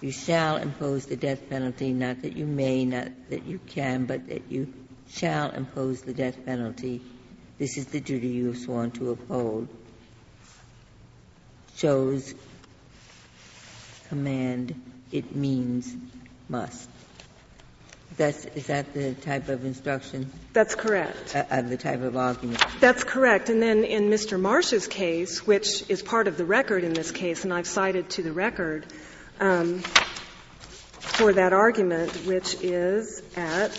you 0.00 0.10
shall 0.10 0.56
impose 0.56 1.06
the 1.06 1.16
death 1.16 1.48
penalty, 1.48 1.92
not 1.92 2.22
that 2.22 2.36
you 2.36 2.46
may, 2.46 2.84
not 2.84 3.08
that 3.30 3.44
you 3.46 3.58
can, 3.66 4.06
but 4.06 4.28
that 4.28 4.50
you 4.50 4.72
shall 5.08 5.50
impose 5.50 6.02
the 6.02 6.12
death 6.12 6.44
penalty. 6.44 7.02
This 7.58 7.76
is 7.78 7.86
the 7.86 8.00
duty 8.00 8.28
you 8.28 8.46
have 8.48 8.58
sworn 8.58 8.90
to 8.92 9.12
uphold. 9.12 9.68
Shows 11.76 12.34
command, 14.08 14.80
it 15.10 15.34
means 15.34 15.94
must. 16.48 16.88
That's, 18.16 18.44
is 18.44 18.68
that 18.68 18.94
the 18.94 19.14
type 19.14 19.48
of 19.48 19.64
instruction, 19.64 20.30
That's 20.52 20.76
correct. 20.76 21.34
uh, 21.34 21.44
uh, 21.50 21.62
the 21.62 21.76
type 21.76 22.02
of 22.02 22.16
argument? 22.16 22.64
That's 22.78 23.02
correct. 23.02 23.48
And 23.48 23.60
then 23.60 23.82
in 23.82 24.04
Mr. 24.08 24.38
Marsh's 24.38 24.86
case, 24.86 25.44
which 25.44 25.90
is 25.90 26.00
part 26.00 26.28
of 26.28 26.36
the 26.36 26.44
record 26.44 26.84
in 26.84 26.92
this 26.92 27.10
case, 27.10 27.42
and 27.42 27.52
I've 27.52 27.66
cited 27.66 28.10
to 28.10 28.22
the 28.22 28.32
record 28.32 28.86
um, 29.40 29.80
for 29.80 31.32
that 31.32 31.52
argument, 31.52 32.12
which 32.24 32.54
is 32.62 33.20
at 33.36 33.72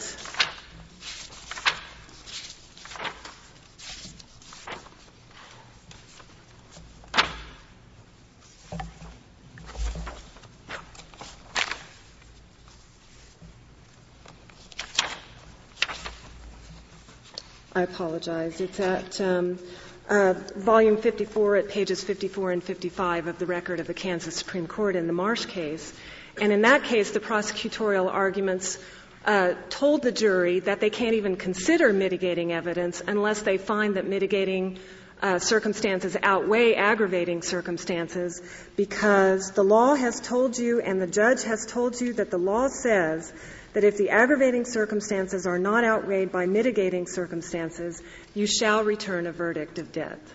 I 17.77 17.81
apologize. 17.81 18.61
It's 18.61 18.79
at 18.79 19.19
um, 19.19 19.59
uh, 20.07 20.33
volume 20.55 20.95
54 20.95 21.57
at 21.57 21.67
pages 21.67 22.01
54 22.01 22.53
and 22.53 22.63
55 22.63 23.27
of 23.27 23.37
the 23.37 23.45
record 23.45 23.81
of 23.81 23.87
the 23.87 23.93
Kansas 23.93 24.33
Supreme 24.33 24.65
Court 24.65 24.95
in 24.95 25.07
the 25.07 25.13
Marsh 25.13 25.43
case. 25.43 25.91
And 26.39 26.53
in 26.53 26.61
that 26.61 26.85
case, 26.85 27.11
the 27.11 27.19
prosecutorial 27.19 28.09
arguments 28.09 28.79
uh, 29.25 29.55
told 29.69 30.03
the 30.03 30.13
jury 30.13 30.61
that 30.61 30.79
they 30.79 30.89
can't 30.89 31.15
even 31.15 31.35
consider 31.35 31.91
mitigating 31.91 32.53
evidence 32.53 33.01
unless 33.05 33.41
they 33.41 33.57
find 33.57 33.95
that 33.95 34.07
mitigating 34.07 34.79
uh, 35.21 35.39
circumstances 35.39 36.15
outweigh 36.23 36.75
aggravating 36.75 37.41
circumstances 37.41 38.41
because 38.77 39.51
the 39.51 39.63
law 39.63 39.95
has 39.95 40.21
told 40.21 40.57
you 40.57 40.79
and 40.79 41.01
the 41.01 41.07
judge 41.07 41.43
has 41.43 41.65
told 41.65 41.99
you 41.99 42.13
that 42.13 42.31
the 42.31 42.37
law 42.37 42.69
says 42.69 43.33
that 43.75 43.83
if 43.83 43.97
the 43.97 44.09
aggravating 44.09 44.63
circumstances 44.63 45.45
are 45.45 45.59
not 45.59 45.83
outweighed 45.83 46.31
by 46.31 46.45
mitigating 46.45 47.05
circumstances, 47.05 48.01
you 48.33 48.47
shall 48.47 48.85
return 48.85 49.27
a 49.27 49.33
verdict 49.33 49.79
of 49.79 49.91
death. 49.91 50.33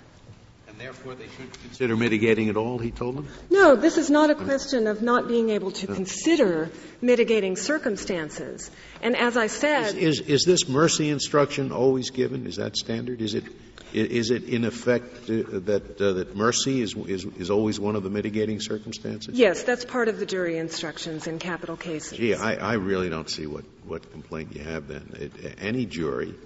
And 0.81 0.87
therefore 0.87 1.15
they 1.15 1.29
should 1.37 1.53
consider 1.61 1.95
mitigating 1.95 2.49
at 2.49 2.57
all, 2.57 2.79
he 2.79 2.91
told 2.91 3.17
them? 3.17 3.29
No, 3.51 3.77
this 3.77 3.99
is 3.99 4.09
not 4.09 4.31
a 4.31 4.35
question 4.35 4.87
of 4.87 5.03
not 5.03 5.29
being 5.29 5.51
able 5.51 5.73
to 5.73 5.87
consider 5.87 6.71
mitigating 7.03 7.57
circumstances. 7.57 8.71
And 9.03 9.15
as 9.15 9.37
I 9.37 9.49
said. 9.49 9.97
Is, 9.97 10.21
is, 10.21 10.21
is 10.21 10.45
this 10.47 10.69
mercy 10.71 11.11
instruction 11.11 11.71
always 11.71 12.09
given? 12.09 12.47
Is 12.47 12.57
that 12.57 12.79
standard? 12.79 13.21
Is 13.21 13.35
it 13.35 13.45
is 13.93 14.31
it 14.31 14.45
in 14.45 14.65
effect 14.65 15.29
uh, 15.29 15.59
that 15.67 16.01
uh, 16.01 16.13
that 16.13 16.37
mercy 16.37 16.81
is, 16.81 16.95
is 16.97 17.25
is 17.25 17.51
always 17.51 17.81
one 17.81 17.97
of 17.97 18.03
the 18.03 18.11
mitigating 18.11 18.61
circumstances? 18.61 19.37
Yes, 19.37 19.65
that's 19.65 19.85
part 19.85 20.09
of 20.09 20.19
the 20.19 20.27
jury 20.27 20.57
instructions 20.59 21.27
in 21.27 21.41
capital 21.41 21.77
cases. 21.77 22.17
Gee, 22.17 22.35
I, 22.35 22.55
I 22.55 22.75
really 22.75 23.11
don't 23.11 23.29
see 23.29 23.47
what 23.47 23.65
what 23.85 24.11
complaint 24.13 24.55
you 24.55 24.63
have 24.63 24.87
then. 24.87 25.17
It, 25.19 25.59
any 25.59 25.87
jury 25.87 26.37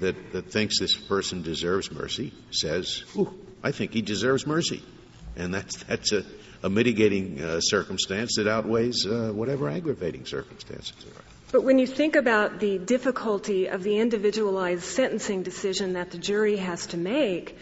that 0.00 0.32
that 0.32 0.52
thinks 0.52 0.78
this 0.78 0.94
person 0.94 1.40
deserves 1.40 1.90
mercy 1.90 2.34
says, 2.50 3.04
"I 3.62 3.72
think 3.72 3.92
he 3.92 4.02
deserves 4.02 4.46
mercy," 4.46 4.82
and 5.36 5.52
that's 5.54 5.76
that's 5.84 6.12
a, 6.12 6.24
a 6.62 6.70
mitigating 6.70 7.40
uh, 7.40 7.60
circumstance 7.60 8.36
that 8.36 8.48
outweighs 8.48 9.06
uh, 9.06 9.30
whatever 9.32 9.68
aggravating 9.68 10.26
circumstances 10.26 10.96
are. 11.06 11.22
But 11.52 11.64
when 11.64 11.78
you 11.78 11.86
think 11.86 12.16
about 12.16 12.60
the 12.60 12.78
difficulty 12.78 13.66
of 13.66 13.82
the 13.82 13.98
individualized 13.98 14.84
sentencing 14.84 15.42
decision 15.42 15.92
that 15.94 16.10
the 16.10 16.18
jury 16.18 16.56
has 16.56 16.86
to 16.88 16.96
make, 16.96 17.58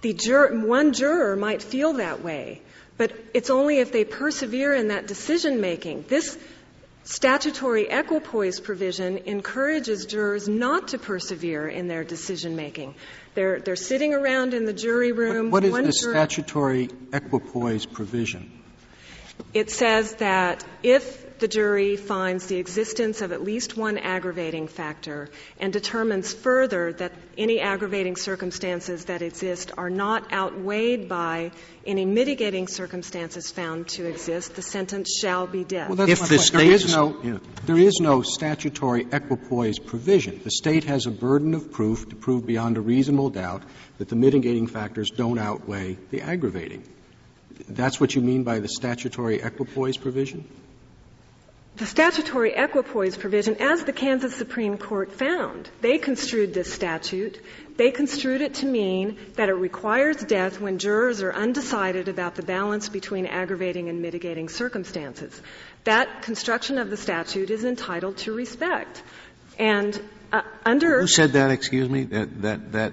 the 0.00 0.12
jur- 0.12 0.66
one 0.66 0.92
juror 0.92 1.36
might 1.36 1.62
feel 1.62 1.94
that 1.94 2.22
way, 2.22 2.62
but 2.96 3.12
it's 3.34 3.48
only 3.48 3.78
if 3.78 3.92
they 3.92 4.04
persevere 4.04 4.74
in 4.74 4.88
that 4.88 5.06
decision 5.06 5.60
making. 5.60 6.04
This 6.08 6.36
statutory 7.04 7.88
equipoise 7.88 8.60
provision 8.60 9.18
encourages 9.18 10.06
jurors 10.06 10.48
not 10.48 10.88
to 10.88 10.98
persevere 10.98 11.68
in 11.68 11.88
their 11.88 12.04
decision 12.04 12.56
making. 12.56 12.94
They're, 13.38 13.60
they're 13.60 13.76
sitting 13.76 14.14
around 14.14 14.52
in 14.52 14.64
the 14.64 14.72
jury 14.72 15.12
room. 15.12 15.52
what, 15.52 15.62
what 15.62 15.84
is 15.84 16.00
the 16.00 16.10
statutory 16.10 16.90
equipoise 17.12 17.86
provision? 17.86 18.50
It 19.54 19.70
says 19.70 20.14
that 20.14 20.64
if 20.82 21.24
the 21.40 21.48
jury 21.48 21.96
finds 21.96 22.46
the 22.46 22.56
existence 22.56 23.20
of 23.20 23.32
at 23.32 23.42
least 23.42 23.76
one 23.76 23.98
aggravating 23.98 24.68
factor 24.68 25.28
and 25.58 25.72
determines 25.72 26.32
further 26.32 26.92
that 26.94 27.12
any 27.36 27.60
aggravating 27.60 28.16
circumstances 28.16 29.06
that 29.06 29.22
exist 29.22 29.72
are 29.76 29.90
not 29.90 30.32
outweighed 30.32 31.08
by 31.08 31.50
any 31.86 32.04
mitigating 32.04 32.68
circumstances 32.68 33.50
found 33.50 33.88
to 33.88 34.06
exist, 34.06 34.54
the 34.54 34.62
sentence 34.62 35.18
shall 35.20 35.46
be 35.46 35.64
death. 35.64 35.88
Well, 35.88 36.08
if 36.08 36.28
the 36.28 36.38
state 36.38 36.58
there 36.58 36.72
is 36.72 36.94
no, 36.94 37.16
yeah. 37.22 37.38
there 37.64 37.78
is 37.78 37.98
no 38.00 38.22
statutory 38.22 39.06
equipoise 39.10 39.78
provision. 39.78 40.40
The 40.44 40.50
state 40.50 40.84
has 40.84 41.06
a 41.06 41.10
burden 41.10 41.54
of 41.54 41.72
proof 41.72 42.08
to 42.08 42.16
prove 42.16 42.46
beyond 42.46 42.76
a 42.76 42.80
reasonable 42.80 43.30
doubt 43.30 43.62
that 43.98 44.08
the 44.08 44.16
mitigating 44.16 44.66
factors 44.66 45.10
don't 45.10 45.38
outweigh 45.38 45.98
the 46.10 46.22
aggravating. 46.22 46.82
That's 47.68 48.00
what 48.00 48.14
you 48.14 48.20
mean 48.20 48.44
by 48.44 48.60
the 48.60 48.68
statutory 48.68 49.40
equipoise 49.42 49.96
provision? 49.96 50.48
The 51.78 51.86
statutory 51.86 52.54
equipoise 52.54 53.16
provision, 53.16 53.56
as 53.60 53.84
the 53.84 53.92
Kansas 53.92 54.34
Supreme 54.34 54.78
Court 54.78 55.12
found, 55.12 55.70
they 55.80 55.98
construed 55.98 56.52
this 56.52 56.72
statute. 56.72 57.40
They 57.76 57.92
construed 57.92 58.40
it 58.40 58.54
to 58.54 58.66
mean 58.66 59.16
that 59.36 59.48
it 59.48 59.52
requires 59.52 60.16
death 60.16 60.60
when 60.60 60.78
jurors 60.78 61.22
are 61.22 61.32
undecided 61.32 62.08
about 62.08 62.34
the 62.34 62.42
balance 62.42 62.88
between 62.88 63.26
aggravating 63.26 63.88
and 63.88 64.02
mitigating 64.02 64.48
circumstances. 64.48 65.40
That 65.84 66.22
construction 66.22 66.78
of 66.78 66.90
the 66.90 66.96
statute 66.96 67.48
is 67.50 67.64
entitled 67.64 68.16
to 68.18 68.32
respect. 68.34 69.00
And 69.56 70.00
uh, 70.32 70.42
under 70.66 71.00
who 71.02 71.06
said 71.06 71.34
that? 71.34 71.52
Excuse 71.52 71.88
me. 71.88 72.04
That 72.04 72.42
that 72.42 72.72
that 72.72 72.92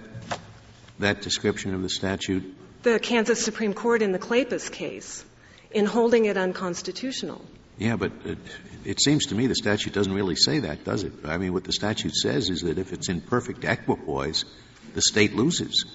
that 1.00 1.22
description 1.22 1.74
of 1.74 1.82
the 1.82 1.90
statute. 1.90 2.56
The 2.84 3.00
Kansas 3.00 3.44
Supreme 3.44 3.74
Court 3.74 4.04
in 4.04 4.12
the 4.12 4.20
Kleypas 4.20 4.72
case, 4.72 5.26
in 5.72 5.88
holding 5.88 6.26
it 6.26 6.38
unconstitutional. 6.38 7.44
Yeah, 7.78 7.98
but 7.98 8.12
it, 8.24 8.38
it, 8.86 9.02
seems 9.02 9.28
to 9.28 9.36
me 9.36 9.48
the 9.48 9.56
statute 9.56 9.94
doesn't 9.94 10.14
really 10.14 10.36
say 10.36 10.60
that, 10.60 10.84
does 10.84 11.04
it? 11.04 11.14
I 11.26 11.38
mean, 11.38 11.54
what 11.54 11.64
the 11.64 11.74
statute 11.74 12.16
says 12.16 12.50
is 12.50 12.62
that 12.62 12.78
if 12.78 12.94
it's 12.94 13.10
in 13.10 13.22
perfect 13.22 13.64
equipoise, 13.64 14.46
the 14.94 15.02
state 15.02 15.36
loses 15.36 15.86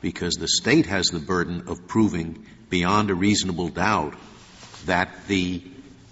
because 0.00 0.34
the 0.34 0.48
state 0.48 0.86
has 0.86 1.08
the 1.08 1.18
burden 1.18 1.68
of 1.68 1.86
proving 1.86 2.46
beyond 2.70 3.10
a 3.10 3.14
reasonable 3.14 3.68
doubt 3.68 4.14
that 4.86 5.26
the 5.26 5.62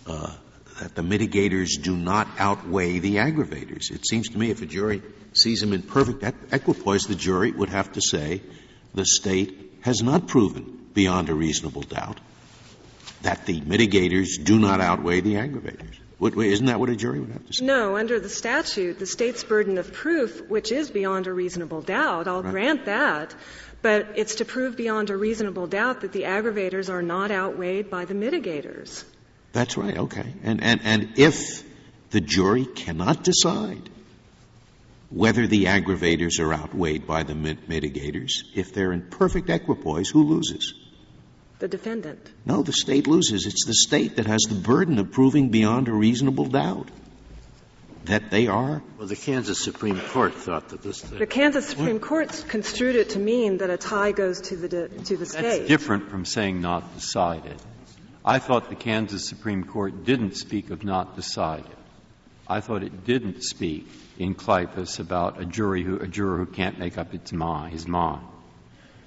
uh, 0.07 0.35
that 0.81 0.95
the 0.95 1.03
mitigators 1.03 1.81
do 1.81 1.97
not 1.97 2.29
outweigh 2.39 2.99
the 2.99 3.17
aggravators. 3.17 3.91
It 3.91 4.07
seems 4.07 4.31
to 4.31 4.39
me 4.39 4.51
if 4.51 4.61
a 4.61 4.67
jury 4.67 5.03
sees 5.33 5.61
them 5.61 5.73
in 5.73 5.83
perfect 5.83 6.25
equipoise, 6.53 7.05
the 7.05 7.15
jury 7.15 7.53
would 7.53 7.69
have 7.69 7.93
to 7.93 8.01
say 8.01 8.43
the 8.95 9.07
state 9.07 9.79
has 9.83 10.03
not 10.03 10.27
proven 10.27 10.89
beyond 10.93 11.29
a 11.29 11.35
reasonable 11.35 11.83
doubt 11.83 12.21
that 13.23 13.47
the 13.47 13.61
mitigators 13.61 14.43
do 14.43 14.59
not 14.59 14.81
outweigh 14.81 15.21
the 15.21 15.35
aggravators. 15.35 15.99
Isn't 16.21 16.67
that 16.67 16.81
what 16.81 16.89
a 16.91 16.97
jury 16.97 17.21
would 17.21 17.31
have 17.31 17.47
to 17.47 17.53
say? 17.53 17.65
No, 17.65 17.97
under 17.97 18.21
the 18.21 18.29
statute, 18.29 18.99
the 18.99 19.07
state's 19.07 19.45
burden 19.45 19.79
of 19.79 19.93
proof, 19.93 20.49
which 20.49 20.73
is 20.73 20.91
beyond 20.91 21.27
a 21.27 21.33
reasonable 21.33 21.83
doubt, 21.83 22.29
I'll 22.29 22.43
right. 22.43 22.51
grant 22.51 22.87
that, 22.87 23.35
but 23.83 24.13
it's 24.17 24.37
to 24.37 24.45
prove 24.45 24.77
beyond 24.77 25.11
a 25.11 25.17
reasonable 25.17 25.67
doubt 25.67 26.03
that 26.03 26.13
the 26.13 26.23
aggravators 26.23 26.89
are 26.89 27.03
not 27.03 27.31
outweighed 27.31 27.91
by 27.91 28.05
the 28.05 28.15
mitigators. 28.15 29.05
That's 29.53 29.77
right, 29.77 29.97
okay. 29.97 30.35
And, 30.43 30.63
and, 30.63 30.81
and 30.85 31.13
if 31.17 31.63
the 32.11 32.21
jury 32.21 32.65
cannot 32.65 33.25
decide 33.25 33.91
whether 35.11 35.47
the 35.47 35.65
aggravators 35.67 36.41
are 36.41 36.53
outweighed 36.53 37.07
by 37.07 37.23
the 37.23 37.35
mitigators, 37.35 38.45
if 38.55 38.73
they're 38.73 38.93
in 38.93 39.03
perfect 39.03 39.51
equipoise, 39.51 40.09
who 40.09 40.25
loses? 40.25 40.75
The 41.59 41.69
defendant. 41.69 42.31
No, 42.45 42.63
the 42.63 42.73
state 42.73 43.07
loses. 43.07 43.47
It's 43.47 43.65
the 43.65 43.75
state 43.75 44.17
that 44.17 44.27
has 44.27 44.43
the 44.43 44.55
burden 44.55 44.99
of 44.99 45.13
proving 45.13 45.51
beyond 45.51 45.89
a 45.89 45.93
reasonable 45.93 46.47
doubt 46.47 46.89
that 48.05 48.31
they 48.31 48.49
are. 48.49 48.83
Well, 48.99 49.09
the 49.09 49.17
Kansas 49.17 49.63
Supreme 49.63 49.99
Court 49.99 50.35
thought 50.35 50.69
that 50.71 50.83
this. 50.83 51.01
The 51.01 51.27
Kansas 51.27 51.67
Supreme 51.67 52.01
Court 52.01 52.45
construed 52.49 52.97
it 52.97 53.11
to 53.11 53.19
mean 53.19 53.59
that 53.59 53.71
a 53.71 53.77
tie 53.77 54.13
goes 54.13 54.41
to 54.43 54.57
the 54.57 54.89
to 54.89 55.17
the 55.17 55.27
state. 55.27 55.43
That's 55.43 55.69
different 55.69 56.11
from 56.11 56.25
saying 56.25 56.61
not 56.61 56.95
decided. 56.95 57.57
I 58.25 58.39
thought 58.39 58.69
the 58.71 58.77
Kansas 58.77 59.29
Supreme 59.29 59.65
Court 59.65 60.05
didn't 60.05 60.37
speak 60.37 60.71
of 60.71 60.85
not 60.85 61.17
decided. 61.17 61.77
I 62.47 62.61
thought 62.61 62.83
it 62.83 63.05
didn't 63.05 63.43
speak 63.43 63.89
in 64.19 64.35
Kleypas 64.35 65.01
about 65.01 65.41
a 65.41 65.45
jury 65.45 65.83
who 65.83 65.99
a 65.99 66.07
juror 66.07 66.39
who 66.39 66.47
can't 66.47 66.79
make 66.79 66.99
up 66.99 67.15
its 67.15 67.33
mind, 67.33 67.73
his 67.73 67.87
mind. 67.87 68.27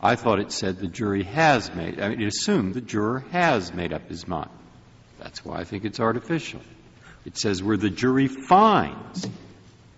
I 0.02 0.16
thought 0.16 0.40
it 0.40 0.52
said 0.52 0.78
the 0.78 0.88
jury 0.88 1.24
has 1.24 1.74
made, 1.74 2.00
I 2.00 2.10
mean, 2.10 2.22
it 2.22 2.28
assumed 2.28 2.74
the 2.74 2.82
juror 2.82 3.24
has 3.32 3.74
made 3.74 3.94
up 3.94 4.08
his 4.08 4.28
mind. 4.28 4.52
That's 5.20 5.44
why 5.44 5.60
I 5.60 5.64
think 5.64 5.86
it's 5.86 6.00
artificial. 6.00 6.62
It 7.26 7.38
says 7.38 7.64
where 7.64 7.78
the 7.78 7.90
jury 7.90 8.28
finds, 8.28 9.28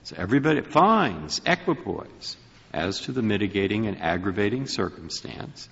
so 0.03 0.15
everybody 0.17 0.61
finds 0.61 1.41
equipoise 1.45 2.37
as 2.73 3.01
to 3.01 3.11
the 3.11 3.21
mitigating 3.21 3.87
and 3.87 4.01
aggravating 4.01 4.67
circumstance, 4.67 5.67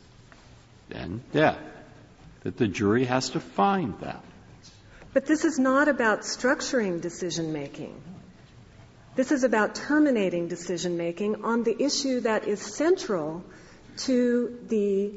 then 0.89 1.23
death. 1.31 1.59
That 2.43 2.57
the 2.57 2.67
jury 2.67 3.05
has 3.05 3.31
to 3.31 3.39
find 3.39 3.99
that. 4.01 4.23
But 5.13 5.25
this 5.25 5.43
is 5.43 5.57
not 5.57 5.87
about 5.87 6.21
structuring 6.21 7.01
decision 7.01 7.51
making. 7.51 7.99
This 9.15 9.31
is 9.31 9.43
about 9.43 9.73
terminating 9.73 10.47
decision 10.47 10.95
making 10.95 11.43
on 11.43 11.63
the 11.63 11.75
issue 11.81 12.21
that 12.21 12.47
is 12.47 12.61
central 12.61 13.43
to 13.99 14.57
the 14.67 15.11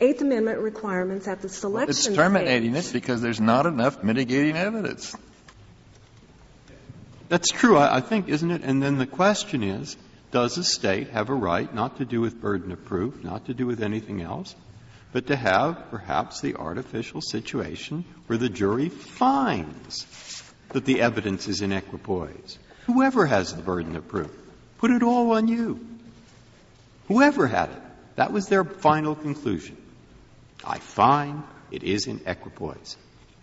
Eighth 0.00 0.20
Amendment 0.20 0.58
requirements 0.60 1.28
at 1.28 1.42
the 1.42 1.48
selection 1.48 2.12
well, 2.12 2.12
It's 2.12 2.16
terminating 2.16 2.74
stage. 2.74 2.90
it 2.90 2.92
because 2.92 3.20
there's 3.22 3.40
not 3.40 3.66
enough 3.66 4.02
mitigating 4.02 4.56
evidence. 4.56 5.14
That's 7.28 7.48
true, 7.50 7.76
I, 7.76 7.96
I 7.96 8.00
think, 8.00 8.28
isn't 8.28 8.50
it? 8.50 8.62
And 8.62 8.82
then 8.82 8.98
the 8.98 9.06
question 9.06 9.62
is, 9.62 9.96
does 10.32 10.58
a 10.58 10.64
state 10.64 11.10
have 11.10 11.28
a 11.30 11.34
right 11.34 11.72
not 11.74 11.98
to 11.98 12.04
do 12.04 12.20
with 12.20 12.40
burden 12.40 12.72
of 12.72 12.84
proof, 12.84 13.22
not 13.22 13.46
to 13.46 13.54
do 13.54 13.66
with 13.66 13.82
anything 13.82 14.20
else, 14.22 14.54
but 15.12 15.26
to 15.28 15.36
have 15.36 15.90
perhaps 15.90 16.40
the 16.40 16.56
artificial 16.56 17.20
situation 17.20 18.04
where 18.26 18.38
the 18.38 18.48
jury 18.48 18.88
finds 18.88 20.06
that 20.70 20.84
the 20.84 21.00
evidence 21.00 21.48
is 21.48 21.60
in 21.62 21.72
equipoise? 21.72 22.58
Whoever 22.86 23.26
has 23.26 23.54
the 23.54 23.62
burden 23.62 23.94
of 23.96 24.08
proof, 24.08 24.30
put 24.78 24.90
it 24.90 25.02
all 25.02 25.32
on 25.32 25.48
you. 25.48 25.86
Whoever 27.08 27.46
had 27.46 27.70
it. 27.70 27.82
That 28.16 28.32
was 28.32 28.48
their 28.48 28.64
final 28.64 29.14
conclusion. 29.14 29.76
I 30.64 30.78
find 30.78 31.42
it 31.70 31.82
is 31.82 32.06
in 32.06 32.20
equipoise. 32.26 32.96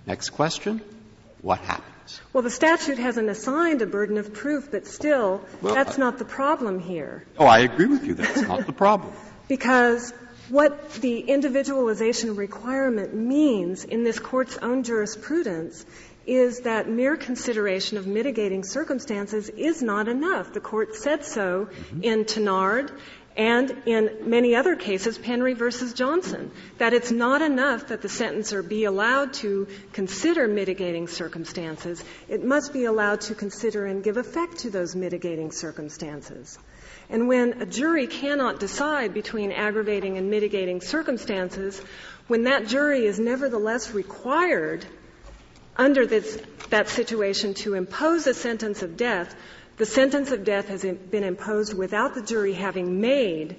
Next 0.05 0.29
question. 0.29 0.81
What 1.41 1.59
happens? 1.59 2.21
Well, 2.33 2.43
the 2.43 2.49
statute 2.49 2.97
hasn't 2.97 3.29
assigned 3.29 3.81
a 3.81 3.85
burden 3.85 4.17
of 4.17 4.33
proof, 4.33 4.71
but 4.71 4.87
still, 4.87 5.41
Well, 5.61 5.73
that's 5.73 5.97
I- 5.97 5.99
not 5.99 6.17
the 6.17 6.25
problem 6.25 6.79
here. 6.79 7.23
Oh, 7.37 7.45
I 7.45 7.59
agree 7.59 7.85
with 7.87 8.05
you. 8.05 8.13
That's 8.13 8.41
not 8.41 8.65
the 8.65 8.73
problem. 8.73 9.13
Because 9.47 10.13
what 10.49 10.93
the 10.93 11.19
individualization 11.19 12.35
requirement 12.35 13.13
means 13.13 13.83
in 13.83 14.03
this 14.03 14.19
court's 14.19 14.57
own 14.57 14.83
jurisprudence 14.83 15.85
is 16.25 16.61
that 16.61 16.87
mere 16.87 17.15
consideration 17.15 17.97
of 17.97 18.05
mitigating 18.05 18.63
circumstances 18.63 19.49
is 19.49 19.81
not 19.81 20.07
enough. 20.07 20.53
The 20.53 20.59
court 20.59 20.95
said 20.95 21.25
so 21.25 21.65
mm-hmm. 21.65 22.03
in 22.03 22.25
Tennard 22.25 22.91
and 23.39 23.83
in 23.85 24.29
many 24.29 24.53
other 24.53 24.75
cases, 24.75 25.17
Penry 25.17 25.55
versus 25.55 25.93
Johnson, 25.93 26.51
that 26.77 26.93
it's 26.93 27.09
not 27.09 27.41
enough 27.41 27.87
that 27.87 28.01
the 28.01 28.09
sentencer 28.09 28.61
be 28.61 28.83
allowed 28.83 29.31
to 29.35 29.65
consider 29.93 30.45
mitigating 30.45 31.07
circumstances. 31.07 32.03
It 32.27 32.43
must 32.43 32.73
be 32.73 32.83
allowed 32.83 33.21
to 33.21 33.35
consider 33.35 33.85
and 33.85 34.03
give 34.03 34.17
effect 34.17 34.57
to 34.59 34.69
those 34.69 34.93
mitigating 34.93 35.53
circumstances. 35.53 36.59
And 37.09 37.29
when 37.29 37.61
a 37.61 37.65
jury 37.65 38.07
cannot 38.07 38.59
decide 38.59 39.13
between 39.13 39.53
aggravating 39.53 40.17
and 40.17 40.29
mitigating 40.29 40.81
circumstances, 40.81 41.81
when 42.27 42.43
that 42.43 42.67
jury 42.67 43.05
is 43.05 43.21
nevertheless 43.21 43.91
required 43.91 44.85
under 45.77 46.05
this, 46.05 46.41
that 46.71 46.89
situation 46.89 47.53
to 47.53 47.75
impose 47.75 48.27
a 48.27 48.33
sentence 48.33 48.83
of 48.83 48.97
death, 48.97 49.33
the 49.79 49.85
sentence 49.85 50.31
of 50.31 50.43
death 50.43 50.67
has 50.67 50.83
been 50.83 51.23
imposed 51.23 51.73
without 51.73 52.13
the 52.13 52.21
jury 52.21 52.51
having 52.51 52.99
made 52.99 53.55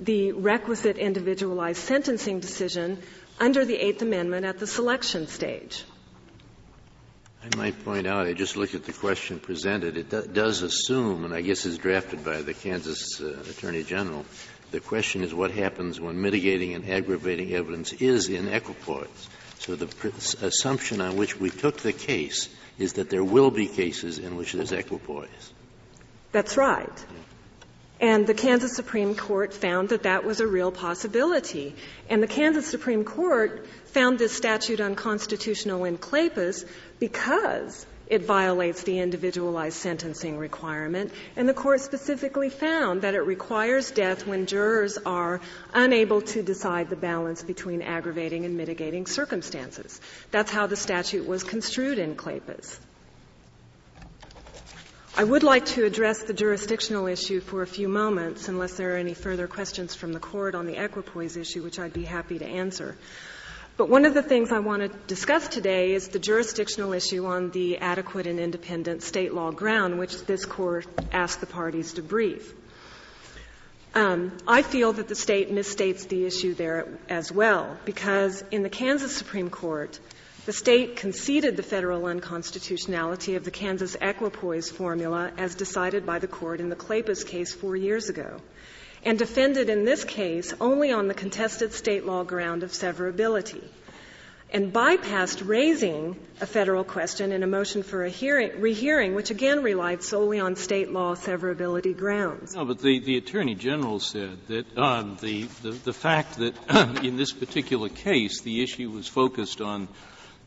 the 0.00 0.30
requisite 0.30 0.96
individualized 0.96 1.80
sentencing 1.80 2.38
decision 2.38 3.02
under 3.40 3.64
the 3.64 3.74
Eighth 3.74 4.00
Amendment 4.00 4.46
at 4.46 4.60
the 4.60 4.66
selection 4.66 5.26
stage. 5.26 5.84
I 7.42 7.56
might 7.56 7.84
point 7.84 8.06
out, 8.06 8.26
I 8.26 8.32
just 8.32 8.56
looked 8.56 8.76
at 8.76 8.84
the 8.84 8.92
question 8.92 9.40
presented. 9.40 9.96
It 9.96 10.08
do- 10.08 10.22
does 10.32 10.62
assume, 10.62 11.24
and 11.24 11.34
I 11.34 11.40
guess 11.40 11.66
is 11.66 11.78
drafted 11.78 12.24
by 12.24 12.42
the 12.42 12.54
Kansas 12.54 13.20
uh, 13.20 13.36
Attorney 13.50 13.82
General, 13.82 14.24
the 14.70 14.80
question 14.80 15.24
is 15.24 15.34
what 15.34 15.50
happens 15.50 16.00
when 16.00 16.20
mitigating 16.20 16.74
and 16.74 16.88
aggravating 16.88 17.52
evidence 17.54 17.92
is 17.92 18.28
in 18.28 18.46
equipoise. 18.46 19.28
So 19.58 19.74
the 19.74 19.86
pr- 19.86 20.08
assumption 20.44 21.00
on 21.00 21.16
which 21.16 21.40
we 21.40 21.50
took 21.50 21.78
the 21.78 21.92
case 21.92 22.48
is 22.78 22.94
that 22.94 23.10
there 23.10 23.24
will 23.24 23.50
be 23.50 23.66
cases 23.66 24.20
in 24.20 24.36
which 24.36 24.52
there's 24.52 24.72
equipoise. 24.72 25.52
That's 26.32 26.56
right. 26.56 27.04
And 27.98 28.26
the 28.26 28.34
Kansas 28.34 28.76
Supreme 28.76 29.14
Court 29.14 29.54
found 29.54 29.88
that 29.88 30.02
that 30.02 30.24
was 30.24 30.40
a 30.40 30.46
real 30.46 30.70
possibility. 30.70 31.74
And 32.10 32.22
the 32.22 32.26
Kansas 32.26 32.66
Supreme 32.66 33.04
Court 33.04 33.66
found 33.86 34.18
this 34.18 34.36
statute 34.36 34.80
unconstitutional 34.80 35.84
in 35.84 35.96
Kleypas 35.96 36.66
because 36.98 37.86
it 38.06 38.24
violates 38.24 38.82
the 38.82 38.98
individualized 38.98 39.78
sentencing 39.78 40.38
requirement. 40.38 41.10
And 41.36 41.48
the 41.48 41.54
court 41.54 41.80
specifically 41.80 42.50
found 42.50 43.02
that 43.02 43.14
it 43.14 43.22
requires 43.22 43.90
death 43.90 44.26
when 44.26 44.46
jurors 44.46 44.98
are 44.98 45.40
unable 45.72 46.22
to 46.22 46.42
decide 46.42 46.90
the 46.90 46.96
balance 46.96 47.42
between 47.42 47.82
aggravating 47.82 48.44
and 48.44 48.56
mitigating 48.56 49.06
circumstances. 49.06 50.00
That's 50.30 50.50
how 50.50 50.66
the 50.66 50.76
statute 50.76 51.26
was 51.26 51.42
construed 51.42 51.98
in 51.98 52.14
Kleypas. 52.14 52.78
I 55.18 55.24
would 55.24 55.42
like 55.42 55.64
to 55.66 55.86
address 55.86 56.24
the 56.24 56.34
jurisdictional 56.34 57.06
issue 57.06 57.40
for 57.40 57.62
a 57.62 57.66
few 57.66 57.88
moments, 57.88 58.48
unless 58.48 58.74
there 58.74 58.92
are 58.92 58.98
any 58.98 59.14
further 59.14 59.46
questions 59.48 59.94
from 59.94 60.12
the 60.12 60.20
court 60.20 60.54
on 60.54 60.66
the 60.66 60.76
equipoise 60.76 61.38
issue, 61.38 61.62
which 61.62 61.78
I'd 61.78 61.94
be 61.94 62.04
happy 62.04 62.38
to 62.38 62.44
answer. 62.44 62.98
But 63.78 63.88
one 63.88 64.04
of 64.04 64.12
the 64.12 64.22
things 64.22 64.52
I 64.52 64.58
want 64.58 64.82
to 64.82 64.88
discuss 65.06 65.48
today 65.48 65.94
is 65.94 66.08
the 66.08 66.18
jurisdictional 66.18 66.92
issue 66.92 67.24
on 67.24 67.50
the 67.50 67.78
adequate 67.78 68.26
and 68.26 68.38
independent 68.38 69.02
state 69.02 69.32
law 69.32 69.52
ground, 69.52 69.98
which 69.98 70.26
this 70.26 70.44
court 70.44 70.86
asked 71.12 71.40
the 71.40 71.46
parties 71.46 71.94
to 71.94 72.02
brief. 72.02 72.52
Um, 73.94 74.36
I 74.46 74.60
feel 74.60 74.92
that 74.92 75.08
the 75.08 75.14
state 75.14 75.50
misstates 75.50 76.06
the 76.06 76.26
issue 76.26 76.52
there 76.52 76.88
as 77.08 77.32
well, 77.32 77.78
because 77.86 78.44
in 78.50 78.62
the 78.62 78.68
Kansas 78.68 79.16
Supreme 79.16 79.48
Court, 79.48 79.98
the 80.46 80.52
state 80.52 80.94
conceded 80.94 81.56
the 81.56 81.62
federal 81.64 82.06
unconstitutionality 82.06 83.34
of 83.34 83.44
the 83.44 83.50
Kansas 83.50 83.96
equipoise 84.00 84.70
formula 84.70 85.32
as 85.36 85.56
decided 85.56 86.06
by 86.06 86.20
the 86.20 86.28
court 86.28 86.60
in 86.60 86.68
the 86.68 86.76
Kleypas 86.76 87.26
case 87.26 87.52
four 87.52 87.74
years 87.74 88.08
ago, 88.08 88.40
and 89.04 89.18
defended 89.18 89.68
in 89.68 89.84
this 89.84 90.04
case 90.04 90.54
only 90.60 90.92
on 90.92 91.08
the 91.08 91.14
contested 91.14 91.72
state 91.72 92.06
law 92.06 92.22
ground 92.22 92.62
of 92.62 92.70
severability, 92.70 93.64
and 94.52 94.72
bypassed 94.72 95.42
raising 95.44 96.14
a 96.40 96.46
federal 96.46 96.84
question 96.84 97.32
in 97.32 97.42
a 97.42 97.46
motion 97.48 97.82
for 97.82 98.04
a 98.04 98.08
hearing, 98.08 98.60
rehearing, 98.60 99.16
which 99.16 99.30
again 99.32 99.64
relied 99.64 100.00
solely 100.04 100.38
on 100.38 100.54
state 100.54 100.92
law 100.92 101.16
severability 101.16 101.96
grounds. 101.96 102.54
No, 102.54 102.64
but 102.64 102.78
the, 102.78 103.00
the 103.00 103.16
Attorney 103.16 103.56
General 103.56 103.98
said 103.98 104.38
that 104.46 104.78
um, 104.78 105.16
the, 105.20 105.42
the, 105.62 105.70
the 105.72 105.92
fact 105.92 106.36
that 106.36 106.54
in 107.02 107.16
this 107.16 107.32
particular 107.32 107.88
case 107.88 108.42
the 108.42 108.62
issue 108.62 108.90
was 108.90 109.08
focused 109.08 109.60
on, 109.60 109.88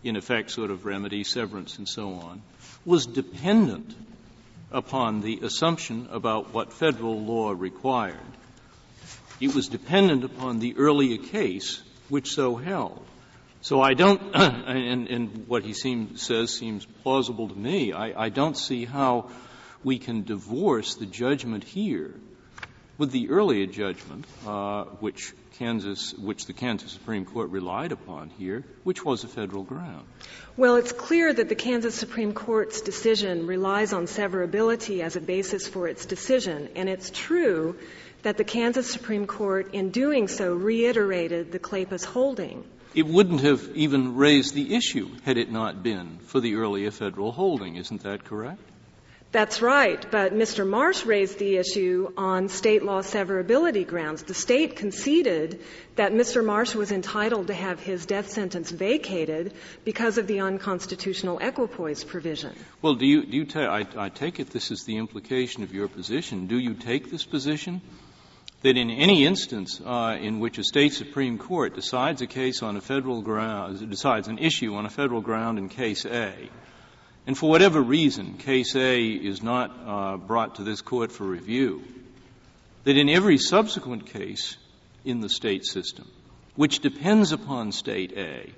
in 0.04 0.16
effect, 0.16 0.52
sort 0.52 0.72
of 0.72 0.86
remedy, 0.86 1.24
severance, 1.24 1.78
and 1.78 1.88
so 1.88 2.14
on, 2.14 2.42
was 2.86 3.06
dependent 3.06 3.94
upon 4.72 5.22
the 5.22 5.40
assumption 5.42 6.08
about 6.12 6.54
what 6.54 6.72
federal 6.72 7.20
law 7.20 7.52
required. 7.52 8.18
It 9.40 9.56
was 9.56 9.68
dependent 9.68 10.24
upon 10.24 10.60
the 10.60 10.76
earlier 10.78 11.18
case 11.18 11.82
which 12.10 12.32
so 12.32 12.56
held. 12.56 13.06
So 13.62 13.82
I 13.82 13.94
don't, 13.94 14.22
and, 14.34 15.08
and 15.08 15.48
what 15.48 15.64
he 15.64 15.74
seems, 15.74 16.22
says 16.22 16.54
seems 16.54 16.86
plausible 17.04 17.50
to 17.50 17.56
me. 17.56 17.94
I, 17.94 18.26
I 18.26 18.30
don't 18.30 18.58
see 18.58 18.86
how 18.86 19.30
we 19.84 19.98
can 20.00 20.24
divorce 20.24 20.96
the 20.96 21.06
judgment 21.06 21.64
here 21.64 22.14
with 22.98 23.12
the 23.12 23.30
earlier 23.30 23.66
judgment, 23.66 24.26
uh, 24.46 24.84
which 25.00 25.34
Kansas, 25.60 26.14
which 26.14 26.46
the 26.46 26.54
Kansas 26.54 26.92
Supreme 26.92 27.26
Court 27.26 27.50
relied 27.50 27.92
upon 27.92 28.30
here, 28.30 28.64
which 28.84 29.04
was 29.04 29.26
a 29.26 29.28
federal 29.28 29.64
ground. 29.64 30.06
Well, 30.56 30.78
it's 30.78 30.94
clear 30.94 31.34
that 31.34 31.50
the 31.50 31.56
Kansas 31.56 31.96
Supreme 31.96 32.34
Court's 32.34 32.80
decision 32.80 33.46
relies 33.46 33.92
on 33.92 34.06
severability 34.06 35.02
as 35.02 35.18
a 35.18 35.22
basis 35.22 35.68
for 35.68 35.88
its 35.88 36.06
decision, 36.06 36.70
and 36.76 36.88
it's 36.88 37.12
true 37.12 37.78
that 38.22 38.38
the 38.38 38.44
Kansas 38.44 38.90
Supreme 38.90 39.28
Court, 39.28 39.74
in 39.74 39.90
doing 39.92 40.28
so, 40.30 40.54
reiterated 40.56 41.52
the 41.52 41.60
Kleypas' 41.60 42.06
holding. 42.06 42.64
It 42.96 43.06
wouldn't 43.06 43.42
have 43.42 43.70
even 43.76 44.16
raised 44.16 44.54
the 44.54 44.76
issue 44.76 45.10
had 45.24 45.38
it 45.38 45.52
not 45.52 45.84
been 45.84 46.20
for 46.26 46.40
the 46.40 46.56
earlier 46.56 46.92
federal 46.92 47.32
holding. 47.32 47.76
Isn't 47.76 48.04
that 48.04 48.24
correct? 48.24 48.62
That's 49.32 49.62
right, 49.62 50.04
but 50.10 50.34
Mr. 50.34 50.68
Marsh 50.68 51.06
raised 51.06 51.38
the 51.38 51.58
issue 51.58 52.12
on 52.18 52.50
state 52.50 52.82
law 52.82 53.02
severability 53.02 53.86
grounds. 53.86 54.24
The 54.24 54.34
state 54.34 54.76
conceded 54.76 55.62
that 55.98 56.14
Mr. 56.14 56.44
Marsh 56.44 56.74
was 56.74 56.92
entitled 56.92 57.48
to 57.48 57.54
have 57.54 57.80
his 57.80 58.08
death 58.08 58.32
sentence 58.32 58.72
vacated 58.72 59.54
because 59.86 60.18
of 60.18 60.26
the 60.26 60.40
unconstitutional 60.40 61.38
equipoise 61.38 62.04
provision. 62.04 62.56
Well, 62.82 62.96
do 62.96 63.06
you, 63.06 63.24
do 63.24 63.38
you 63.38 63.46
ta- 63.46 63.72
I, 63.72 63.86
I 63.96 64.10
take 64.10 64.40
it 64.40 64.50
this 64.50 64.72
is 64.72 64.84
the 64.86 64.98
implication 64.98 65.62
of 65.62 65.76
your 65.76 65.88
position. 65.88 66.48
Do 66.48 66.58
you 66.58 66.74
take 66.74 67.12
this 67.12 67.24
position 67.24 67.82
that 68.64 68.78
in 68.78 68.90
any 68.90 69.28
instance 69.28 69.80
uh, 69.86 70.18
in 70.20 70.40
which 70.40 70.58
a 70.58 70.64
state 70.64 70.94
supreme 70.94 71.38
court 71.38 71.76
decides 71.76 72.24
a 72.24 72.28
case 72.28 72.64
on 72.64 72.78
a 72.78 72.82
federal 72.82 73.22
ground, 73.22 73.90
decides 73.92 74.28
an 74.28 74.40
issue 74.40 74.74
on 74.74 74.88
a 74.88 74.90
federal 74.90 75.22
ground 75.22 75.60
in 75.60 75.70
case 75.70 76.04
A, 76.06 76.34
and 77.28 77.38
for 77.38 77.50
whatever 77.50 77.82
reason, 77.82 78.36
case 78.38 78.76
A 78.76 79.02
is 79.02 79.44
not 79.44 79.72
uh, 79.86 80.18
brought 80.18 80.56
to 80.56 80.64
this 80.64 80.82
court 80.82 81.12
for 81.12 81.24
review, 81.24 81.84
that 82.84 82.98
in 82.98 83.10
every 83.10 83.38
subsequent 83.38 84.08
case 84.08 84.58
in 85.06 85.22
the 85.22 85.30
state 85.30 85.66
system, 85.66 86.10
which 86.56 86.80
depends 86.80 87.32
upon 87.32 87.72
state 87.72 88.14
A, 88.18 88.52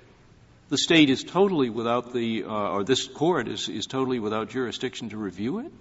the 0.68 0.78
state 0.78 1.10
is 1.10 1.22
totally 1.22 1.68
without 1.68 2.14
the, 2.14 2.44
uh, 2.44 2.48
or 2.48 2.82
this 2.84 3.06
court 3.06 3.46
is, 3.46 3.68
is 3.68 3.86
totally 3.86 4.18
without 4.18 4.48
jurisdiction 4.48 5.10
to 5.10 5.18
review 5.18 5.58
it? 5.58 5.72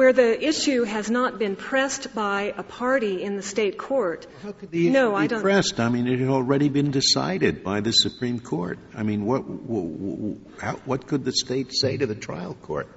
Where 0.00 0.14
the 0.14 0.42
issue 0.48 0.84
has 0.84 1.10
not 1.10 1.38
been 1.38 1.56
pressed 1.56 2.14
by 2.14 2.54
a 2.56 2.62
party 2.62 3.22
in 3.22 3.36
the 3.36 3.42
state 3.42 3.76
court. 3.76 4.26
How 4.42 4.52
could 4.52 4.70
the 4.70 4.86
issue 4.86 4.92
no, 4.94 5.10
be 5.10 5.16
I 5.16 5.26
don't. 5.26 5.42
pressed? 5.42 5.78
I 5.78 5.90
mean, 5.90 6.06
it 6.06 6.20
had 6.20 6.30
already 6.30 6.70
been 6.70 6.90
decided 6.90 7.62
by 7.62 7.80
the 7.80 7.92
Supreme 7.92 8.40
Court. 8.40 8.78
I 8.94 9.02
mean, 9.02 9.26
what, 9.26 9.40
what, 9.40 10.86
what 10.86 11.06
could 11.06 11.26
the 11.26 11.32
state 11.32 11.74
say 11.74 11.98
to 11.98 12.06
the 12.06 12.14
trial 12.14 12.54
court? 12.62 12.88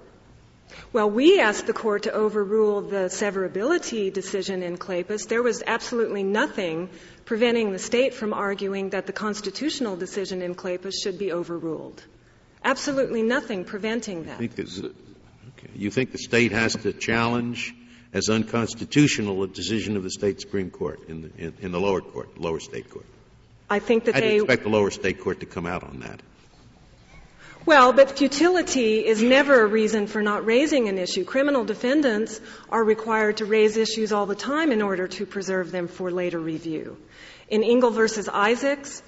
Well, 0.93 1.10
we 1.10 1.41
asked 1.41 1.68
the 1.68 1.74
court 1.74 2.04
to 2.04 2.14
overrule 2.14 2.80
the 2.80 3.10
severability 3.10 4.14
decision 4.14 4.64
in 4.64 4.78
Kleypas. 4.78 5.28
There 5.28 5.43
was 5.43 5.62
absolutely 5.68 6.24
nothing 6.24 6.89
preventing 7.26 7.74
the 7.74 7.80
state 7.80 8.14
from 8.14 8.34
arguing 8.34 8.91
that 8.91 9.08
the 9.08 9.14
constitutional 9.14 9.97
decision 9.97 10.41
in 10.41 10.56
Kleypas 10.56 10.93
should 11.04 11.20
be 11.20 11.34
overruled. 11.34 12.01
Absolutely 12.64 13.24
nothing 13.24 13.66
preventing 13.66 14.24
that. 14.28 14.36
I 14.36 14.38
think 14.38 14.56
there's, 14.56 14.80
okay. 14.80 14.93
You 15.76 15.91
think 15.91 16.11
the 16.11 16.18
state 16.18 16.51
has 16.51 16.76
to 16.78 16.93
challenge 16.93 17.74
as 18.14 18.30
unconstitutional 18.30 19.43
a 19.43 19.47
decision 19.47 19.97
of 19.97 20.03
the 20.03 20.11
state 20.11 20.39
Supreme 20.39 20.70
Court 20.70 21.07
in 21.07 21.22
the, 21.24 21.32
in, 21.38 21.53
in 21.61 21.72
the 21.72 21.80
lower 21.80 22.01
court, 22.01 22.39
lower 22.39 22.59
state 22.59 22.89
court. 22.89 23.05
I 23.70 23.80
think 23.80 24.05
that 24.05 24.16
I'd 24.16 24.24
they 24.24 24.36
expect 24.36 24.64
the 24.64 24.70
lower 24.70 24.91
state 24.91 25.20
court 25.20 25.39
to 25.39 25.45
come 25.45 25.66
out 25.66 25.84
on 25.84 26.01
that. 26.01 26.22
Well, 27.66 27.93
but 27.93 28.18
futility 28.18 29.05
is 29.05 29.24
never 29.24 29.61
a 29.61 29.66
reason 29.66 30.07
for 30.07 30.22
not 30.22 30.45
raising 30.45 30.89
an 30.89 30.97
issue. 30.97 31.24
Criminal 31.24 31.64
defendants 31.64 32.41
are 32.70 32.84
required 32.84 33.38
to 33.38 33.45
raise 33.45 33.78
issues 33.78 34.11
all 34.11 34.26
the 34.26 34.36
time 34.36 34.72
in 34.72 34.82
order 34.82 35.07
to 35.07 35.26
preserve 35.26 35.72
them 35.72 35.88
for 35.88 36.11
later 36.11 36.39
review. 36.39 36.97
In 37.47 37.64
Engle 37.64 37.91
versus 37.91 38.28
Isaacs, 38.28 39.01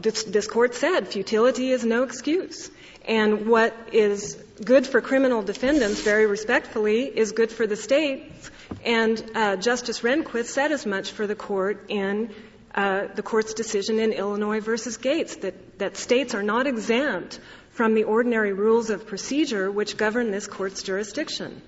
this, 0.00 0.24
this 0.24 0.46
court 0.46 0.74
said 0.74 1.08
futility 1.08 1.72
is 1.72 1.84
no 1.84 2.02
excuse. 2.02 2.70
And 3.06 3.46
what 3.46 3.74
is 3.92 4.34
good 4.62 4.86
for 4.86 5.00
criminal 5.00 5.42
defendants, 5.42 6.02
very 6.02 6.26
respectfully, 6.26 7.04
is 7.04 7.32
good 7.32 7.50
for 7.50 7.66
the 7.66 7.76
states. 7.76 8.50
And 8.84 9.30
uh, 9.34 9.56
Justice 9.56 10.00
Rehnquist 10.00 10.46
said 10.46 10.72
as 10.72 10.84
much 10.84 11.12
for 11.12 11.26
the 11.26 11.34
court 11.34 11.86
in 11.88 12.30
uh, 12.74 13.06
the 13.14 13.22
court's 13.22 13.54
decision 13.54 13.98
in 13.98 14.12
Illinois 14.12 14.60
versus 14.60 14.98
Gates 14.98 15.36
that, 15.36 15.78
that 15.78 15.96
states 15.96 16.34
are 16.34 16.42
not 16.42 16.66
exempt 16.66 17.40
from 17.70 17.94
the 17.94 18.04
ordinary 18.04 18.52
rules 18.52 18.90
of 18.90 19.06
procedure 19.06 19.70
which 19.70 19.96
govern 19.96 20.30
this 20.30 20.46
court's 20.46 20.82
jurisdiction. 20.82 21.62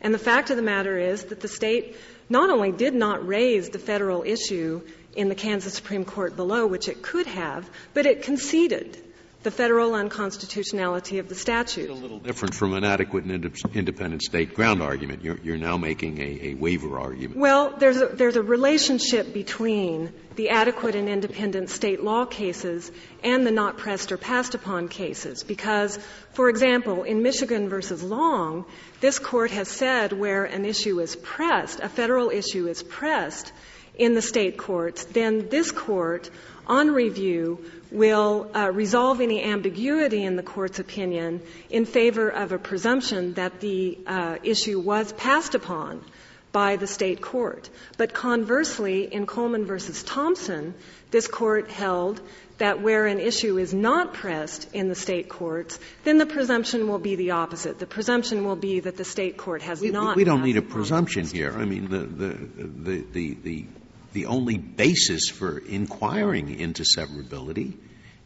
And 0.00 0.14
the 0.14 0.18
fact 0.18 0.50
of 0.50 0.56
the 0.56 0.62
matter 0.62 0.96
is 0.98 1.24
that 1.24 1.40
the 1.40 1.48
state 1.48 1.96
not 2.28 2.50
only 2.50 2.70
did 2.70 2.94
not 2.94 3.26
raise 3.26 3.70
the 3.70 3.78
federal 3.78 4.22
issue 4.22 4.82
in 5.16 5.28
the 5.28 5.34
Kansas 5.34 5.74
Supreme 5.74 6.04
Court 6.04 6.36
below, 6.36 6.66
which 6.66 6.88
it 6.88 7.02
could 7.02 7.26
have, 7.26 7.68
but 7.92 8.06
it 8.06 8.22
conceded 8.22 8.98
the 9.44 9.50
federal 9.50 9.94
unconstitutionality 9.94 11.18
of 11.18 11.28
the 11.28 11.34
statute. 11.34 11.90
It's 11.90 11.98
a 11.98 12.02
little 12.02 12.18
different 12.18 12.54
from 12.54 12.72
an 12.72 12.82
adequate 12.82 13.24
and 13.24 13.54
independent 13.74 14.22
state 14.22 14.54
ground 14.54 14.82
argument. 14.82 15.22
You're, 15.22 15.38
you're 15.42 15.58
now 15.58 15.76
making 15.76 16.18
a, 16.18 16.40
a, 16.42 16.54
waiver 16.54 16.98
argument. 16.98 17.38
Well, 17.38 17.74
there's 17.78 18.00
a, 18.00 18.06
there's 18.06 18.36
a 18.36 18.42
relationship 18.42 19.34
between 19.34 20.14
the 20.36 20.48
adequate 20.48 20.94
and 20.94 21.10
independent 21.10 21.68
state 21.68 22.02
law 22.02 22.24
cases 22.24 22.90
and 23.22 23.46
the 23.46 23.50
not 23.50 23.76
pressed 23.76 24.12
or 24.12 24.16
passed 24.16 24.54
upon 24.54 24.88
cases. 24.88 25.42
Because, 25.42 25.98
for 26.32 26.48
example, 26.48 27.02
in 27.02 27.22
Michigan 27.22 27.68
versus 27.68 28.02
Long, 28.02 28.64
this 29.00 29.18
court 29.18 29.50
has 29.50 29.68
said 29.68 30.14
where 30.14 30.44
an 30.44 30.64
issue 30.64 31.00
is 31.00 31.16
pressed, 31.16 31.80
a 31.80 31.88
federal 31.90 32.30
issue 32.30 32.66
is 32.66 32.82
pressed 32.82 33.52
in 33.96 34.14
the 34.14 34.22
state 34.22 34.56
courts, 34.58 35.04
then 35.04 35.48
this 35.48 35.70
court, 35.70 36.30
on 36.66 36.90
review, 36.90 37.64
will 37.90 38.50
uh, 38.54 38.70
resolve 38.72 39.20
any 39.20 39.42
ambiguity 39.42 40.24
in 40.24 40.36
the 40.36 40.42
court's 40.42 40.80
opinion 40.80 41.40
in 41.70 41.84
favor 41.84 42.28
of 42.28 42.52
a 42.52 42.58
presumption 42.58 43.34
that 43.34 43.60
the 43.60 43.98
uh, 44.06 44.36
issue 44.42 44.80
was 44.80 45.12
passed 45.12 45.54
upon 45.54 46.04
by 46.50 46.76
the 46.76 46.86
state 46.86 47.20
court. 47.20 47.68
But 47.96 48.14
conversely, 48.14 49.12
in 49.12 49.26
Coleman 49.26 49.66
versus 49.66 50.02
Thompson, 50.02 50.74
this 51.10 51.26
court 51.26 51.70
held 51.70 52.20
that 52.58 52.80
where 52.80 53.06
an 53.06 53.18
issue 53.18 53.58
is 53.58 53.74
not 53.74 54.14
pressed 54.14 54.72
in 54.72 54.88
the 54.88 54.94
state 54.94 55.28
courts, 55.28 55.78
then 56.04 56.18
the 56.18 56.26
presumption 56.26 56.86
will 56.88 57.00
be 57.00 57.16
the 57.16 57.32
opposite. 57.32 57.80
The 57.80 57.86
presumption 57.86 58.44
will 58.44 58.56
be 58.56 58.80
that 58.80 58.96
the 58.96 59.04
state 59.04 59.36
court 59.36 59.62
has 59.62 59.80
we, 59.80 59.90
not. 59.90 60.16
We 60.16 60.24
don't 60.24 60.44
need 60.44 60.56
a 60.56 60.62
presumption 60.62 61.26
here. 61.26 61.52
I 61.52 61.64
mean, 61.64 61.88
the, 61.88 61.98
the, 61.98 63.04
the, 63.12 63.34
the, 63.42 63.66
the 64.14 64.26
only 64.26 64.56
basis 64.56 65.28
for 65.28 65.58
inquiring 65.58 66.58
into 66.58 66.84
severability 66.84 67.74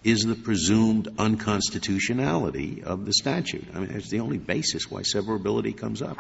is 0.05 0.25
the 0.25 0.35
presumed 0.35 1.09
unconstitutionality 1.19 2.85
of 2.85 3.05
the 3.05 3.13
statute. 3.13 3.67
I 3.75 3.81
mean, 3.81 3.91
it's 3.91 4.11
the 4.11 4.21
only 4.21 4.39
basis 4.39 4.89
why 4.89 5.03
severability 5.03 5.77
comes 5.77 6.03
up. 6.03 6.19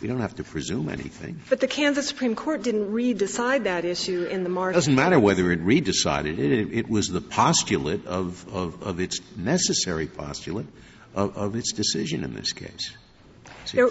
We 0.00 0.08
don't 0.08 0.20
have 0.20 0.36
to 0.36 0.44
presume 0.44 0.88
anything. 0.88 1.40
But 1.50 1.60
the 1.60 1.66
Kansas 1.66 2.06
Supreme 2.06 2.36
Court 2.36 2.62
didn't 2.62 2.92
re-decide 2.92 3.64
that 3.64 3.84
issue 3.84 4.24
in 4.24 4.44
the 4.44 4.48
Marsh. 4.48 4.72
It 4.72 4.78
doesn't 4.78 4.94
matter 4.94 5.18
whether 5.18 5.50
it 5.52 5.60
re-decided 5.60 6.38
it. 6.38 6.52
It, 6.52 6.72
it 6.72 6.88
was 6.88 7.08
the 7.08 7.20
postulate 7.20 8.06
of, 8.06 8.46
of, 8.54 8.82
of, 8.84 9.00
its 9.00 9.20
necessary 9.36 10.06
postulate 10.06 10.68
of, 11.14 11.36
of 11.36 11.56
its 11.56 11.72
decision 11.72 12.24
in 12.24 12.34
this 12.34 12.52
case. 12.52 12.96
There, 13.74 13.88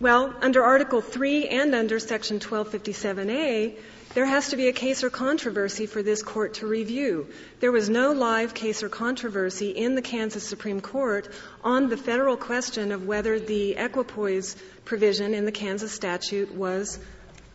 well, 0.00 0.34
under 0.42 0.62
Article 0.62 1.00
3 1.00 1.48
and 1.48 1.74
under 1.74 1.98
Section 1.98 2.40
1257A, 2.40 3.76
there 4.18 4.26
has 4.26 4.48
to 4.48 4.56
be 4.56 4.66
a 4.66 4.72
case 4.72 5.04
or 5.04 5.10
controversy 5.10 5.86
for 5.86 6.02
this 6.02 6.24
court 6.24 6.54
to 6.54 6.66
review. 6.66 7.28
There 7.60 7.70
was 7.70 7.88
no 7.88 8.10
live 8.10 8.52
case 8.52 8.82
or 8.82 8.88
controversy 8.88 9.70
in 9.70 9.94
the 9.94 10.02
Kansas 10.02 10.42
Supreme 10.42 10.80
Court 10.80 11.28
on 11.62 11.88
the 11.88 11.96
federal 11.96 12.36
question 12.36 12.90
of 12.90 13.06
whether 13.06 13.38
the 13.38 13.76
equipoise 13.76 14.56
provision 14.84 15.34
in 15.34 15.44
the 15.44 15.52
Kansas 15.52 15.92
statute 15.92 16.52
was 16.52 16.98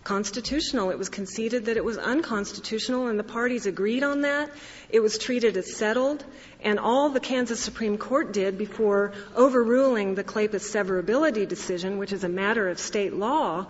constitutional. 0.06 0.90
It 0.90 0.98
was 0.98 1.10
conceded 1.10 1.66
that 1.66 1.76
it 1.76 1.84
was 1.84 1.98
unconstitutional, 1.98 3.08
and 3.08 3.20
the 3.20 3.26
parties 3.26 3.66
agreed 3.66 4.04
on 4.04 4.22
that. 4.22 4.50
It 4.90 5.02
was 5.02 5.18
treated 5.18 5.58
as 5.58 5.76
settled, 5.76 6.24
and 6.62 6.80
all 6.80 7.10
the 7.10 7.20
Kansas 7.20 7.60
Supreme 7.60 7.98
Court 7.98 8.32
did 8.32 8.58
before 8.58 9.12
overruling 9.36 10.16
the 10.16 10.24
Kleypas 10.24 10.64
severability 10.64 11.46
decision, 11.46 11.98
which 11.98 12.14
is 12.14 12.24
a 12.24 12.30
matter 12.30 12.70
of 12.70 12.80
state 12.80 13.14
law, 13.14 13.68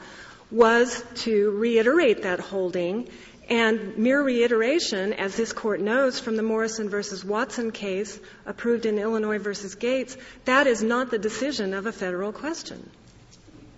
was 0.51 1.03
to 1.15 1.51
reiterate 1.51 2.23
that 2.23 2.39
holding 2.39 3.09
and 3.49 3.97
mere 3.97 4.23
reiteration, 4.23 5.13
as 5.13 5.35
this 5.35 5.51
court 5.51 5.81
knows 5.81 6.19
from 6.19 6.37
the 6.37 6.43
Morrison 6.43 6.89
versus 6.89 7.25
Watson 7.25 7.71
case 7.71 8.19
approved 8.45 8.85
in 8.85 8.97
Illinois 8.97 9.37
versus 9.37 9.75
Gates, 9.75 10.15
that 10.45 10.65
is 10.65 10.81
not 10.81 11.11
the 11.11 11.17
decision 11.17 11.73
of 11.73 11.85
a 11.85 11.91
federal 11.91 12.31
question. 12.31 12.89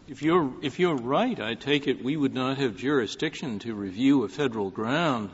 If 0.07 0.21
you're, 0.21 0.53
if 0.61 0.79
you're 0.79 0.95
right, 0.95 1.39
I 1.39 1.55
take 1.55 1.87
it 1.87 2.03
we 2.03 2.15
would 2.15 2.35
not 2.35 2.59
have 2.59 2.77
jurisdiction 2.77 3.57
to 3.59 3.73
review 3.73 4.23
a 4.23 4.29
federal 4.29 4.69
ground 4.69 5.31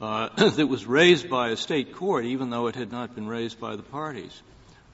uh, 0.00 0.28
that 0.50 0.68
was 0.68 0.86
raised 0.86 1.28
by 1.28 1.50
a 1.50 1.56
state 1.56 1.92
court, 1.94 2.24
even 2.24 2.50
though 2.50 2.68
it 2.68 2.76
had 2.76 2.92
not 2.92 3.14
been 3.14 3.26
raised 3.26 3.58
by 3.58 3.74
the 3.74 3.82
parties. 3.82 4.42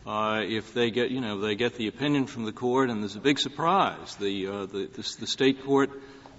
Uh, 0.07 0.43
if 0.45 0.75
they 0.75 0.91
get, 0.91 1.11
you 1.11 1.21
know, 1.21 1.39
they 1.41 1.55
get 1.55 1.77
the 1.77 1.87
opinion 1.87 2.27
from 2.27 2.45
the 2.45 2.53
court, 2.53 2.91
and 2.91 3.03
there's 3.03 3.15
a 3.15 3.21
big 3.21 3.39
surprise. 3.39 4.17
The, 4.17 4.47
uh, 4.49 4.67
the, 4.67 4.89
the, 4.93 5.17
the, 5.21 5.27
state 5.27 5.65
court 5.65 5.91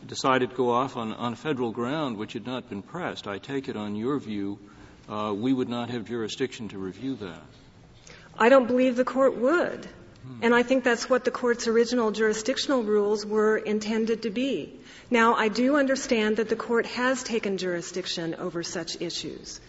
decided 0.05 0.49
to 0.49 0.55
go 0.55 0.71
off 0.71 0.97
on, 0.97 1.13
on 1.13 1.35
federal 1.35 1.71
ground 1.71 2.17
which 2.17 2.33
had 2.33 2.45
not 2.45 2.69
been 2.69 2.81
pressed. 2.81 3.25
I 3.25 3.37
take 3.37 3.69
it 3.69 3.77
on 3.77 3.95
your 3.95 4.19
view, 4.19 4.59
uh, 5.07 5.33
we 5.35 5.53
would 5.53 5.69
not 5.69 5.89
have 5.91 6.05
jurisdiction 6.05 6.67
to 6.69 6.77
review 6.77 7.15
that. 7.15 7.41
I 8.37 8.49
don't 8.49 8.67
believe 8.67 8.97
the 8.97 9.05
court 9.05 9.37
would. 9.37 9.87
And 10.41 10.55
I 10.55 10.63
think 10.63 10.85
that's 10.85 11.09
what 11.09 11.25
the 11.25 11.31
court's 11.31 11.67
original 11.67 12.11
jurisdictional 12.11 12.83
rules 12.83 13.25
were 13.25 13.57
intended 13.57 14.21
to 14.21 14.29
be. 14.29 14.73
Now, 15.11 15.35
I 15.35 15.49
do 15.49 15.75
understand 15.75 16.37
that 16.37 16.47
the 16.47 16.55
court 16.55 16.85
has 16.85 17.23
taken 17.23 17.57
jurisdiction 17.57 18.35
over 18.35 18.63
such 18.63 19.01
issues. 19.01 19.59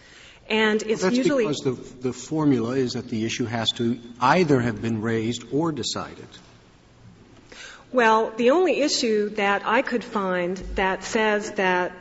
And 0.47 0.83
it's 0.83 1.01
well, 1.01 1.09
that's 1.11 1.17
usually 1.17 1.45
because 1.45 1.61
the, 1.61 1.71
the 2.01 2.13
formula 2.13 2.75
is 2.75 2.93
that 2.93 3.09
the 3.09 3.25
issue 3.25 3.45
has 3.45 3.71
to 3.73 3.99
either 4.21 4.59
have 4.59 4.81
been 4.81 5.01
raised 5.01 5.43
or 5.51 5.71
decided. 5.71 6.27
Well, 7.91 8.31
the 8.35 8.51
only 8.51 8.81
issue 8.81 9.29
that 9.29 9.63
I 9.65 9.81
could 9.81 10.03
find 10.03 10.57
that 10.75 11.03
says 11.03 11.51
that 11.53 11.93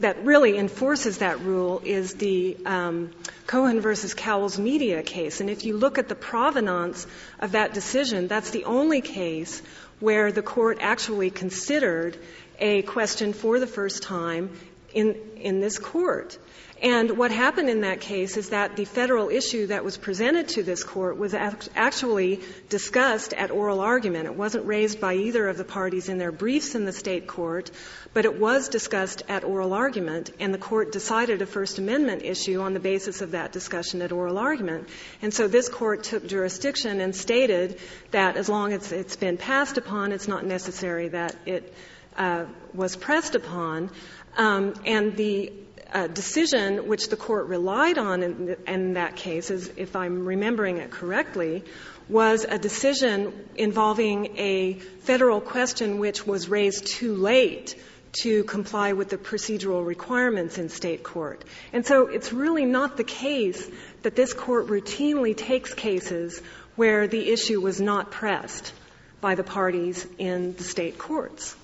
that 0.00 0.24
really 0.24 0.56
enforces 0.56 1.18
that 1.18 1.40
rule 1.40 1.82
is 1.84 2.14
the 2.14 2.56
um, 2.64 3.10
Cohen 3.46 3.80
versus 3.80 4.14
Cowles 4.14 4.58
media 4.58 5.02
case. 5.02 5.40
And 5.40 5.50
if 5.50 5.64
you 5.64 5.76
look 5.76 5.98
at 5.98 6.08
the 6.08 6.14
provenance 6.14 7.06
of 7.40 7.52
that 7.52 7.74
decision, 7.74 8.28
that's 8.28 8.50
the 8.50 8.64
only 8.64 9.00
case 9.00 9.60
where 9.98 10.30
the 10.30 10.42
court 10.42 10.78
actually 10.80 11.30
considered 11.30 12.16
a 12.60 12.82
question 12.82 13.32
for 13.32 13.58
the 13.58 13.66
first 13.66 14.02
time 14.02 14.50
in, 14.94 15.16
in 15.36 15.60
this 15.60 15.78
court. 15.78 16.38
And 16.80 17.18
what 17.18 17.32
happened 17.32 17.68
in 17.68 17.80
that 17.80 18.00
case 18.00 18.36
is 18.36 18.50
that 18.50 18.76
the 18.76 18.84
federal 18.84 19.30
issue 19.30 19.66
that 19.66 19.84
was 19.84 19.96
presented 19.96 20.48
to 20.50 20.62
this 20.62 20.84
court 20.84 21.18
was 21.18 21.34
actually 21.34 22.40
discussed 22.68 23.32
at 23.32 23.50
oral 23.50 23.80
argument. 23.80 24.26
It 24.26 24.36
wasn't 24.36 24.64
raised 24.64 25.00
by 25.00 25.14
either 25.14 25.48
of 25.48 25.56
the 25.56 25.64
parties 25.64 26.08
in 26.08 26.18
their 26.18 26.30
briefs 26.30 26.76
in 26.76 26.84
the 26.84 26.92
state 26.92 27.26
court, 27.26 27.72
but 28.14 28.24
it 28.24 28.38
was 28.38 28.68
discussed 28.68 29.24
at 29.28 29.42
oral 29.42 29.72
argument, 29.72 30.30
and 30.38 30.54
the 30.54 30.58
court 30.58 30.92
decided 30.92 31.42
a 31.42 31.46
First 31.46 31.78
Amendment 31.78 32.22
issue 32.22 32.60
on 32.60 32.74
the 32.74 32.80
basis 32.80 33.22
of 33.22 33.32
that 33.32 33.50
discussion 33.50 34.00
at 34.02 34.12
oral 34.12 34.38
argument. 34.38 34.88
And 35.20 35.34
so 35.34 35.48
this 35.48 35.68
court 35.68 36.04
took 36.04 36.26
jurisdiction 36.26 37.00
and 37.00 37.14
stated 37.14 37.78
that 38.12 38.36
as 38.36 38.48
long 38.48 38.72
as 38.72 38.92
it's 38.92 39.16
been 39.16 39.36
passed 39.36 39.78
upon, 39.78 40.12
it's 40.12 40.28
not 40.28 40.44
necessary 40.44 41.08
that 41.08 41.34
it 41.46 41.74
uh, 42.16 42.44
was 42.74 42.96
pressed 42.96 43.34
upon. 43.34 43.90
Um, 44.36 44.74
and 44.84 45.16
the 45.16 45.52
Uh, 45.90 46.06
decision 46.06 46.86
which 46.86 47.08
the 47.08 47.16
court 47.16 47.46
relied 47.46 47.96
on 47.96 48.22
in, 48.22 48.56
in 48.66 48.94
that 48.94 49.16
case, 49.16 49.50
is, 49.50 49.70
if 49.76 49.96
I'm 49.96 50.26
remembering 50.26 50.76
it 50.78 50.90
correctly, 50.90 51.64
was 52.08 52.44
a 52.44 52.58
decision 52.58 53.32
involving 53.56 54.36
a 54.38 54.74
federal 54.74 55.40
question 55.40 55.98
which 55.98 56.26
was 56.26 56.48
raised 56.48 56.86
too 56.86 57.14
late 57.14 57.74
to 58.20 58.44
comply 58.44 58.94
with 58.94 59.10
the 59.10 59.18
procedural 59.18 59.84
requirements 59.86 60.58
in 60.58 60.68
state 60.68 61.02
court. 61.02 61.44
And 61.72 61.84
so 61.84 62.06
it's 62.06 62.32
really 62.32 62.64
not 62.64 62.96
the 62.96 63.04
case 63.04 63.68
that 64.02 64.16
this 64.16 64.32
court 64.32 64.68
routinely 64.68 65.36
takes 65.36 65.74
cases 65.74 66.40
where 66.76 67.06
the 67.06 67.30
issue 67.30 67.60
was 67.60 67.80
not 67.80 68.10
pressed 68.10 68.72
by 69.20 69.34
the 69.34 69.44
parties 69.44 70.06
in 70.18 70.54
the 70.54 70.64
state 70.64 70.96
courts. 70.96 71.54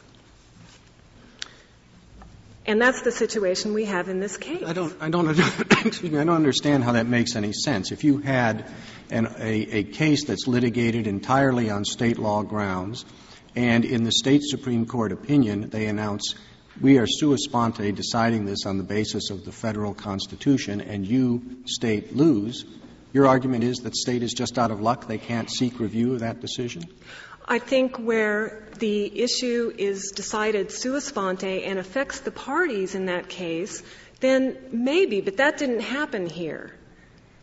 And 2.66 2.80
that's 2.80 3.02
the 3.02 3.12
situation 3.12 3.74
we 3.74 3.84
have 3.84 4.08
in 4.08 4.20
this 4.20 4.36
case. 4.38 4.62
I 4.66 4.72
don't, 4.72 4.94
I 5.00 5.10
don't, 5.10 5.28
excuse 5.84 6.10
me, 6.10 6.18
I 6.18 6.24
don't 6.24 6.36
understand 6.36 6.82
how 6.82 6.92
that 6.92 7.06
makes 7.06 7.36
any 7.36 7.52
sense. 7.52 7.92
If 7.92 8.04
you 8.04 8.18
had 8.18 8.70
an, 9.10 9.26
a, 9.38 9.52
a 9.78 9.82
case 9.84 10.24
that's 10.24 10.46
litigated 10.46 11.06
entirely 11.06 11.70
on 11.70 11.84
state 11.84 12.18
law 12.18 12.42
grounds, 12.42 13.04
and 13.54 13.84
in 13.84 14.04
the 14.04 14.12
state 14.12 14.42
Supreme 14.42 14.86
Court 14.86 15.12
opinion, 15.12 15.68
they 15.70 15.86
announce, 15.86 16.34
we 16.80 16.98
are 16.98 17.06
sua 17.06 17.36
sponte 17.36 17.94
deciding 17.94 18.46
this 18.46 18.64
on 18.66 18.78
the 18.78 18.84
basis 18.84 19.30
of 19.30 19.44
the 19.44 19.52
federal 19.52 19.94
constitution, 19.94 20.80
and 20.80 21.06
you, 21.06 21.58
state, 21.66 22.16
lose, 22.16 22.64
your 23.12 23.26
argument 23.26 23.62
is 23.62 23.78
that 23.78 23.94
state 23.94 24.22
is 24.22 24.32
just 24.32 24.58
out 24.58 24.70
of 24.70 24.80
luck, 24.80 25.06
they 25.06 25.18
can't 25.18 25.50
seek 25.50 25.78
review 25.78 26.14
of 26.14 26.20
that 26.20 26.40
decision? 26.40 26.82
I 27.46 27.58
think 27.58 27.98
where 27.98 28.62
the 28.78 29.22
issue 29.22 29.72
is 29.76 30.12
decided 30.12 30.72
sua 30.72 31.00
sponte 31.02 31.44
and 31.44 31.78
affects 31.78 32.20
the 32.20 32.30
parties 32.30 32.94
in 32.94 33.06
that 33.06 33.28
case, 33.28 33.82
then 34.20 34.56
maybe, 34.72 35.20
but 35.20 35.36
that 35.36 35.58
didn't 35.58 35.80
happen 35.80 36.26
here. 36.26 36.72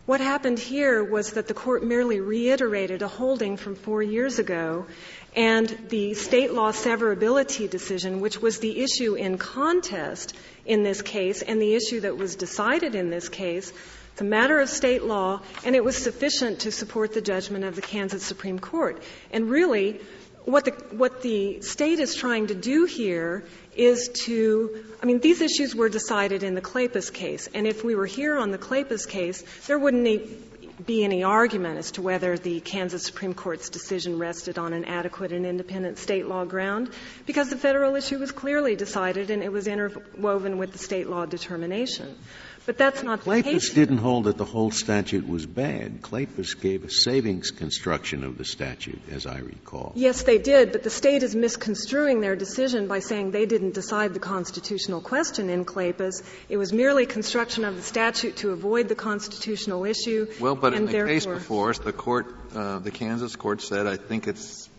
What 0.08 0.20
happened 0.20 0.58
here 0.58 1.04
was 1.04 1.34
that 1.34 1.47
the 1.47 1.54
court 1.54 1.84
merely 1.84 2.20
reiterated 2.20 3.04
a 3.04 3.08
holding 3.08 3.58
from 3.58 3.76
four 3.76 4.02
years 4.02 4.39
ago, 4.39 4.88
and 5.36 5.70
the 5.89 6.16
state 6.16 6.52
law 6.52 6.72
severability 6.72 7.70
decision, 7.70 8.22
which 8.22 8.41
was 8.41 8.58
the 8.58 8.82
issue 8.82 9.14
in 9.14 9.38
contest 9.38 10.36
in 10.66 10.82
this 10.82 11.04
case, 11.04 11.43
and 11.43 11.62
the 11.62 11.76
issue 11.76 11.99
that 12.02 12.18
was 12.18 12.36
decided 12.36 12.95
in 12.95 13.12
this 13.12 13.30
case, 13.30 13.72
it's 14.12 14.22
a 14.22 14.26
matter 14.26 14.59
of 14.59 14.70
state 14.70 15.03
law, 15.03 15.41
and 15.66 15.76
it 15.76 15.84
was 15.84 15.97
sufficient 15.97 16.62
to 16.62 16.72
support 16.72 17.14
the 17.14 17.22
judgment 17.22 17.64
of 17.64 17.76
the 17.76 17.82
Kansas 17.82 18.24
Supreme 18.24 18.59
Court. 18.59 19.01
And 19.32 19.49
really, 19.49 20.01
what 20.45 20.66
the, 20.66 20.72
what 20.91 21.22
the 21.22 21.62
state 21.62 21.99
is 21.99 22.16
trying 22.16 22.47
to 22.47 22.55
do 22.55 22.86
here 22.86 23.43
is 23.76 24.09
to, 24.26 24.84
I 25.01 25.05
mean, 25.05 25.20
these 25.20 25.41
issues 25.41 25.76
were 25.76 25.89
decided 25.89 26.43
in 26.43 26.55
the 26.55 26.62
Kleypas 26.62 27.14
case, 27.14 27.47
and 27.53 27.68
if 27.68 27.84
we 27.84 27.95
were 27.95 28.05
here 28.05 28.38
on 28.38 28.51
the 28.51 28.57
Kleypas 28.57 29.07
case, 29.07 29.43
there 29.68 29.80
wouldn't 29.80 30.86
be 30.86 31.03
any 31.03 31.24
argument 31.24 31.78
as 31.78 31.91
to 31.91 32.01
whether 32.01 32.38
the 32.38 32.59
Kansas 32.59 33.03
Supreme 33.03 33.36
Court's 33.36 33.70
decision 33.70 34.18
rested 34.18 34.57
on 34.57 34.74
an 34.74 34.86
adequate 34.86 35.32
and 35.32 35.45
independent 35.45 35.99
state 35.99 36.26
law 36.26 36.43
ground, 36.43 36.89
because 37.26 37.49
the 37.49 37.57
federal 37.57 37.95
issue 37.95 38.18
was 38.18 38.32
clearly 38.32 38.76
decided 38.76 39.30
and 39.30 39.43
it 39.43 39.51
was 39.51 39.68
interwoven 39.68 40.57
with 40.57 40.72
the 40.72 40.80
state 40.80 41.07
law 41.07 41.26
determination. 41.26 42.18
But 42.66 42.78
that's 42.78 43.01
not 43.01 43.24
the 43.24 43.41
case. 43.41 43.72
Kleypas 43.72 43.74
didn't 43.74 43.97
hold 43.97 44.26
that 44.26 44.38
the 44.38 44.45
whole 44.45 44.70
statute 44.70 45.28
was 45.28 45.45
bad. 45.45 46.01
Kleypas 46.01 46.59
gave 46.59 46.84
a 46.84 46.91
savings 46.91 47.49
construction 47.49 48.24
of 48.24 48.38
the 48.38 48.45
statute, 48.45 49.01
as 49.12 49.26
I 49.26 49.39
recall. 49.39 49.93
Yes, 49.95 50.24
they 50.24 50.38
did, 50.38 50.72
but 50.72 50.84
the 50.84 50.91
state 50.91 51.24
is 51.24 51.36
misconstruing 51.36 52.22
their 52.22 52.36
decision 52.36 52.88
by 52.88 52.99
saying 52.99 53.32
they 53.32 53.45
didn't 53.45 53.74
decide 53.74 54.14
the 54.14 54.20
constitutional 54.20 55.01
question 55.01 55.49
in 55.49 55.66
Kleypas. 55.66 56.24
It 56.49 56.57
was 56.57 56.72
merely 56.72 57.05
construction 57.05 57.66
of 57.66 57.76
the 57.76 57.82
statute 57.82 58.38
to 58.38 58.51
avoid 58.51 58.89
the 58.89 58.95
constitutional 58.95 59.86
issue. 59.86 60.28
Well, 60.39 60.55
but 60.55 60.74
in 60.74 60.86
the 60.86 61.05
case 61.05 61.26
before 61.26 61.72
us, 61.72 61.80
the 61.80 61.93
court, 61.93 62.28
uh, 62.53 62.80
the 62.80 62.91
Kansas 62.91 63.36
court 63.36 63.62
said, 63.62 63.88
I 63.88 63.97
think 63.97 64.28
it's 64.28 64.70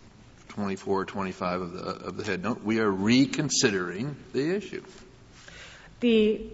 24 0.49 1.01
or 1.01 1.05
25 1.05 1.61
of 1.61 1.73
the, 1.73 1.79
of 1.79 2.17
the 2.17 2.23
head 2.23 2.43
note, 2.43 2.63
we 2.63 2.79
are 2.79 2.89
reconsidering 2.89 4.15
the 4.33 4.55
issue. 4.55 4.83
The, 5.99 6.49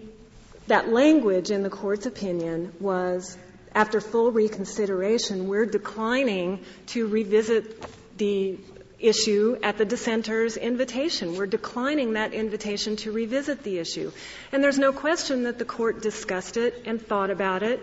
that 0.70 0.88
language 0.88 1.50
in 1.50 1.62
the 1.62 1.70
court's 1.70 2.06
opinion 2.06 2.72
was, 2.80 3.36
after 3.74 4.00
full 4.00 4.32
reconsideration, 4.32 5.48
we're 5.48 5.66
declining 5.66 6.64
to 6.86 7.06
revisit 7.06 7.84
the 8.18 8.58
issue 8.98 9.58
at 9.62 9.78
the 9.78 9.84
dissenter's 9.84 10.56
invitation. 10.56 11.36
We're 11.36 11.46
declining 11.46 12.14
that 12.14 12.32
invitation 12.32 12.96
to 12.96 13.12
revisit 13.12 13.62
the 13.62 13.78
issue. 13.78 14.12
And 14.52 14.62
there's 14.62 14.78
no 14.78 14.92
question 14.92 15.44
that 15.44 15.58
the 15.58 15.64
court 15.64 16.02
discussed 16.02 16.56
it 16.56 16.82
and 16.84 17.04
thought 17.04 17.30
about 17.30 17.62
it, 17.62 17.80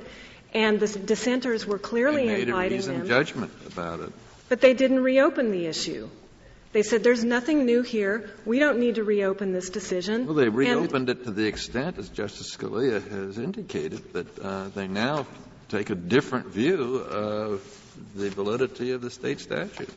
and 0.54 0.80
the 0.80 0.88
dissenters 0.88 1.66
were 1.66 1.80
clearly 1.80 2.28
they 2.28 2.34
made 2.34 2.48
inviting 2.50 2.74
a 2.74 2.76
reasoned 2.78 3.02
them. 3.02 3.08
judgment 3.08 3.52
about 3.66 4.00
it. 4.00 4.12
But 4.50 4.62
they 4.62 4.74
didn't 4.74 5.04
reopen 5.04 5.52
the 5.52 5.66
issue. 5.66 6.10
They 6.74 6.84
said 6.84 7.04
there's 7.04 7.24
nothing 7.24 7.66
new 7.66 7.82
here. 7.82 8.30
We 8.46 8.60
don't 8.60 8.80
need 8.80 8.96
to 8.96 9.04
reopen 9.04 9.54
this 9.54 9.70
decision. 9.70 10.26
Well, 10.26 10.36
they 10.36 10.48
And- 10.48 10.56
reopened 10.56 11.10
it 11.10 11.24
to 11.26 11.32
the 11.32 11.46
extent, 11.48 11.98
as 11.98 12.10
Justice 12.10 12.56
Scalia 12.56 13.02
has 13.10 13.38
indicated, 13.38 14.14
that 14.14 14.40
uh, 14.40 14.68
they 14.76 14.88
now 14.88 15.26
take 15.70 15.90
a 15.90 15.96
different 15.96 16.48
view 16.48 16.98
of 16.98 17.62
the 18.16 18.30
validity 18.30 18.92
of 18.92 19.02
the 19.02 19.10
state 19.10 19.40
statute. 19.40 19.90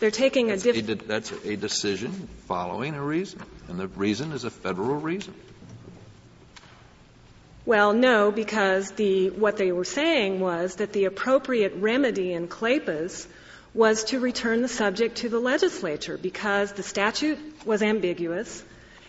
They're 0.00 0.10
taking 0.10 0.48
a 0.48 0.52
That's 0.56 0.66
a, 0.66 0.72
different. 0.72 1.00
de- 1.00 1.06
that's 1.06 1.32
a 1.44 1.56
decision 1.56 2.28
following 2.46 2.94
a 2.94 3.02
reason, 3.02 3.40
and 3.68 3.78
the 3.78 3.88
reason 3.88 4.32
is 4.32 4.44
a 4.44 4.50
federal 4.50 4.96
reason. 4.96 5.34
Well, 7.64 7.92
no, 7.92 8.32
because 8.32 8.90
the, 8.92 9.30
what 9.30 9.56
they 9.56 9.70
were 9.70 9.84
saying 9.84 10.40
was 10.40 10.76
that 10.76 10.92
the 10.92 11.04
appropriate 11.04 11.74
remedy 11.76 12.32
in 12.32 12.48
Kleypas 12.48 13.26
was 13.74 14.04
to 14.04 14.20
return 14.20 14.62
the 14.62 14.68
subject 14.68 15.16
to 15.18 15.28
the 15.28 15.38
legislature 15.38 16.18
because 16.18 16.72
the 16.72 16.82
statute 16.82 17.38
was 17.64 17.82
ambiguous 17.82 18.62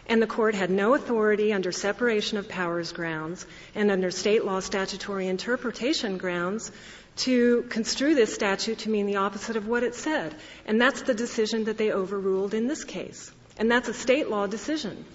and 0.08 0.22
the 0.22 0.28
court 0.28 0.56
had 0.56 0.70
no 0.70 0.94
authority 0.94 1.54
under 1.54 1.72
separation 1.72 2.38
of 2.38 2.48
powers 2.48 2.92
grounds 2.92 3.46
and 3.76 3.92
under 3.92 4.12
state 4.12 4.44
law 4.46 4.60
statutory 4.60 5.28
interpretation 5.28 6.18
grounds 6.18 6.72
to 7.16 7.64
construe 7.70 8.16
this 8.16 8.34
statute 8.34 8.80
to 8.80 8.90
mean 8.90 9.06
the 9.06 9.18
opposite 9.18 9.56
of 9.56 9.68
what 9.68 9.84
it 9.84 9.96
said. 9.96 10.34
And 10.66 10.82
that's 10.82 11.04
the 11.04 11.14
decision 11.14 11.66
that 11.66 11.78
they 11.78 11.92
overruled 11.92 12.54
in 12.54 12.68
this 12.68 12.84
case. 12.84 13.32
And 13.58 13.70
that's 13.70 13.88
a 13.88 13.94
state 13.94 14.30
law 14.30 14.48
decision. 14.48 15.06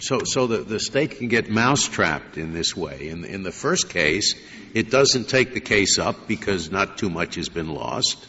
So, 0.00 0.20
so 0.24 0.48
the, 0.48 0.58
the 0.58 0.80
state 0.80 1.18
can 1.18 1.28
get 1.28 1.48
mousetrapped 1.48 2.36
in 2.36 2.52
this 2.52 2.76
way. 2.76 3.08
In, 3.08 3.24
in 3.24 3.44
the 3.44 3.52
first 3.52 3.88
case, 3.88 4.34
it 4.74 4.90
doesn't 4.90 5.28
take 5.28 5.54
the 5.54 5.60
case 5.60 5.98
up 5.98 6.26
because 6.26 6.72
not 6.72 6.98
too 6.98 7.08
much 7.08 7.36
has 7.36 7.48
been 7.48 7.72
lost. 7.72 8.26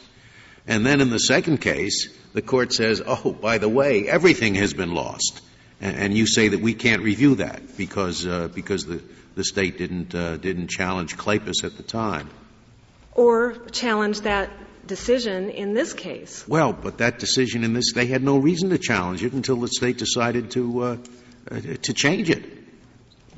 And 0.67 0.85
then 0.85 1.01
in 1.01 1.09
the 1.09 1.19
second 1.19 1.59
case, 1.61 2.09
the 2.33 2.41
court 2.41 2.73
says, 2.73 3.01
oh, 3.05 3.31
by 3.31 3.59
the 3.59 3.69
way, 3.69 4.07
everything 4.07 4.55
has 4.55 4.73
been 4.73 4.93
lost. 4.93 5.41
And, 5.79 5.95
and 5.95 6.17
you 6.17 6.25
say 6.25 6.49
that 6.49 6.59
we 6.59 6.73
can't 6.73 7.03
review 7.03 7.35
that 7.35 7.77
because, 7.77 8.25
uh, 8.25 8.47
because 8.47 8.85
the, 8.85 9.01
the 9.35 9.43
state 9.43 9.77
didn't, 9.77 10.15
uh, 10.15 10.37
didn't 10.37 10.69
challenge 10.69 11.17
Kleypas 11.17 11.63
at 11.63 11.77
the 11.77 11.83
time. 11.83 12.29
Or 13.13 13.53
challenge 13.71 14.21
that 14.21 14.49
decision 14.87 15.49
in 15.49 15.73
this 15.73 15.93
case. 15.93 16.47
Well, 16.47 16.73
but 16.73 16.97
that 16.97 17.19
decision 17.19 17.63
in 17.63 17.73
this, 17.73 17.93
they 17.93 18.07
had 18.07 18.23
no 18.23 18.37
reason 18.37 18.69
to 18.71 18.77
challenge 18.77 19.23
it 19.23 19.33
until 19.33 19.57
the 19.57 19.67
state 19.67 19.97
decided 19.97 20.51
to, 20.51 20.81
uh, 20.81 20.97
uh, 21.51 21.59
to 21.83 21.93
change 21.93 22.29
it. 22.29 22.43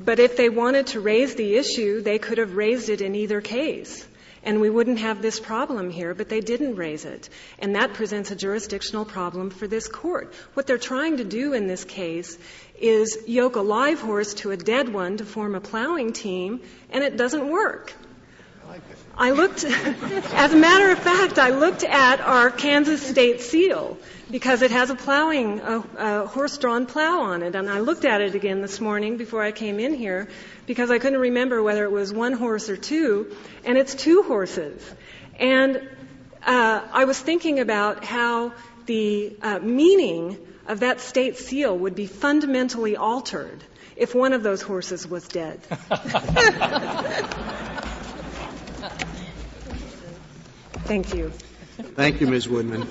But 0.00 0.18
if 0.18 0.36
they 0.36 0.48
wanted 0.48 0.88
to 0.88 1.00
raise 1.00 1.34
the 1.34 1.56
issue, 1.56 2.02
they 2.02 2.18
could 2.18 2.38
have 2.38 2.54
raised 2.54 2.88
it 2.88 3.00
in 3.00 3.14
either 3.14 3.40
case. 3.40 4.06
And 4.42 4.60
we 4.60 4.70
wouldn't 4.70 4.98
have 4.98 5.20
this 5.20 5.40
problem 5.40 5.90
here, 5.90 6.14
but 6.14 6.28
they 6.28 6.40
didn't 6.40 6.76
raise 6.76 7.04
it. 7.04 7.28
And 7.58 7.74
that 7.74 7.94
presents 7.94 8.30
a 8.30 8.36
jurisdictional 8.36 9.04
problem 9.04 9.50
for 9.50 9.66
this 9.66 9.88
court. 9.88 10.32
What 10.54 10.66
they're 10.66 10.78
trying 10.78 11.18
to 11.18 11.24
do 11.24 11.52
in 11.52 11.66
this 11.66 11.84
case 11.84 12.38
is 12.80 13.18
yoke 13.26 13.56
a 13.56 13.60
live 13.60 14.00
horse 14.00 14.34
to 14.34 14.50
a 14.50 14.56
dead 14.56 14.92
one 14.92 15.16
to 15.16 15.24
form 15.24 15.54
a 15.54 15.60
plowing 15.60 16.12
team, 16.12 16.60
and 16.90 17.02
it 17.02 17.16
doesn't 17.16 17.48
work. 17.48 17.92
I 19.16 19.30
looked, 19.32 19.64
as 19.64 20.52
a 20.52 20.56
matter 20.56 20.90
of 20.92 20.98
fact, 20.98 21.38
I 21.38 21.50
looked 21.50 21.82
at 21.82 22.20
our 22.20 22.50
Kansas 22.50 23.04
state 23.04 23.40
seal 23.40 23.98
because 24.30 24.62
it 24.62 24.70
has 24.70 24.90
a 24.90 24.94
plowing, 24.94 25.60
a, 25.60 25.84
a 25.96 26.26
horse-drawn 26.26 26.86
plow 26.86 27.22
on 27.22 27.42
it, 27.42 27.54
and 27.54 27.68
I 27.68 27.80
looked 27.80 28.04
at 28.04 28.20
it 28.20 28.34
again 28.34 28.60
this 28.60 28.80
morning 28.80 29.16
before 29.16 29.42
I 29.42 29.52
came 29.52 29.80
in 29.80 29.94
here 29.94 30.28
because 30.66 30.90
I 30.90 30.98
couldn't 30.98 31.20
remember 31.20 31.62
whether 31.62 31.84
it 31.84 31.90
was 31.90 32.12
one 32.12 32.34
horse 32.34 32.68
or 32.68 32.76
two, 32.76 33.34
and 33.64 33.78
it's 33.78 33.94
two 33.94 34.22
horses. 34.22 34.82
And 35.38 35.88
uh, 36.46 36.80
I 36.92 37.04
was 37.04 37.18
thinking 37.18 37.60
about 37.60 38.04
how 38.04 38.52
the 38.86 39.36
uh, 39.42 39.58
meaning 39.60 40.36
of 40.66 40.80
that 40.80 41.00
state 41.00 41.36
seal 41.36 41.76
would 41.78 41.94
be 41.94 42.06
fundamentally 42.06 42.96
altered 42.96 43.64
if 43.96 44.14
one 44.14 44.32
of 44.32 44.42
those 44.42 44.62
horses 44.62 45.06
was 45.06 45.26
dead. 45.26 45.62
Thank 50.84 51.14
you. 51.14 51.30
Thank 51.78 52.20
you, 52.20 52.26
Ms. 52.26 52.48
Woodman. 52.48 52.86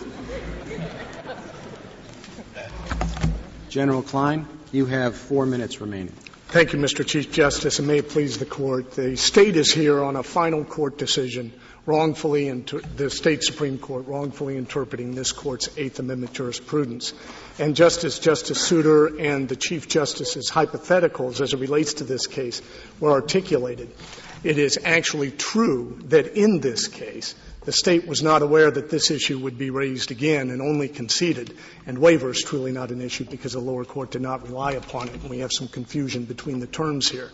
General 3.78 4.02
Kline, 4.02 4.48
you 4.72 4.88
have 4.88 5.16
four 5.16 5.46
minutes 5.46 5.80
remaining. 5.80 6.12
Thank 6.48 6.74
you, 6.74 6.80
Mr. 6.80 7.06
Chief 7.06 7.32
Justice, 7.32 7.78
and 7.78 7.88
may 7.88 8.00
it 8.00 8.10
please 8.10 8.40
the 8.40 8.46
court. 8.48 8.94
The 8.94 9.16
state 9.18 9.56
is 9.56 9.72
here 9.72 10.04
on 10.04 10.16
a 10.16 10.24
final 10.24 10.66
court 10.66 10.98
decision, 10.98 11.54
wrongfully, 11.86 12.48
inter- 12.48 12.80
the 12.80 13.12
state 13.12 13.44
Supreme 13.44 13.78
Court 13.78 14.08
wrongfully 14.08 14.58
interpreting 14.58 15.14
this 15.14 15.32
court's 15.32 15.70
Eighth 15.78 16.00
Amendment 16.00 16.34
jurisprudence. 16.34 17.14
And 17.60 17.76
Justice 17.76 18.18
Justice 18.18 18.60
Souter 18.60 19.16
and 19.20 19.48
the 19.48 19.56
Chief 19.56 19.88
Justice's 19.88 20.50
hypotheticals 20.50 21.40
as 21.40 21.54
it 21.54 21.60
relates 21.60 21.94
to 21.96 22.04
this 22.04 22.26
case 22.26 22.64
were 23.00 23.12
articulated. 23.12 23.94
It 24.44 24.58
is 24.58 24.80
actually 24.84 25.30
true 25.30 26.00
that 26.06 26.36
in 26.36 26.62
this 26.62 26.88
case, 26.88 27.36
The 27.68 27.74
state 27.74 28.08
was 28.08 28.24
not 28.24 28.44
aware 28.44 28.72
that 28.72 28.90
this 28.90 29.12
issue 29.12 29.40
would 29.40 29.58
be 29.58 29.72
raised 29.72 30.10
again 30.10 30.52
and 30.52 30.62
only 30.62 30.88
conceded, 30.88 31.54
and 31.86 31.98
waiver 31.98 32.30
is 32.30 32.42
truly 32.42 32.72
not 32.72 32.92
an 32.92 33.02
issue 33.02 33.26
because 33.26 33.52
the 33.52 33.60
lower 33.60 33.84
court 33.84 34.12
did 34.12 34.22
not 34.22 34.48
rely 34.48 34.72
upon 34.72 35.10
it, 35.10 35.16
and 35.16 35.30
we 35.30 35.40
have 35.40 35.52
some 35.52 35.68
confusion 35.68 36.24
between 36.24 36.62
the 36.62 36.68
terms 36.68 37.10
here. 37.12 37.30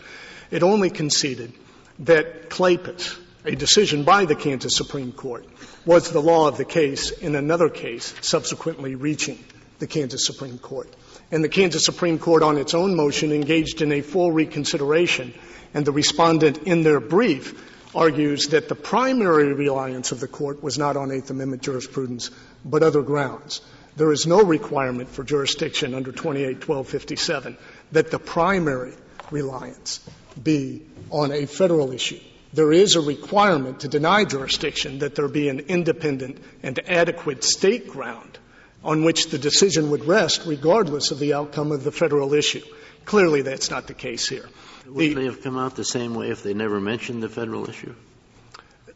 It 0.50 0.64
only 0.64 0.90
conceded 0.90 1.54
that 2.00 2.50
Kleypas, 2.50 3.16
a 3.46 3.56
decision 3.56 4.06
by 4.06 4.26
the 4.26 4.34
Kansas 4.34 4.76
Supreme 4.76 5.12
Court, 5.12 5.46
was 5.86 6.10
the 6.10 6.20
law 6.20 6.48
of 6.48 6.58
the 6.58 6.66
case 6.66 7.12
in 7.12 7.36
another 7.36 7.70
case 7.70 8.16
subsequently 8.22 8.96
reaching 8.96 9.38
the 9.78 9.86
Kansas 9.86 10.26
Supreme 10.26 10.58
Court. 10.58 10.92
And 11.32 11.44
the 11.44 11.48
Kansas 11.50 11.86
Supreme 11.86 12.18
Court, 12.18 12.42
on 12.42 12.58
its 12.58 12.74
own 12.74 12.96
motion, 12.96 13.32
engaged 13.32 13.84
in 13.84 13.92
a 13.92 14.02
full 14.02 14.32
reconsideration, 14.32 15.36
and 15.76 15.86
the 15.86 15.92
respondent 15.92 16.58
in 16.64 16.82
their 16.82 17.00
brief 17.00 17.70
argues 17.96 18.48
that 18.48 18.70
the 18.70 18.76
primary 18.76 19.54
reliance 19.54 20.12
of 20.12 20.20
the 20.20 20.28
court 20.28 20.64
was 20.64 20.78
not 20.78 20.98
on 20.98 21.12
Eighth 21.12 21.30
Amendment 21.30 21.62
jurisprudence, 21.62 22.32
but 22.66 22.84
other 22.84 23.02
grounds. 23.02 23.62
There 23.96 24.12
is 24.12 24.26
no 24.26 24.42
requirement 24.42 25.10
for 25.10 25.24
jurisdiction 25.24 25.94
under 25.94 26.12
281257 26.12 27.58
that 27.92 28.10
the 28.10 28.20
primary 28.20 28.94
reliance 29.30 30.00
be 30.42 30.84
on 31.12 31.32
a 31.32 31.46
federal 31.46 31.92
issue. 31.92 32.20
There 32.54 32.72
is 32.72 32.96
a 32.96 33.02
requirement 33.02 33.82
to 33.82 33.88
deny 33.88 34.26
jurisdiction 34.26 35.00
that 35.00 35.16
there 35.16 35.28
be 35.28 35.50
an 35.50 35.60
independent 35.60 36.40
and 36.62 36.80
adequate 36.88 37.44
state 37.44 37.88
ground 37.88 38.38
on 38.84 39.04
which 39.04 39.30
the 39.30 39.38
decision 39.38 39.92
would 39.92 40.06
rest 40.06 40.44
regardless 40.46 41.12
of 41.12 41.20
the 41.20 41.34
outcome 41.34 41.72
of 41.72 41.84
the 41.84 41.92
federal 41.92 42.34
issue. 42.34 42.64
Clearly 43.06 43.42
that's 43.42 43.70
not 43.70 43.88
the 43.88 43.94
case 43.94 44.28
here. 44.28 44.50
Would 44.88 45.16
they 45.16 45.26
have 45.26 45.42
come 45.42 45.58
out 45.58 45.76
the 45.76 45.86
same 45.86 46.14
way 46.14 46.30
if 46.30 46.44
they 46.44 46.54
never 46.54 46.80
mentioned 46.80 47.24
the 47.24 47.30
federal 47.30 47.70
issue? 47.70 47.96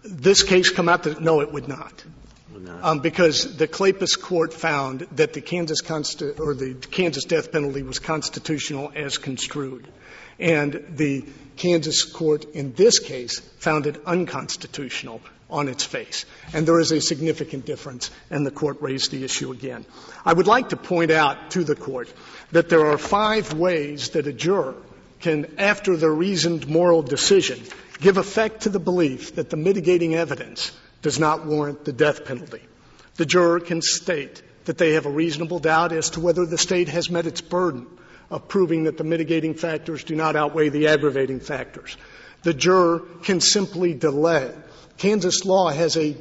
This 0.03 0.43
case 0.43 0.69
come 0.69 0.89
out 0.89 1.03
the, 1.03 1.19
no, 1.19 1.41
it 1.41 1.51
would 1.51 1.67
not. 1.67 2.03
Um, 2.81 2.99
because 2.99 3.57
the 3.57 3.67
Kleypas 3.67 4.19
court 4.19 4.53
found 4.53 5.01
that 5.13 5.33
the 5.33 5.41
Kansas 5.41 5.81
Consti- 5.81 6.39
or 6.39 6.53
the 6.55 6.73
Kansas 6.73 7.25
death 7.25 7.51
penalty 7.51 7.83
was 7.83 7.99
constitutional 7.99 8.91
as 8.95 9.17
construed. 9.17 9.87
And 10.39 10.85
the 10.89 11.25
Kansas 11.55 12.03
court 12.03 12.45
in 12.53 12.73
this 12.73 12.99
case 12.99 13.39
found 13.59 13.85
it 13.85 14.01
unconstitutional 14.05 15.21
on 15.49 15.67
its 15.67 15.83
face. 15.83 16.25
And 16.53 16.67
there 16.67 16.79
is 16.79 16.91
a 16.91 17.01
significant 17.01 17.65
difference, 17.65 18.11
and 18.29 18.45
the 18.45 18.51
court 18.51 18.81
raised 18.81 19.11
the 19.11 19.23
issue 19.23 19.51
again. 19.51 19.85
I 20.25 20.33
would 20.33 20.47
like 20.47 20.69
to 20.69 20.77
point 20.77 21.11
out 21.11 21.51
to 21.51 21.63
the 21.63 21.75
court 21.75 22.11
that 22.51 22.69
there 22.69 22.87
are 22.87 22.97
five 22.97 23.53
ways 23.53 24.09
that 24.09 24.27
a 24.27 24.33
juror 24.33 24.75
can, 25.19 25.55
after 25.57 25.97
the 25.97 26.09
reasoned 26.09 26.67
moral 26.67 27.01
decision, 27.01 27.59
give 27.99 28.17
effect 28.17 28.61
to 28.61 28.69
the 28.69 28.79
belief 28.79 29.35
that 29.35 29.49
the 29.49 29.57
mitigating 29.57 30.15
evidence 30.15 30.71
does 31.01 31.19
not 31.19 31.45
warrant 31.45 31.85
the 31.85 31.93
death 31.93 32.25
penalty. 32.25 32.61
The 33.15 33.25
juror 33.25 33.59
can 33.59 33.81
state 33.81 34.41
that 34.65 34.77
they 34.77 34.93
have 34.93 35.05
a 35.05 35.11
reasonable 35.11 35.59
doubt 35.59 35.91
as 35.91 36.11
to 36.11 36.19
whether 36.19 36.45
the 36.45 36.57
state 36.57 36.89
has 36.89 37.09
met 37.09 37.25
its 37.25 37.41
burden 37.41 37.87
of 38.29 38.47
proving 38.47 38.83
that 38.83 38.97
the 38.97 39.03
mitigating 39.03 39.53
factors 39.53 40.03
do 40.03 40.15
not 40.15 40.35
outweigh 40.35 40.69
the 40.69 40.87
aggravating 40.87 41.39
factors. 41.39 41.97
The 42.43 42.53
juror 42.53 42.99
can 43.23 43.39
simply 43.39 43.93
delay. 43.93 44.53
Kansas 44.97 45.45
law 45.45 45.69
has 45.69 45.95
a 45.97 46.13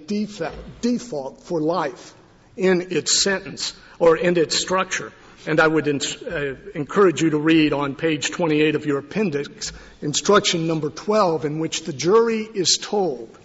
default 0.81 1.43
for 1.43 1.61
life 1.61 2.15
in 2.57 2.89
its 2.91 3.23
sentence 3.23 3.75
or 3.99 4.17
in 4.17 4.37
its 4.37 4.57
structure. 4.57 5.13
And 5.47 5.61
I 5.61 5.67
would 5.69 5.87
uh, 5.89 6.55
encourage 6.75 7.23
you 7.23 7.31
to 7.31 7.39
read 7.39 7.73
on 7.73 7.95
page 7.95 8.31
28 8.31 8.75
of 8.75 8.85
your 8.85 8.99
appendix 8.99 9.73
instruction 10.03 10.67
number 10.67 10.91
12 10.91 11.45
in 11.45 11.61
which 11.61 11.85
the 11.85 11.93
jury 11.93 12.41
is 12.43 12.79
told 12.83 13.39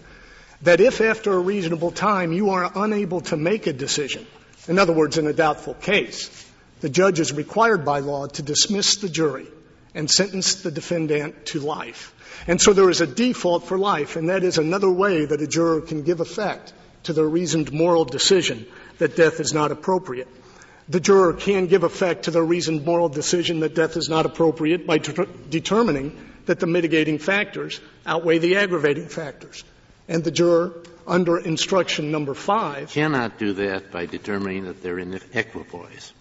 that 0.62 0.80
if 0.80 1.00
after 1.00 1.32
a 1.32 1.38
reasonable 1.38 1.92
time 1.92 2.32
you 2.32 2.50
are 2.50 2.70
unable 2.74 3.20
to 3.20 3.36
make 3.36 3.68
a 3.68 3.72
decision, 3.72 4.26
in 4.66 4.78
other 4.78 4.92
words, 4.92 5.16
in 5.16 5.26
a 5.26 5.32
doubtful 5.32 5.74
case, 5.74 6.48
the 6.80 6.88
judge 6.88 7.20
is 7.20 7.32
required 7.32 7.84
by 7.84 8.00
law 8.00 8.26
to 8.26 8.42
dismiss 8.42 8.96
the 8.96 9.08
jury 9.08 9.46
and 9.94 10.10
sentence 10.10 10.56
the 10.56 10.70
defendant 10.70 11.46
to 11.46 11.60
life. 11.60 12.14
And 12.48 12.60
so 12.60 12.72
there 12.72 12.90
is 12.90 13.00
a 13.00 13.06
default 13.06 13.66
for 13.66 13.78
life, 13.78 14.16
and 14.16 14.28
that 14.28 14.42
is 14.42 14.58
another 14.58 14.90
way 14.90 15.24
that 15.24 15.40
a 15.40 15.46
juror 15.46 15.80
can 15.80 16.02
give 16.02 16.20
effect 16.20 16.72
to 17.04 17.12
their 17.12 17.26
reasoned 17.26 17.72
moral 17.72 18.04
decision 18.04 18.66
that 18.98 19.16
death 19.16 19.38
is 19.38 19.52
not 19.52 19.70
appropriate. 19.70 20.28
The 20.88 21.00
juror 21.00 21.32
can 21.32 21.66
give 21.66 21.84
effect 21.84 22.24
to 22.24 22.30
the 22.30 22.42
reasoned 22.42 22.84
moral 22.84 23.08
decision 23.08 23.60
that 23.60 23.74
death 23.74 23.96
is 23.96 24.08
not 24.08 24.26
appropriate 24.26 24.86
by 24.86 24.98
ter- 24.98 25.26
determining 25.48 26.16
that 26.46 26.60
the 26.60 26.66
mitigating 26.66 27.18
factors 27.18 27.80
outweigh 28.04 28.38
the 28.38 28.56
aggravating 28.56 29.08
factors. 29.08 29.62
And 30.08 30.24
the 30.24 30.32
juror, 30.32 30.74
under 31.06 31.38
instruction 31.38 32.10
number 32.10 32.34
five, 32.34 32.90
cannot 32.90 33.38
do 33.38 33.52
that 33.54 33.92
by 33.92 34.06
determining 34.06 34.64
that 34.64 34.82
they're 34.82 34.98
in 34.98 35.20
equipoise. 35.32 36.12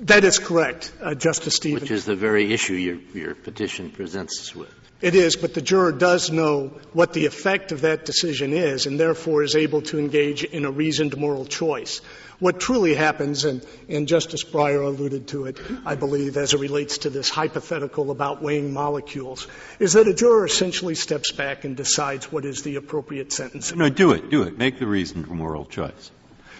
That 0.00 0.24
is 0.24 0.38
correct, 0.38 0.92
uh, 1.00 1.14
Justice 1.14 1.54
Stevens. 1.54 1.82
Which 1.82 1.90
is 1.92 2.04
the 2.04 2.16
very 2.16 2.52
issue 2.52 2.74
your, 2.74 2.96
your 3.14 3.34
petition 3.34 3.90
presents 3.90 4.40
us 4.40 4.56
with. 4.56 4.81
It 5.02 5.16
is, 5.16 5.34
but 5.34 5.52
the 5.52 5.60
juror 5.60 5.90
does 5.90 6.30
know 6.30 6.68
what 6.92 7.12
the 7.12 7.26
effect 7.26 7.72
of 7.72 7.80
that 7.80 8.04
decision 8.04 8.52
is 8.52 8.86
and 8.86 9.00
therefore 9.00 9.42
is 9.42 9.56
able 9.56 9.82
to 9.82 9.98
engage 9.98 10.44
in 10.44 10.64
a 10.64 10.70
reasoned 10.70 11.16
moral 11.16 11.44
choice. 11.44 12.00
What 12.38 12.60
truly 12.60 12.94
happens, 12.94 13.44
and, 13.44 13.62
Justice 14.06 14.44
Breyer 14.44 14.84
alluded 14.84 15.28
to 15.28 15.46
it, 15.46 15.58
I 15.84 15.96
believe, 15.96 16.36
as 16.36 16.54
it 16.54 16.60
relates 16.60 16.98
to 16.98 17.10
this 17.10 17.30
hypothetical 17.30 18.12
about 18.12 18.42
weighing 18.42 18.72
molecules, 18.72 19.48
is 19.80 19.94
that 19.94 20.06
a 20.06 20.14
juror 20.14 20.44
essentially 20.44 20.94
steps 20.94 21.32
back 21.32 21.64
and 21.64 21.76
decides 21.76 22.30
what 22.30 22.44
is 22.44 22.62
the 22.62 22.76
appropriate 22.76 23.32
sentence. 23.32 23.74
No, 23.74 23.88
do 23.88 24.12
it, 24.12 24.30
do 24.30 24.44
it. 24.44 24.56
Make 24.56 24.78
the 24.78 24.86
reasoned 24.86 25.28
moral 25.28 25.66
choice. 25.66 26.10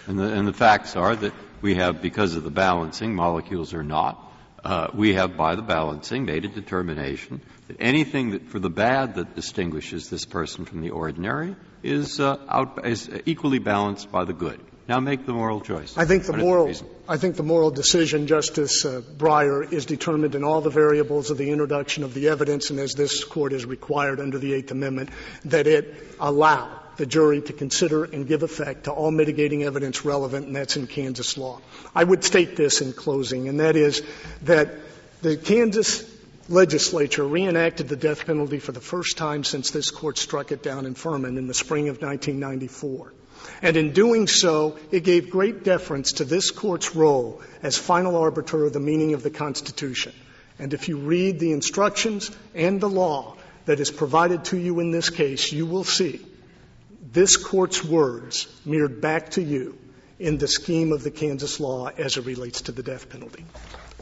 And 0.07 0.19
the, 0.19 0.23
and 0.23 0.45
the 0.47 0.53
facts 0.53 0.97
are 0.97 1.15
that 1.15 1.33
we 1.61 1.75
have, 1.75 2.01
because 2.01 2.35
of 2.35 2.43
the 2.43 2.51
balancing, 2.51 3.15
molecules 3.15 3.73
are 3.73 3.83
not. 3.83 4.19
Uh, 4.63 4.87
we 4.93 5.13
have, 5.15 5.35
by 5.35 5.55
the 5.55 5.61
balancing, 5.61 6.25
made 6.25 6.45
a 6.45 6.47
determination 6.47 7.41
that 7.67 7.77
anything 7.81 8.31
that, 8.31 8.47
for 8.47 8.59
the 8.59 8.69
bad 8.69 9.15
that 9.15 9.35
distinguishes 9.35 10.09
this 10.09 10.23
person 10.23 10.63
from 10.63 10.81
the 10.81 10.91
ordinary 10.91 11.55
is, 11.81 12.19
uh, 12.19 12.37
out, 12.47 12.85
is 12.85 13.09
equally 13.25 13.59
balanced 13.59 14.09
by 14.09 14.23
the 14.23 14.33
good. 14.33 14.59
Now 14.87 14.99
make 14.99 15.25
the 15.25 15.33
moral 15.33 15.61
choice. 15.61 15.97
I 15.97 16.05
think 16.05 16.25
the 16.25 16.35
moral, 16.35 16.73
I 17.07 17.15
think 17.15 17.37
the 17.37 17.43
moral 17.43 17.71
decision, 17.71 18.27
Justice 18.27 18.83
uh, 18.83 19.01
Breyer, 19.01 19.71
is 19.71 19.85
determined 19.85 20.35
in 20.35 20.43
all 20.43 20.59
the 20.59 20.69
variables 20.69 21.29
of 21.29 21.37
the 21.37 21.51
introduction 21.51 22.03
of 22.03 22.13
the 22.13 22.27
evidence, 22.29 22.69
and 22.69 22.79
as 22.79 22.93
this 22.93 23.23
court 23.23 23.53
is 23.53 23.65
required 23.65 24.19
under 24.19 24.39
the 24.39 24.53
Eighth 24.53 24.71
Amendment, 24.71 25.09
that 25.45 25.67
it 25.67 26.15
allow 26.19 26.82
the 26.97 27.05
jury 27.05 27.41
to 27.41 27.53
consider 27.53 28.03
and 28.03 28.27
give 28.27 28.43
effect 28.43 28.85
to 28.85 28.91
all 28.91 29.11
mitigating 29.11 29.63
evidence 29.63 30.05
relevant, 30.05 30.47
and 30.47 30.55
that's 30.55 30.77
in 30.77 30.87
Kansas 30.87 31.37
law. 31.37 31.59
I 31.95 32.03
would 32.03 32.23
state 32.23 32.55
this 32.55 32.81
in 32.81 32.93
closing, 32.93 33.47
and 33.47 33.59
that 33.59 33.75
is 33.75 34.01
that 34.43 34.69
the 35.21 35.37
Kansas 35.37 36.09
legislature 36.49 37.25
reenacted 37.25 37.87
the 37.87 37.95
death 37.95 38.25
penalty 38.25 38.59
for 38.59 38.71
the 38.71 38.81
first 38.81 39.17
time 39.17 39.43
since 39.43 39.71
this 39.71 39.91
court 39.91 40.17
struck 40.17 40.51
it 40.51 40.61
down 40.61 40.85
in 40.85 40.93
Furman 40.93 41.37
in 41.37 41.47
the 41.47 41.53
spring 41.53 41.89
of 41.89 42.01
1994. 42.01 43.13
And 43.61 43.77
in 43.77 43.91
doing 43.91 44.27
so, 44.27 44.77
it 44.91 45.03
gave 45.03 45.29
great 45.29 45.63
deference 45.63 46.13
to 46.13 46.25
this 46.25 46.51
court's 46.51 46.95
role 46.95 47.41
as 47.61 47.77
final 47.77 48.15
arbiter 48.17 48.65
of 48.65 48.73
the 48.73 48.79
meaning 48.79 49.13
of 49.13 49.23
the 49.23 49.29
Constitution. 49.29 50.13
And 50.59 50.73
if 50.73 50.87
you 50.87 50.97
read 50.97 51.39
the 51.39 51.51
instructions 51.51 52.31
and 52.53 52.79
the 52.79 52.89
law 52.89 53.35
that 53.65 53.79
is 53.79 53.91
provided 53.91 54.45
to 54.45 54.57
you 54.57 54.79
in 54.79 54.91
this 54.91 55.09
case, 55.09 55.51
you 55.51 55.65
will 55.65 55.83
see 55.83 56.25
this 57.13 57.37
court's 57.37 57.83
words 57.83 58.47
mirrored 58.65 58.99
back 58.99 59.29
to 59.31 59.41
you 59.41 59.77
in 60.19 60.37
the 60.37 60.47
scheme 60.47 60.91
of 60.91 61.03
the 61.03 61.11
Kansas 61.11 61.59
law 61.59 61.87
as 61.87 62.17
it 62.17 62.25
relates 62.25 62.63
to 62.63 62.71
the 62.71 62.83
death 62.83 63.09
penalty. 63.09 63.45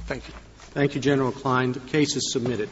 Thank 0.08 0.28
you. 0.28 0.34
Thank 0.74 0.96
you, 0.96 1.02
General 1.02 1.32
Kline. 1.32 1.74
The 1.74 1.80
case 1.82 2.16
is 2.16 2.32
submitted. 2.32 2.70